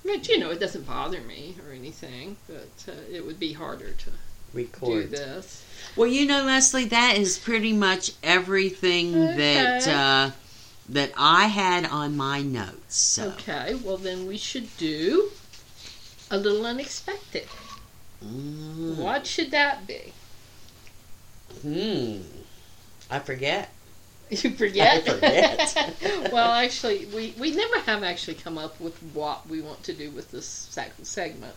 But 0.05 0.27
you 0.27 0.37
know, 0.39 0.51
it 0.51 0.59
doesn't 0.59 0.85
bother 0.85 1.21
me 1.21 1.55
or 1.65 1.73
anything. 1.73 2.37
But 2.47 2.85
uh, 2.87 2.95
it 3.11 3.25
would 3.25 3.39
be 3.39 3.53
harder 3.53 3.91
to 3.91 4.05
do 4.05 4.11
Record. 4.53 5.11
this. 5.11 5.65
Well, 5.95 6.07
you 6.07 6.25
know, 6.25 6.43
Leslie, 6.43 6.85
that 6.85 7.17
is 7.17 7.37
pretty 7.39 7.73
much 7.73 8.11
everything 8.21 9.35
that 9.37 9.87
uh, 9.87 10.31
that 10.89 11.11
I 11.17 11.47
had 11.47 11.85
on 11.85 12.15
my 12.17 12.41
notes. 12.41 12.95
So. 12.97 13.29
Okay, 13.29 13.75
well 13.75 13.97
then 13.97 14.27
we 14.27 14.37
should 14.37 14.75
do 14.77 15.31
a 16.29 16.37
little 16.37 16.65
unexpected. 16.65 17.47
Mm. 18.23 18.97
What 18.97 19.25
should 19.27 19.51
that 19.51 19.87
be? 19.87 20.13
Hmm. 21.61 22.21
I 23.09 23.19
forget. 23.19 23.72
You 24.43 24.51
forget. 24.51 25.07
I 25.07 25.11
forget. 25.11 26.31
well, 26.31 26.51
actually, 26.53 27.05
we 27.07 27.33
we 27.39 27.51
never 27.55 27.79
have 27.81 28.03
actually 28.03 28.35
come 28.35 28.57
up 28.57 28.79
with 28.79 28.97
what 29.13 29.47
we 29.47 29.61
want 29.61 29.83
to 29.83 29.93
do 29.93 30.09
with 30.11 30.31
this 30.31 30.69
seg- 30.71 31.05
segment. 31.05 31.55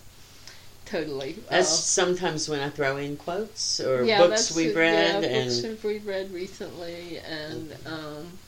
Totally. 0.84 1.32
That's 1.50 1.68
Uh, 1.68 1.76
sometimes 2.04 2.48
when 2.48 2.60
I 2.60 2.70
throw 2.70 2.96
in 2.96 3.16
quotes 3.16 3.80
or 3.80 4.04
yeah, 4.04 4.18
books 4.18 4.54
we've 4.54 4.76
read 4.76 5.22
yeah, 5.24 5.28
and 5.28 5.62
books 5.62 5.82
we've 5.82 6.06
read 6.06 6.30
recently, 6.32 7.18
and 7.18 7.74
um, 7.86 8.38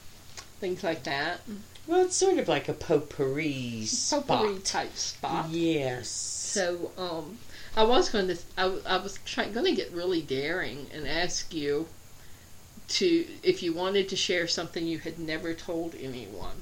things 0.60 0.84
like 0.84 1.02
that. 1.04 1.40
well, 1.86 2.04
it's 2.04 2.14
sort 2.16 2.38
of 2.38 2.46
like 2.46 2.68
a 2.68 2.74
potpourri 2.74 3.86
spot. 3.86 4.26
Potpourri 4.28 4.58
type 4.60 4.96
spot. 4.96 5.48
Yes. 5.50 6.08
So, 6.08 6.92
um, 6.96 7.38
I 7.76 7.82
was 7.84 8.08
going 8.10 8.28
to, 8.28 8.38
I, 8.56 8.72
I 8.86 8.96
was 8.98 9.18
trying, 9.24 9.52
going 9.52 9.66
to 9.66 9.72
get 9.74 9.92
really 9.92 10.22
daring 10.22 10.86
and 10.94 11.06
ask 11.08 11.52
you 11.52 11.86
to, 12.88 13.26
if 13.42 13.62
you 13.62 13.72
wanted 13.72 14.08
to 14.08 14.16
share 14.16 14.46
something 14.46 14.86
you 14.86 14.98
had 14.98 15.18
never 15.18 15.54
told 15.54 15.94
anyone 16.00 16.56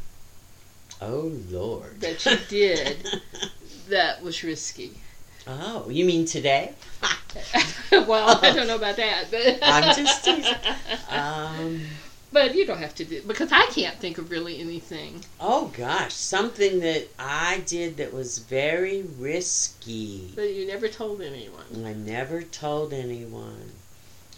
oh 1.01 1.33
Lord. 1.51 2.01
that 2.01 2.25
you 2.27 2.37
did 2.49 3.21
that 3.89 4.23
was 4.23 4.43
risky. 4.43 4.93
oh, 5.47 5.89
you 5.89 6.05
mean 6.05 6.25
today? 6.25 6.73
well, 7.93 8.39
I 8.43 8.53
don't 8.53 8.67
know 8.67 8.77
about 8.77 8.97
that, 8.97 9.27
but 9.31 9.59
I'm 9.63 9.95
just 9.95 10.25
teasing. 10.25 10.55
Um. 11.11 11.81
But 12.33 12.55
you 12.55 12.67
don't 12.67 12.79
have 12.79 12.95
to 12.97 13.05
do 13.05 13.23
because 13.23 13.53
I 13.53 13.67
can't 13.67 13.97
think 13.97 14.19
of 14.19 14.31
really 14.31 14.61
anything. 14.61 15.25
Oh 15.41 15.73
gosh, 15.77 16.13
something 16.13 16.81
that 16.81 17.09
I 17.19 17.63
did 17.67 17.97
that 17.99 18.13
was 18.13 18.39
very 18.39 19.03
risky. 19.03 20.33
that 20.35 20.53
you 20.53 20.67
never 20.67 20.89
told 20.89 21.21
anyone. 21.23 21.65
I 21.85 21.93
never 21.93 22.43
told 22.43 22.93
anyone. 22.93 23.71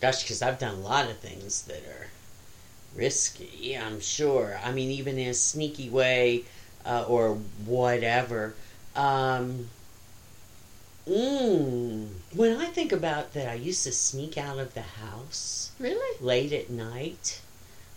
Gosh, 0.01 0.23
because 0.23 0.43
I've 0.43 0.59
done 0.59 0.77
a 0.77 0.81
lot 0.81 1.11
of 1.11 1.19
things 1.19 1.63
that 1.63 1.83
are 1.85 2.07
risky, 2.95 3.77
I'm 3.77 4.01
sure. 4.01 4.59
I 4.65 4.73
mean, 4.73 4.91
even 4.91 5.19
in 5.19 5.29
a 5.29 5.35
sneaky 5.35 5.89
way 5.89 6.45
uh, 6.87 7.05
or 7.09 7.35
whatever. 7.65 8.55
Um, 8.95 9.69
mm, 11.09 12.09
when 12.35 12.57
I 12.57 12.67
think 12.67 12.93
about 12.93 13.33
that, 13.35 13.49
I 13.49 13.55
used 13.55 13.85
to 13.85 13.93
sneak 13.93 14.39
out 14.39 14.59
of 14.59 14.75
the 14.75 14.83
house 14.83 15.73
Really? 15.79 16.17
late 16.21 16.53
at 16.53 16.71
night. 16.71 17.41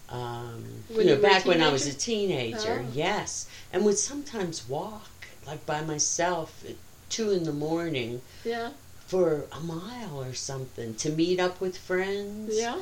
Um, 0.09 0.83
you 0.89 1.05
know, 1.05 1.15
back 1.17 1.45
when 1.45 1.61
I 1.61 1.71
was 1.71 1.87
a 1.87 1.93
teenager? 1.93 2.57
teenager, 2.57 2.85
Oh. 2.85 2.91
yes, 2.93 3.47
and 3.71 3.85
would 3.85 3.97
sometimes 3.97 4.67
walk 4.67 5.09
like 5.47 5.65
by 5.65 5.81
myself 5.81 6.63
at 6.67 6.75
two 7.09 7.31
in 7.31 7.43
the 7.45 7.53
morning 7.53 8.21
Yeah. 8.43 8.71
For 9.11 9.43
a 9.51 9.59
mile 9.59 10.21
or 10.21 10.33
something 10.33 10.95
to 10.95 11.09
meet 11.09 11.37
up 11.37 11.59
with 11.59 11.77
friends. 11.77 12.57
Yeah. 12.57 12.77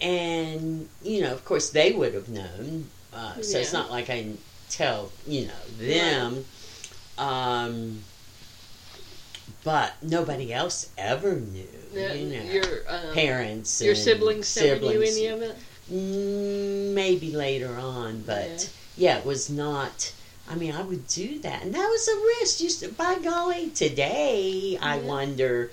And, 0.00 0.88
you 1.04 1.20
know, 1.20 1.32
of 1.32 1.44
course, 1.44 1.70
they 1.70 1.92
would 1.92 2.14
have 2.14 2.28
known. 2.28 2.90
Uh, 3.14 3.40
so 3.42 3.58
it's 3.58 3.72
not 3.72 3.88
like 3.88 4.10
I 4.10 4.32
tell, 4.70 5.12
you 5.24 5.46
know, 5.46 5.62
them. 5.78 6.44
Um, 7.16 8.02
but 9.62 9.94
nobody 10.02 10.52
else 10.52 10.90
ever 10.98 11.36
knew. 11.36 11.68
Yeah, 11.92 12.12
you 12.12 12.36
know, 12.36 12.42
Your 12.42 12.80
um, 12.88 13.14
parents. 13.14 13.80
your 13.80 13.94
and 13.94 14.02
siblings 14.02 14.56
never 14.56 14.80
knew 14.80 15.06
siblings. 15.06 15.16
any 15.16 15.26
of 15.28 15.42
it. 15.42 15.56
Mm, 15.92 16.94
maybe 16.94 17.30
later 17.30 17.76
on, 17.76 18.22
but 18.22 18.68
yeah. 18.96 19.18
it 19.18 19.24
was 19.24 19.48
not. 19.48 20.12
I 20.48 20.54
mean, 20.54 20.74
I 20.74 20.82
would 20.82 21.06
do 21.08 21.38
that, 21.40 21.62
and 21.62 21.74
that 21.74 21.86
was 21.88 22.08
a 22.08 22.16
risk. 22.40 22.58
Just 22.58 22.96
by 22.96 23.18
golly, 23.18 23.70
today 23.70 24.78
I 24.80 24.98
wonder, 24.98 25.70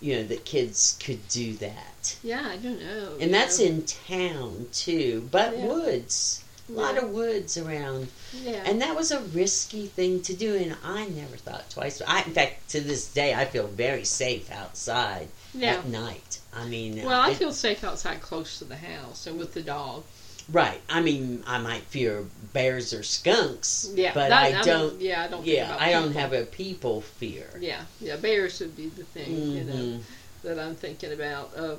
you 0.00 0.16
know, 0.16 0.22
that 0.24 0.44
kids 0.44 0.96
could 1.04 1.26
do 1.28 1.54
that, 1.54 2.16
Yeah, 2.22 2.48
I 2.48 2.56
don't 2.56 2.80
know. 2.80 3.16
and 3.20 3.32
that's 3.32 3.58
know. 3.58 3.66
in 3.66 3.84
town 3.84 4.68
too. 4.72 5.28
But 5.30 5.56
Yeah. 5.56 5.66
woods, 5.66 6.42
a 6.68 6.72
lot 6.72 6.96
of 6.96 7.10
woods 7.10 7.56
around, 7.58 8.08
yeah. 8.32 8.62
and 8.64 8.80
that 8.80 8.96
was 8.96 9.10
a 9.10 9.20
risky 9.20 9.86
thing 9.86 10.22
to 10.22 10.32
do, 10.34 10.54
and 10.56 10.76
I 10.82 11.06
never 11.06 11.36
thought 11.36 11.68
twice. 11.70 12.00
I, 12.06 12.22
in 12.22 12.32
fact, 12.32 12.70
to 12.70 12.80
this 12.80 13.06
day, 13.06 13.34
I 13.34 13.44
feel 13.44 13.66
very 13.68 14.04
safe 14.04 14.50
outside 14.50 15.28
yeah. 15.54 15.74
at 15.74 15.86
night. 15.88 16.40
I 16.54 16.64
mean, 16.66 17.04
Well, 17.04 17.20
I 17.20 17.30
it- 17.32 17.36
feel 17.36 17.52
safe 17.52 17.84
outside 17.84 18.22
close 18.22 18.58
to 18.58 18.64
the 18.64 18.76
house 18.78 19.26
and 19.26 19.38
with 19.38 19.52
the 19.52 19.62
dog. 19.62 20.04
Right. 20.48 20.80
I 20.88 21.00
mean, 21.00 21.42
I 21.46 21.58
might 21.58 21.82
fear 21.82 22.24
bears 22.52 22.92
or 22.94 23.02
skunks, 23.02 23.90
Yeah, 23.94 24.12
but 24.14 24.28
that- 24.28 24.44
I 24.44 24.52
mean, 24.52 24.64
don't. 24.64 25.00
yeah, 25.00 25.24
I 25.24 25.28
don't. 25.28 25.42
Think 25.42 25.56
yeah, 25.56 25.76
I 25.78 25.90
don't 25.90 26.12
have 26.12 26.32
a 26.32 26.44
people 26.44 27.00
fear. 27.00 27.48
Yeah, 27.60 27.82
yeah. 28.00 28.16
Bears 28.16 28.60
would 28.60 28.76
be 28.76 28.88
the 28.88 29.04
thing, 29.04 29.52
you 29.52 29.64
know. 29.64 29.74
Mhm. 29.74 30.02
that 30.42 30.58
I'm 30.60 30.76
thinking 30.76 31.12
about. 31.12 31.50
Uh, 31.56 31.76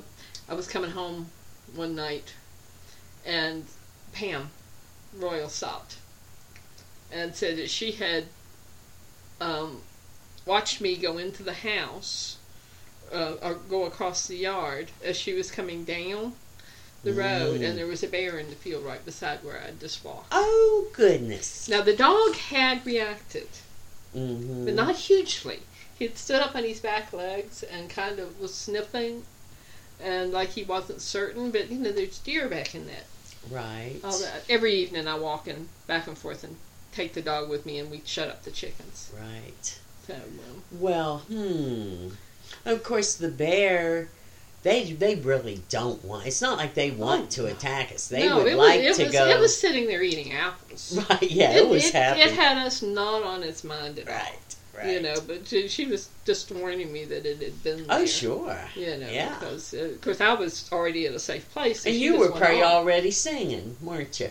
I 0.48 0.52
was 0.54 0.66
coming 0.68 0.90
home 0.90 1.30
one 1.74 1.94
night, 1.94 2.34
and 3.24 3.64
Pam 4.12 4.50
Royal 5.14 5.48
stopped 5.48 5.96
and 7.10 7.34
said 7.34 7.56
that 7.56 7.70
she 7.70 7.92
had 7.92 8.26
um, 9.40 9.80
watched 10.44 10.80
me 10.82 10.96
go 10.96 11.16
into 11.16 11.42
the 11.42 11.54
house 11.54 12.36
uh, 13.12 13.34
or 13.40 13.54
go 13.54 13.84
across 13.86 14.26
the 14.26 14.36
yard 14.36 14.90
as 15.02 15.16
she 15.16 15.32
was 15.32 15.50
coming 15.50 15.84
down 15.84 16.34
the 17.04 17.12
road, 17.12 17.60
Mm. 17.60 17.68
and 17.70 17.78
there 17.78 17.86
was 17.86 18.02
a 18.02 18.08
bear 18.08 18.38
in 18.38 18.50
the 18.50 18.56
field 18.56 18.84
right 18.84 19.04
beside 19.04 19.44
where 19.44 19.60
I'd 19.62 19.78
just 19.80 20.04
walked. 20.04 20.28
Oh 20.32 20.88
goodness. 20.92 21.68
Now 21.68 21.82
the 21.82 21.96
dog 21.96 22.34
had 22.34 22.84
reacted, 22.84 23.48
Mm-hmm. 24.16 24.64
but 24.64 24.74
not 24.74 24.96
hugely. 24.96 25.60
He 25.98 26.06
had 26.06 26.16
stood 26.18 26.40
up 26.42 26.54
on 26.56 26.64
his 26.64 26.80
back 26.80 27.12
legs 27.12 27.62
and 27.62 27.88
kind 27.90 28.18
of 28.18 28.40
was 28.40 28.54
sniffing, 28.54 29.24
and 30.00 30.32
like 30.32 30.50
he 30.50 30.62
wasn't 30.64 31.00
certain. 31.00 31.50
But 31.50 31.70
you 31.70 31.78
know, 31.78 31.92
there's 31.92 32.18
deer 32.18 32.48
back 32.48 32.74
in 32.74 32.86
that. 32.86 33.04
right. 33.50 33.96
All 34.04 34.18
that. 34.18 34.44
Every 34.48 34.74
evening 34.74 35.06
I 35.08 35.16
walk 35.18 35.46
in 35.48 35.68
back 35.86 36.06
and 36.06 36.16
forth 36.18 36.42
and 36.44 36.56
take 36.92 37.14
the 37.14 37.22
dog 37.22 37.48
with 37.48 37.64
me, 37.66 37.78
and 37.78 37.90
we 37.90 38.02
shut 38.04 38.28
up 38.28 38.42
the 38.44 38.50
chickens. 38.50 39.10
Right. 39.16 39.78
So 40.06 40.14
um, 40.14 40.62
Well, 40.72 41.18
hmm. 41.28 42.08
Of 42.64 42.82
course, 42.82 43.14
the 43.14 43.28
bear. 43.28 44.08
They 44.62 44.92
they 44.92 45.14
really 45.14 45.62
don't 45.68 46.04
want. 46.04 46.26
It's 46.26 46.42
not 46.42 46.58
like 46.58 46.74
they 46.74 46.90
want 46.90 47.30
to 47.32 47.46
attack 47.46 47.92
us. 47.92 48.08
They 48.08 48.28
no, 48.28 48.42
would 48.42 48.54
like 48.54 48.82
was, 48.82 48.98
it 48.98 49.02
to 49.02 49.04
was, 49.04 49.12
go. 49.12 49.26
It 49.28 49.38
was 49.38 49.58
sitting 49.58 49.86
there 49.86 50.02
eating 50.02 50.32
apples. 50.32 50.98
right. 51.10 51.30
Yeah, 51.30 51.52
it, 51.52 51.68
was 51.68 51.86
it, 51.86 51.94
happy. 51.94 52.20
It 52.20 52.32
had 52.32 52.58
us 52.58 52.82
not 52.82 53.22
on 53.22 53.42
its 53.42 53.62
mind 53.62 53.98
at 53.98 54.08
all. 54.08 54.14
right. 54.14 54.56
Right. 54.76 54.92
You 54.92 55.02
know, 55.02 55.16
but 55.26 55.48
she 55.48 55.66
she 55.66 55.86
was 55.86 56.08
just 56.24 56.52
warning 56.52 56.92
me 56.92 57.04
that 57.04 57.26
it 57.26 57.42
had 57.42 57.62
been. 57.64 57.86
Oh 57.88 58.04
sure. 58.04 58.56
You 58.76 58.96
know, 58.98 59.08
Yeah. 59.08 59.34
because 59.38 59.74
uh, 59.74 59.78
of 59.78 60.00
course 60.00 60.20
I 60.20 60.34
was 60.34 60.70
already 60.72 61.06
at 61.06 61.14
a 61.14 61.18
safe 61.18 61.50
place. 61.52 61.84
And 61.84 61.96
you 61.96 62.16
were 62.18 62.30
probably 62.30 62.62
already 62.62 63.10
singing, 63.10 63.76
weren't 63.80 64.20
you? 64.20 64.30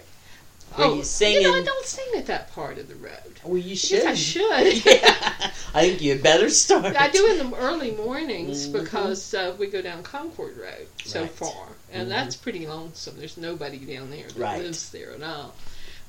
Were 0.77 0.83
oh, 0.83 0.93
you 0.95 1.03
singing? 1.03 1.41
You 1.41 1.51
know, 1.51 1.57
I 1.57 1.63
don't 1.63 1.85
sing 1.85 2.05
at 2.17 2.27
that 2.27 2.51
part 2.53 2.77
of 2.77 2.87
the 2.87 2.95
road. 2.95 3.39
well, 3.43 3.57
you 3.57 3.75
should. 3.75 4.05
I 4.05 4.13
should. 4.13 4.85
yeah. 4.85 5.51
I 5.73 5.89
think 5.89 6.01
you 6.01 6.15
better 6.19 6.49
start. 6.49 6.95
I 6.95 7.09
do 7.09 7.25
in 7.27 7.49
the 7.49 7.57
early 7.57 7.91
mornings 7.91 8.67
Mhm. 8.67 8.73
because 8.83 9.33
uh, 9.33 9.55
we 9.57 9.67
go 9.67 9.81
down 9.81 10.03
Concord 10.03 10.55
Road 10.57 10.87
so 11.03 11.21
Right. 11.21 11.31
far, 11.31 11.67
and 11.91 12.07
Mhm. 12.07 12.09
that's 12.09 12.35
pretty 12.35 12.67
lonesome. 12.67 13.17
There's 13.17 13.37
nobody 13.37 13.79
down 13.79 14.11
there 14.11 14.27
that 14.27 14.37
Right. 14.37 14.61
lives 14.61 14.89
there 14.91 15.13
at 15.13 15.23
all. 15.23 15.55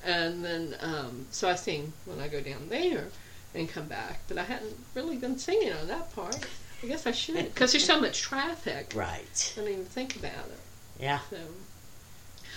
And 0.05 0.45
then, 0.45 0.77
um, 0.81 1.27
so 1.31 1.49
I 1.49 1.55
sing 1.55 1.93
when 2.05 2.21
I 2.21 2.29
go 2.29 2.41
down 2.41 2.69
there 2.69 3.09
and 3.55 3.69
come 3.71 3.87
back. 3.87 4.21
But 4.29 4.37
I 4.39 4.45
hadn't 4.45 4.77
really 4.95 5.17
been 5.17 5.39
singing 5.39 5.73
on 5.73 5.89
that 5.89 6.15
part. 6.15 6.37
I 6.83 6.87
guess 6.87 7.07
I 7.07 7.13
should 7.13 7.55
because 7.55 7.73
there's 7.73 7.85
so 7.87 8.01
much 8.01 8.21
traffic. 8.21 8.93
Right. 8.95 9.53
I 9.57 9.61
didn't 9.61 9.73
even 9.73 9.85
think 9.87 10.15
about 10.17 10.47
it. 10.51 10.61
Yeah. 11.01 11.21
So. 11.31 11.39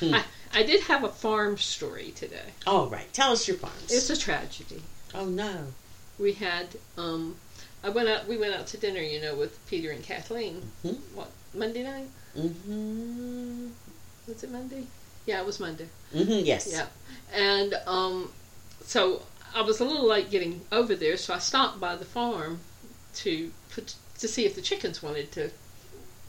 Hmm. 0.02 0.14
I, 0.16 0.24
I 0.54 0.64
did 0.64 0.82
have 0.82 1.04
a 1.04 1.10
farm 1.10 1.58
story 1.58 2.12
today. 2.16 2.52
All 2.68 2.88
right. 2.89 3.12
Tell 3.14 3.32
us 3.32 3.47
your 3.47 3.56
farms. 3.58 3.86
It's 3.91 4.10
a 4.10 4.18
tragedy. 4.18 4.82
oh 5.16 5.26
no. 5.26 5.68
We 6.20 6.34
had 6.34 6.68
um, 6.97 7.36
I 7.84 7.89
went 7.89 8.10
out. 8.10 8.28
We 8.28 8.38
went 8.38 8.54
out 8.54 8.68
to 8.68 8.78
dinner, 8.78 8.99
you 9.02 9.22
know, 9.22 9.36
with 9.36 9.58
Peter 9.70 9.91
and 9.91 10.04
Kathleen. 10.04 10.62
Mhm. 10.86 10.97
What 11.16 11.30
Monday 11.54 11.84
night? 11.84 12.08
Mm-hmm. 12.38 13.68
Was 14.28 14.43
it 14.43 14.52
Monday? 14.52 14.84
Yeah, 15.26 15.39
it 15.41 15.45
was 15.45 15.60
Monday. 15.60 15.88
Mm-hmm. 16.14 16.45
Yes. 16.45 16.68
Yeah, 16.72 16.88
and 17.34 17.76
um, 17.88 18.32
so 18.84 19.22
I 19.56 19.62
was 19.62 19.80
a 19.80 19.86
little 19.86 20.08
late 20.08 20.30
getting 20.32 20.62
over 20.72 20.95
there, 20.95 21.18
so 21.18 21.34
I 21.34 21.39
stopped 21.39 21.80
by 21.80 21.95
the 21.95 22.06
farm 22.06 22.60
to 23.16 23.52
put 23.74 23.95
to 24.20 24.28
see 24.28 24.45
if 24.45 24.56
the 24.56 24.62
chickens 24.62 25.02
wanted 25.04 25.32
to 25.34 25.52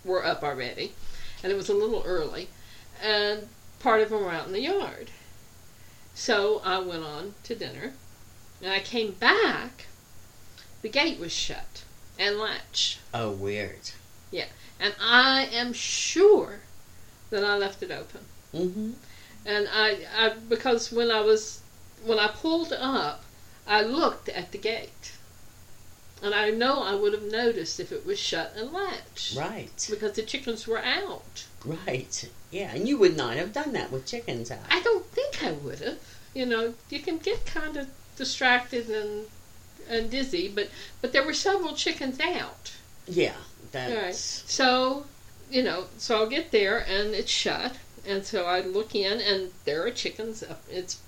were 0.04 0.24
up 0.24 0.42
already, 0.42 0.92
and 1.42 1.52
it 1.52 1.56
was 1.56 1.68
a 1.68 1.74
little 1.74 2.02
early, 2.04 2.48
and 3.02 3.48
part 3.82 4.00
of 4.00 4.10
them 4.10 4.24
were 4.24 4.30
out 4.30 4.46
in 4.46 4.52
the 4.52 4.60
yard. 4.60 5.10
So 6.14 6.60
I 6.64 6.78
went 6.78 7.02
on 7.02 7.34
to 7.44 7.54
dinner, 7.54 7.92
and 8.62 8.72
I 8.72 8.80
came 8.80 9.12
back. 9.12 9.86
The 10.82 10.88
gate 10.88 11.18
was 11.18 11.32
shut 11.32 11.84
and 12.18 12.38
latched, 12.38 12.98
Oh, 13.14 13.30
weird. 13.30 13.90
Yeah. 14.30 14.46
And 14.78 14.94
I 15.00 15.46
am 15.52 15.72
sure 15.72 16.60
that 17.30 17.44
I 17.44 17.56
left 17.56 17.82
it 17.82 17.90
open. 17.90 18.20
Mm-hmm. 18.54 18.90
And 19.46 19.68
I, 19.72 19.98
I 20.16 20.34
because 20.48 20.92
when 20.92 21.10
I 21.10 21.20
was 21.20 21.60
when 22.04 22.18
I 22.18 22.28
pulled 22.28 22.72
up, 22.72 23.24
I 23.66 23.82
looked 23.82 24.28
at 24.28 24.52
the 24.52 24.58
gate, 24.58 25.11
and 26.22 26.34
I 26.34 26.50
know 26.50 26.82
I 26.82 26.94
would 26.94 27.12
have 27.12 27.24
noticed 27.30 27.80
if 27.80 27.90
it 27.92 28.06
was 28.06 28.18
shut 28.18 28.52
and 28.56 28.72
latched 28.72 29.36
Right. 29.36 29.86
because 29.90 30.12
the 30.12 30.22
chickens 30.22 30.66
were 30.66 30.78
out. 30.78 31.44
Right. 31.64 32.28
Yeah, 32.50 32.74
and 32.74 32.88
you 32.88 32.96
would 32.98 33.16
not 33.16 33.36
have 33.36 33.52
done 33.52 33.72
that 33.72 33.90
with 33.90 34.06
chickens 34.06 34.50
out. 34.50 34.60
I 34.70 34.80
don't 34.80 35.06
think 35.06 35.42
I 35.42 35.52
would 35.52 35.80
have. 35.80 35.98
You 36.34 36.46
know, 36.46 36.74
you 36.90 37.00
can 37.00 37.18
get 37.18 37.44
kind 37.46 37.76
of 37.76 37.88
distracted 38.16 38.88
and 38.88 39.26
and 39.88 40.10
dizzy, 40.10 40.48
but 40.48 40.70
but 41.00 41.12
there 41.12 41.24
were 41.24 41.34
several 41.34 41.74
chickens 41.74 42.20
out. 42.20 42.72
Yeah. 43.06 43.30
Right. 43.32 43.72
That's. 43.72 44.44
So, 44.46 45.06
you 45.50 45.62
know, 45.62 45.86
so 45.98 46.16
I'll 46.18 46.28
get 46.28 46.50
there 46.52 46.78
and 46.78 47.14
it's 47.14 47.30
shut, 47.30 47.76
and 48.06 48.24
so 48.24 48.44
I 48.44 48.60
look 48.60 48.94
in 48.94 49.20
and 49.20 49.50
there 49.64 49.84
are 49.86 49.90
chickens. 49.90 50.42
Up. 50.42 50.62
It's 50.70 50.98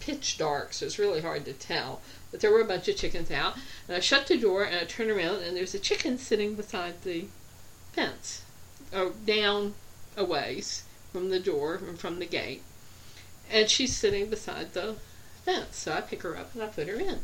pitch 0.00 0.38
dark, 0.38 0.72
so 0.72 0.86
it's 0.86 0.98
really 0.98 1.20
hard 1.20 1.44
to 1.46 1.52
tell. 1.52 2.00
But 2.32 2.40
there 2.40 2.50
were 2.50 2.62
a 2.62 2.64
bunch 2.64 2.88
of 2.88 2.96
chickens 2.96 3.30
out, 3.30 3.56
and 3.86 3.96
I 3.96 4.00
shut 4.00 4.26
the 4.26 4.38
door 4.38 4.64
and 4.64 4.74
I 4.74 4.84
turn 4.84 5.10
around 5.10 5.42
and 5.42 5.54
there's 5.56 5.74
a 5.74 5.78
chicken 5.78 6.18
sitting 6.18 6.54
beside 6.54 7.02
the 7.02 7.26
fence, 7.92 8.42
or 8.92 9.10
down 9.24 9.74
a 10.16 10.24
ways 10.24 10.84
from 11.12 11.28
the 11.28 11.38
door 11.38 11.74
and 11.74 12.00
from 12.00 12.18
the 12.18 12.26
gate, 12.26 12.62
and 13.50 13.68
she's 13.68 13.94
sitting 13.94 14.30
beside 14.30 14.72
the 14.72 14.96
fence. 15.44 15.76
So 15.76 15.92
I 15.92 16.00
pick 16.00 16.22
her 16.22 16.36
up 16.36 16.54
and 16.54 16.62
I 16.62 16.68
put 16.68 16.88
her 16.88 16.98
in. 16.98 17.20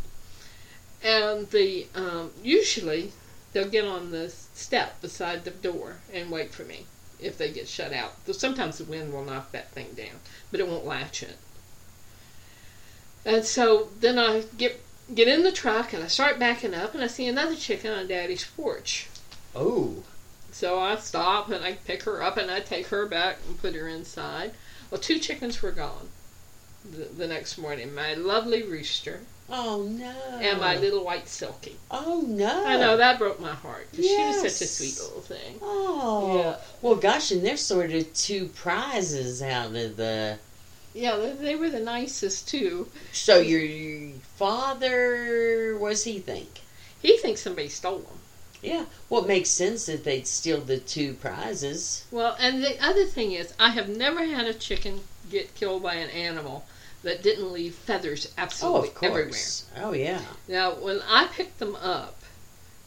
And 1.03 1.51
the 1.51 1.87
um, 1.95 2.33
usually 2.43 3.13
they'll 3.53 3.69
get 3.69 3.87
on 3.87 4.11
the 4.11 4.29
step 4.29 5.01
beside 5.01 5.45
the 5.45 5.51
door 5.51 5.97
and 6.13 6.31
wait 6.31 6.53
for 6.53 6.65
me 6.65 6.85
if 7.19 7.39
they 7.39 7.51
get 7.51 7.67
shut 7.67 7.95
out. 7.95 8.13
Sometimes 8.33 8.77
the 8.79 8.85
wind 8.85 9.13
will 9.13 9.25
knock 9.25 9.53
that 9.53 9.71
thing 9.71 9.95
down, 9.97 10.21
but 10.51 10.61
it 10.61 10.69
won't 10.69 10.85
latch 10.85 11.23
it. 11.23 11.39
And 13.25 13.45
so 13.45 13.89
then 14.01 14.19
I 14.19 14.45
get 14.57 14.81
get 15.15 15.29
in 15.29 15.43
the 15.43 15.53
truck 15.53 15.93
and 15.93 16.03
I 16.03 16.07
start 16.09 16.39
backing 16.39 16.75
up 16.75 16.95
and 16.95 17.03
I 17.03 17.07
see 17.07 17.27
another 17.27 17.57
chicken 17.57 17.93
on 17.93 18.09
Daddy's 18.09 18.45
porch. 18.45 19.09
Oh. 19.55 20.03
So 20.53 20.79
I 20.79 20.97
stop 20.97 21.51
and 21.51 21.65
I 21.65 21.75
pick 21.75 22.03
her 22.05 22.23
up 22.23 22.37
and 22.37 22.51
I 22.51 22.61
take 22.61 22.89
her 22.89 23.07
back 23.07 23.39
and 23.47 23.61
put 23.61 23.75
her 23.75 23.89
inside. 23.89 24.53
Well, 24.91 25.01
two 25.01 25.19
chickens 25.19 25.63
were 25.63 25.73
gone 25.73 26.09
the, 26.91 27.05
the 27.05 27.27
next 27.27 27.59
morning. 27.59 27.95
My 27.95 28.15
lovely 28.15 28.63
rooster 28.63 29.21
Oh 29.51 29.83
no. 29.89 30.13
and 30.41 30.61
my 30.61 30.77
little 30.77 31.05
white 31.05 31.27
silky. 31.29 31.77
Oh 31.91 32.23
no. 32.27 32.65
I 32.67 32.77
know 32.77 32.97
that 32.99 33.19
broke 33.19 33.41
my 33.41 33.55
heart 33.55 33.89
because 33.91 34.07
she 34.07 34.17
was 34.17 34.37
such 34.59 34.61
a 34.67 34.71
sweet 34.71 34.99
little 35.03 35.23
thing. 35.23 35.59
Oh. 35.63 36.39
Yeah. 36.39 36.57
Well, 36.83 36.97
gosh, 36.97 37.31
and 37.31 37.45
there's 37.45 37.61
sort 37.63 37.93
of 37.93 38.13
two 38.15 38.47
prizes 38.49 39.41
out 39.43 39.75
of 39.75 39.97
the. 39.97 40.39
Yeah, 40.99 41.17
they, 41.17 41.33
they 41.33 41.55
were 41.57 41.71
the 41.71 41.81
nicest 41.81 42.49
too. 42.49 42.89
So 43.13 43.39
your 43.39 44.11
father, 44.37 45.77
what 45.79 45.91
does 45.91 46.05
he 46.05 46.19
think? 46.19 46.61
He 47.01 47.17
thinks 47.19 47.41
somebody 47.43 47.69
stole 47.69 47.99
them. 48.01 48.19
Yeah. 48.63 48.87
Well, 49.09 49.23
it 49.25 49.29
makes 49.29 49.51
sense 49.51 49.87
that 49.87 50.03
they'd 50.05 50.27
steal 50.27 50.61
the 50.61 50.79
two 50.79 51.15
prizes. 51.15 52.05
Well, 52.11 52.37
and 52.41 52.63
the 52.65 52.77
other 52.85 53.05
thing 53.05 53.31
is, 53.33 53.55
I 53.61 53.71
have 53.71 53.89
never 53.89 54.25
had 54.25 54.47
a 54.47 54.55
chicken 54.55 55.01
get 55.31 55.55
killed 55.55 55.83
by 55.85 55.95
an 55.95 56.11
animal 56.11 56.67
that 57.05 57.23
didn't 57.23 57.53
leave 57.53 57.75
feathers 57.77 58.27
Oh, 58.37 58.43
absolutely 58.43 58.89
of 58.89 58.95
course. 58.97 59.67
everywhere. 59.73 59.89
Oh, 59.89 59.93
yeah. 59.95 60.23
Now, 60.49 60.73
when 60.75 61.01
I 61.09 61.29
pick 61.29 61.57
them 61.59 61.77
up 61.77 62.21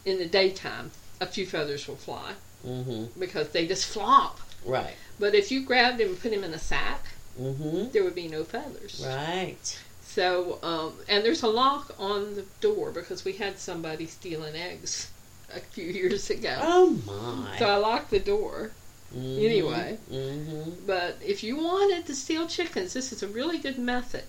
in 0.03 0.17
the 0.17 0.25
daytime, 0.25 0.91
a 1.21 1.25
few 1.25 1.45
feathers 1.45 1.87
will 1.87 1.95
fly 1.95 2.33
Mm-hmm. 2.67 3.19
because 3.19 3.49
they 3.49 3.65
just 3.65 3.85
flop. 3.87 4.39
Right. 4.65 4.93
But 5.19 5.33
if 5.33 5.51
you 5.51 5.63
grabbed 5.65 5.99
him 6.01 6.09
and 6.09 6.19
put 6.21 6.31
him 6.33 6.43
in 6.43 6.53
a 6.53 6.59
sack, 6.59 7.03
Mm-hmm. 7.39 7.91
there 7.91 8.03
would 8.03 8.15
be 8.15 8.27
no 8.27 8.43
feathers. 8.43 9.03
Right. 9.05 9.79
So, 10.03 10.59
um, 10.61 10.93
and 11.07 11.23
there's 11.23 11.43
a 11.43 11.47
lock 11.47 11.95
on 11.97 12.35
the 12.35 12.45
door 12.59 12.91
because 12.91 13.23
we 13.23 13.33
had 13.33 13.57
somebody 13.59 14.05
stealing 14.07 14.55
eggs 14.55 15.09
a 15.53 15.59
few 15.59 15.85
years 15.85 16.29
ago. 16.29 16.57
Oh 16.61 16.89
my. 17.05 17.57
So 17.57 17.67
I 17.67 17.75
locked 17.77 18.11
the 18.11 18.19
door. 18.19 18.71
Mhm. 19.15 19.37
anyway. 19.45 19.97
Mm-hmm. 20.09 20.85
But 20.85 21.17
if 21.21 21.43
you 21.43 21.57
wanted 21.57 22.05
to 22.05 22.15
steal 22.15 22.47
chickens, 22.47 22.93
this 22.93 23.11
is 23.11 23.21
a 23.21 23.27
really 23.27 23.57
good 23.57 23.77
method. 23.77 24.23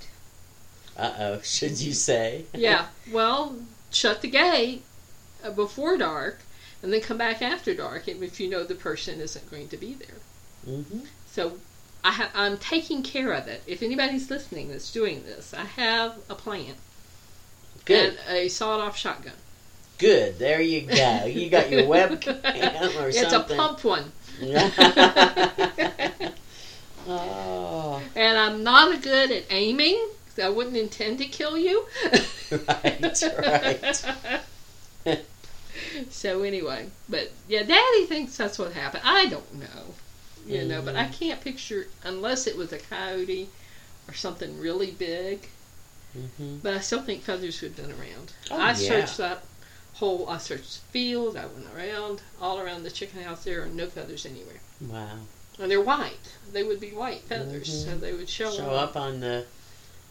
Uh 0.97 1.13
oh. 1.19 1.41
Should 1.45 1.81
you 1.81 1.93
say? 1.93 2.45
Yeah. 2.55 2.87
Well, 3.11 3.57
shut 3.91 4.23
the 4.23 4.29
gate 4.29 4.83
uh, 5.45 5.51
before 5.51 5.97
dark, 5.97 6.41
and 6.83 6.93
then 6.93 7.01
come 7.01 7.19
back 7.19 7.43
after 7.43 7.75
dark 7.75 8.09
if 8.09 8.41
you 8.41 8.49
know 8.49 8.65
the 8.65 8.75
person 8.75 9.21
isn't 9.21 9.51
going 9.51 9.69
to 9.69 9.77
be 9.77 9.95
there. 9.95 10.19
mm-hmm. 10.67 11.01
So 11.27 11.59
I 12.05 12.11
ha- 12.13 12.31
I'm 12.35 12.59
taking 12.59 13.03
care 13.03 13.33
of 13.33 13.47
it. 13.49 13.63
If 13.67 13.83
anybody's 13.83 14.29
listening 14.31 14.69
that's 14.71 14.91
doing 14.93 15.23
this, 15.25 15.55
I 15.55 15.65
have 15.65 16.17
a 16.29 16.35
plan 16.35 16.75
Good. 17.85 18.19
and 18.29 18.37
a 18.37 18.49
sawed-off 18.49 18.97
shotgun. 18.97 19.35
good. 19.99 20.39
There 20.39 20.61
you 20.61 20.83
go. 20.83 21.25
You 21.27 21.49
got 21.49 21.71
your 21.71 21.83
webcam 21.83 22.97
or 23.01 23.09
it's 23.09 23.21
something. 23.31 23.57
a 23.57 23.61
pump 23.61 23.85
one. 23.85 24.11
oh, 27.09 28.03
And 28.17 28.39
I'm 28.39 28.63
not 28.63 29.03
good 29.03 29.31
at 29.31 29.45
aiming. 29.51 30.09
I 30.43 30.49
wouldn't 30.49 30.77
intend 30.77 31.19
to 31.19 31.27
kill 31.27 31.59
you. 31.59 31.87
right, 32.69 33.23
right. 33.39 34.05
so 36.11 36.43
anyway, 36.43 36.87
but 37.09 37.31
yeah, 37.49 37.63
Daddy 37.65 38.07
thinks 38.07 38.37
that's 38.37 38.59
what 38.59 38.73
happened. 38.73 39.03
I 39.05 39.27
don't 39.27 39.55
know, 39.55 39.95
you 40.47 40.65
know, 40.65 40.83
but 40.83 40.97
I 40.97 41.07
Mhm. 41.07 41.19
can't 41.19 41.41
picture 41.41 41.89
unless 42.05 42.47
it 42.47 42.57
was 42.57 42.73
a 42.73 42.79
coyote 42.79 43.49
or 44.09 44.15
something 44.15 44.59
really 44.59 44.91
big. 44.91 45.49
hmm 46.13 46.59
But 46.63 46.75
I 46.75 46.81
still 46.81 47.03
think 47.03 47.23
feathers 47.23 47.61
would 47.63 47.73
have 47.75 47.89
been 47.89 47.99
around. 47.99 48.33
Oh, 48.51 48.57
I 48.59 48.69
yeah. 48.71 48.75
searched 48.75 49.17
that 49.19 49.45
whole. 49.95 50.29
I 50.29 50.39
searched 50.39 50.75
the 50.75 50.93
field. 50.93 51.37
I 51.37 51.47
went 51.47 51.67
around 51.75 52.23
all 52.41 52.59
around 52.61 52.83
the 52.83 52.91
chicken 52.91 53.23
house. 53.23 53.45
There 53.45 53.63
are 53.63 53.67
no 53.67 53.89
feathers 53.89 54.27
anywhere, 54.27 54.61
Wow. 54.81 55.21
and 55.59 55.71
they're 55.71 55.81
white. 55.81 56.35
They 56.53 56.63
would 56.63 56.81
be 56.81 56.91
white 56.91 57.23
feathers, 57.23 57.69
Mhm. 57.69 57.85
so 57.85 57.97
they 57.99 58.13
would 58.13 58.29
show, 58.29 58.55
Show 58.55 58.71
up 58.71 58.97
on 58.97 59.21
the 59.21 59.47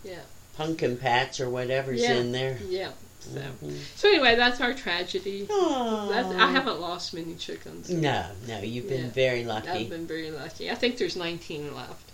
Yeah. 0.04 0.22
pumpkin 0.56 0.98
patch 0.98 1.40
or 1.40 1.50
whatever's 1.50 2.02
Yeah. 2.02 2.14
in 2.14 2.32
there. 2.32 2.60
Yeah. 2.68 2.92
So, 3.22 3.40
Mhm. 3.40 3.78
so 3.96 4.08
anyway, 4.10 4.36
that's 4.36 4.60
our 4.62 4.74
tragedy. 4.74 5.44
That's, 5.48 6.32
I 6.34 6.52
haven't 6.52 6.80
lost 6.82 7.14
many 7.14 7.36
chickens. 7.36 7.90
No, 7.90 8.26
no, 8.48 8.60
you've 8.60 8.88
been 8.90 9.06
Yeah. 9.06 9.10
very 9.12 9.44
lucky. 9.44 9.70
I've 9.70 9.90
been 9.90 10.08
very 10.08 10.32
lucky. 10.32 10.72
I 10.72 10.76
think 10.76 10.98
there's 10.98 11.16
19 11.16 11.76
left. 11.76 12.10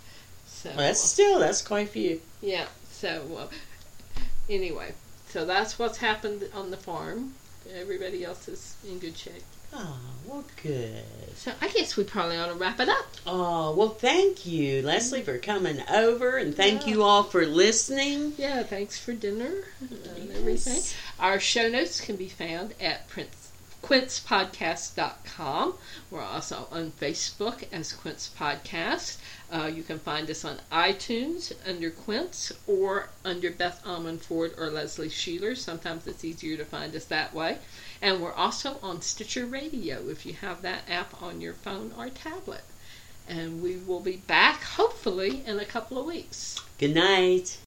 So 0.46 0.68
Well, 0.70 0.78
that's 0.78 1.00
still 1.00 1.38
that's 1.38 1.62
quite 1.62 1.86
a 1.88 1.90
few. 1.90 2.20
yeah. 2.42 2.66
So 2.92 3.48
uh, 3.50 4.20
anyway, 4.50 4.92
so 5.30 5.44
that's 5.44 5.78
what's 5.78 5.98
happened 5.98 6.48
on 6.52 6.70
the 6.70 6.76
farm. 6.76 7.34
Everybody 7.74 8.24
else 8.24 8.48
is 8.48 8.74
in 8.86 8.98
good 8.98 9.16
shape. 9.16 9.44
Oh, 9.72 9.98
well, 10.26 10.44
good. 10.62 11.04
So 11.36 11.52
I 11.60 11.68
guess 11.68 11.96
we 11.96 12.04
probably 12.04 12.36
ought 12.36 12.46
to 12.48 12.54
wrap 12.54 12.80
it 12.80 12.88
up. 12.88 13.06
Oh, 13.26 13.74
well, 13.74 13.90
thank 13.90 14.46
you, 14.46 14.82
Leslie, 14.82 15.22
for 15.22 15.38
coming 15.38 15.82
over, 15.90 16.36
and 16.36 16.54
thank 16.56 16.82
Yeah. 16.86 16.94
you 16.94 17.02
all 17.02 17.22
for 17.22 17.46
listening. 17.46 18.32
Yeah, 18.38 18.62
thanks 18.62 18.98
for 18.98 19.12
dinner 19.12 19.64
and 19.80 20.30
everything. 20.34 20.82
Our 21.20 21.38
show 21.38 21.68
notes 21.68 22.00
can 22.00 22.16
be 22.16 22.28
found 22.28 22.74
at 22.80 23.08
Prince, 23.08 23.50
quincepodcast.com. 23.82 25.74
We're 26.10 26.22
also 26.22 26.66
on 26.70 26.92
Facebook 27.00 27.64
as 27.72 27.92
Quince 27.92 28.30
Podcast. 28.38 29.16
Uh, 29.52 29.70
you 29.72 29.82
can 29.82 29.98
find 29.98 30.28
us 30.30 30.44
on 30.44 30.58
iTunes 30.72 31.52
under 31.66 31.90
Quince 31.90 32.52
or 32.66 33.08
under 33.24 33.50
Beth 33.50 33.80
Almond 33.86 34.22
Ford 34.22 34.54
or 34.58 34.70
Leslie 34.70 35.08
Sheeler. 35.08 35.56
Sometimes 35.56 36.06
it's 36.06 36.24
easier 36.24 36.56
to 36.56 36.64
find 36.64 36.94
us 36.96 37.04
that 37.06 37.34
way. 37.34 37.58
And 38.00 38.20
we're 38.20 38.32
also 38.32 38.78
on 38.82 39.02
Stitcher 39.02 39.46
Radio 39.46 40.08
if 40.08 40.24
you 40.24 40.34
have 40.34 40.62
that 40.62 40.82
app 40.88 41.22
on 41.22 41.40
your 41.40 41.54
phone 41.54 41.92
or 41.96 42.08
tablet. 42.08 42.62
And 43.28 43.62
we 43.62 43.76
will 43.76 44.00
be 44.00 44.16
back, 44.16 44.62
hopefully, 44.62 45.42
in 45.46 45.58
a 45.58 45.64
couple 45.64 45.98
of 45.98 46.06
weeks. 46.06 46.60
Good 46.78 46.94
night. 46.94 47.58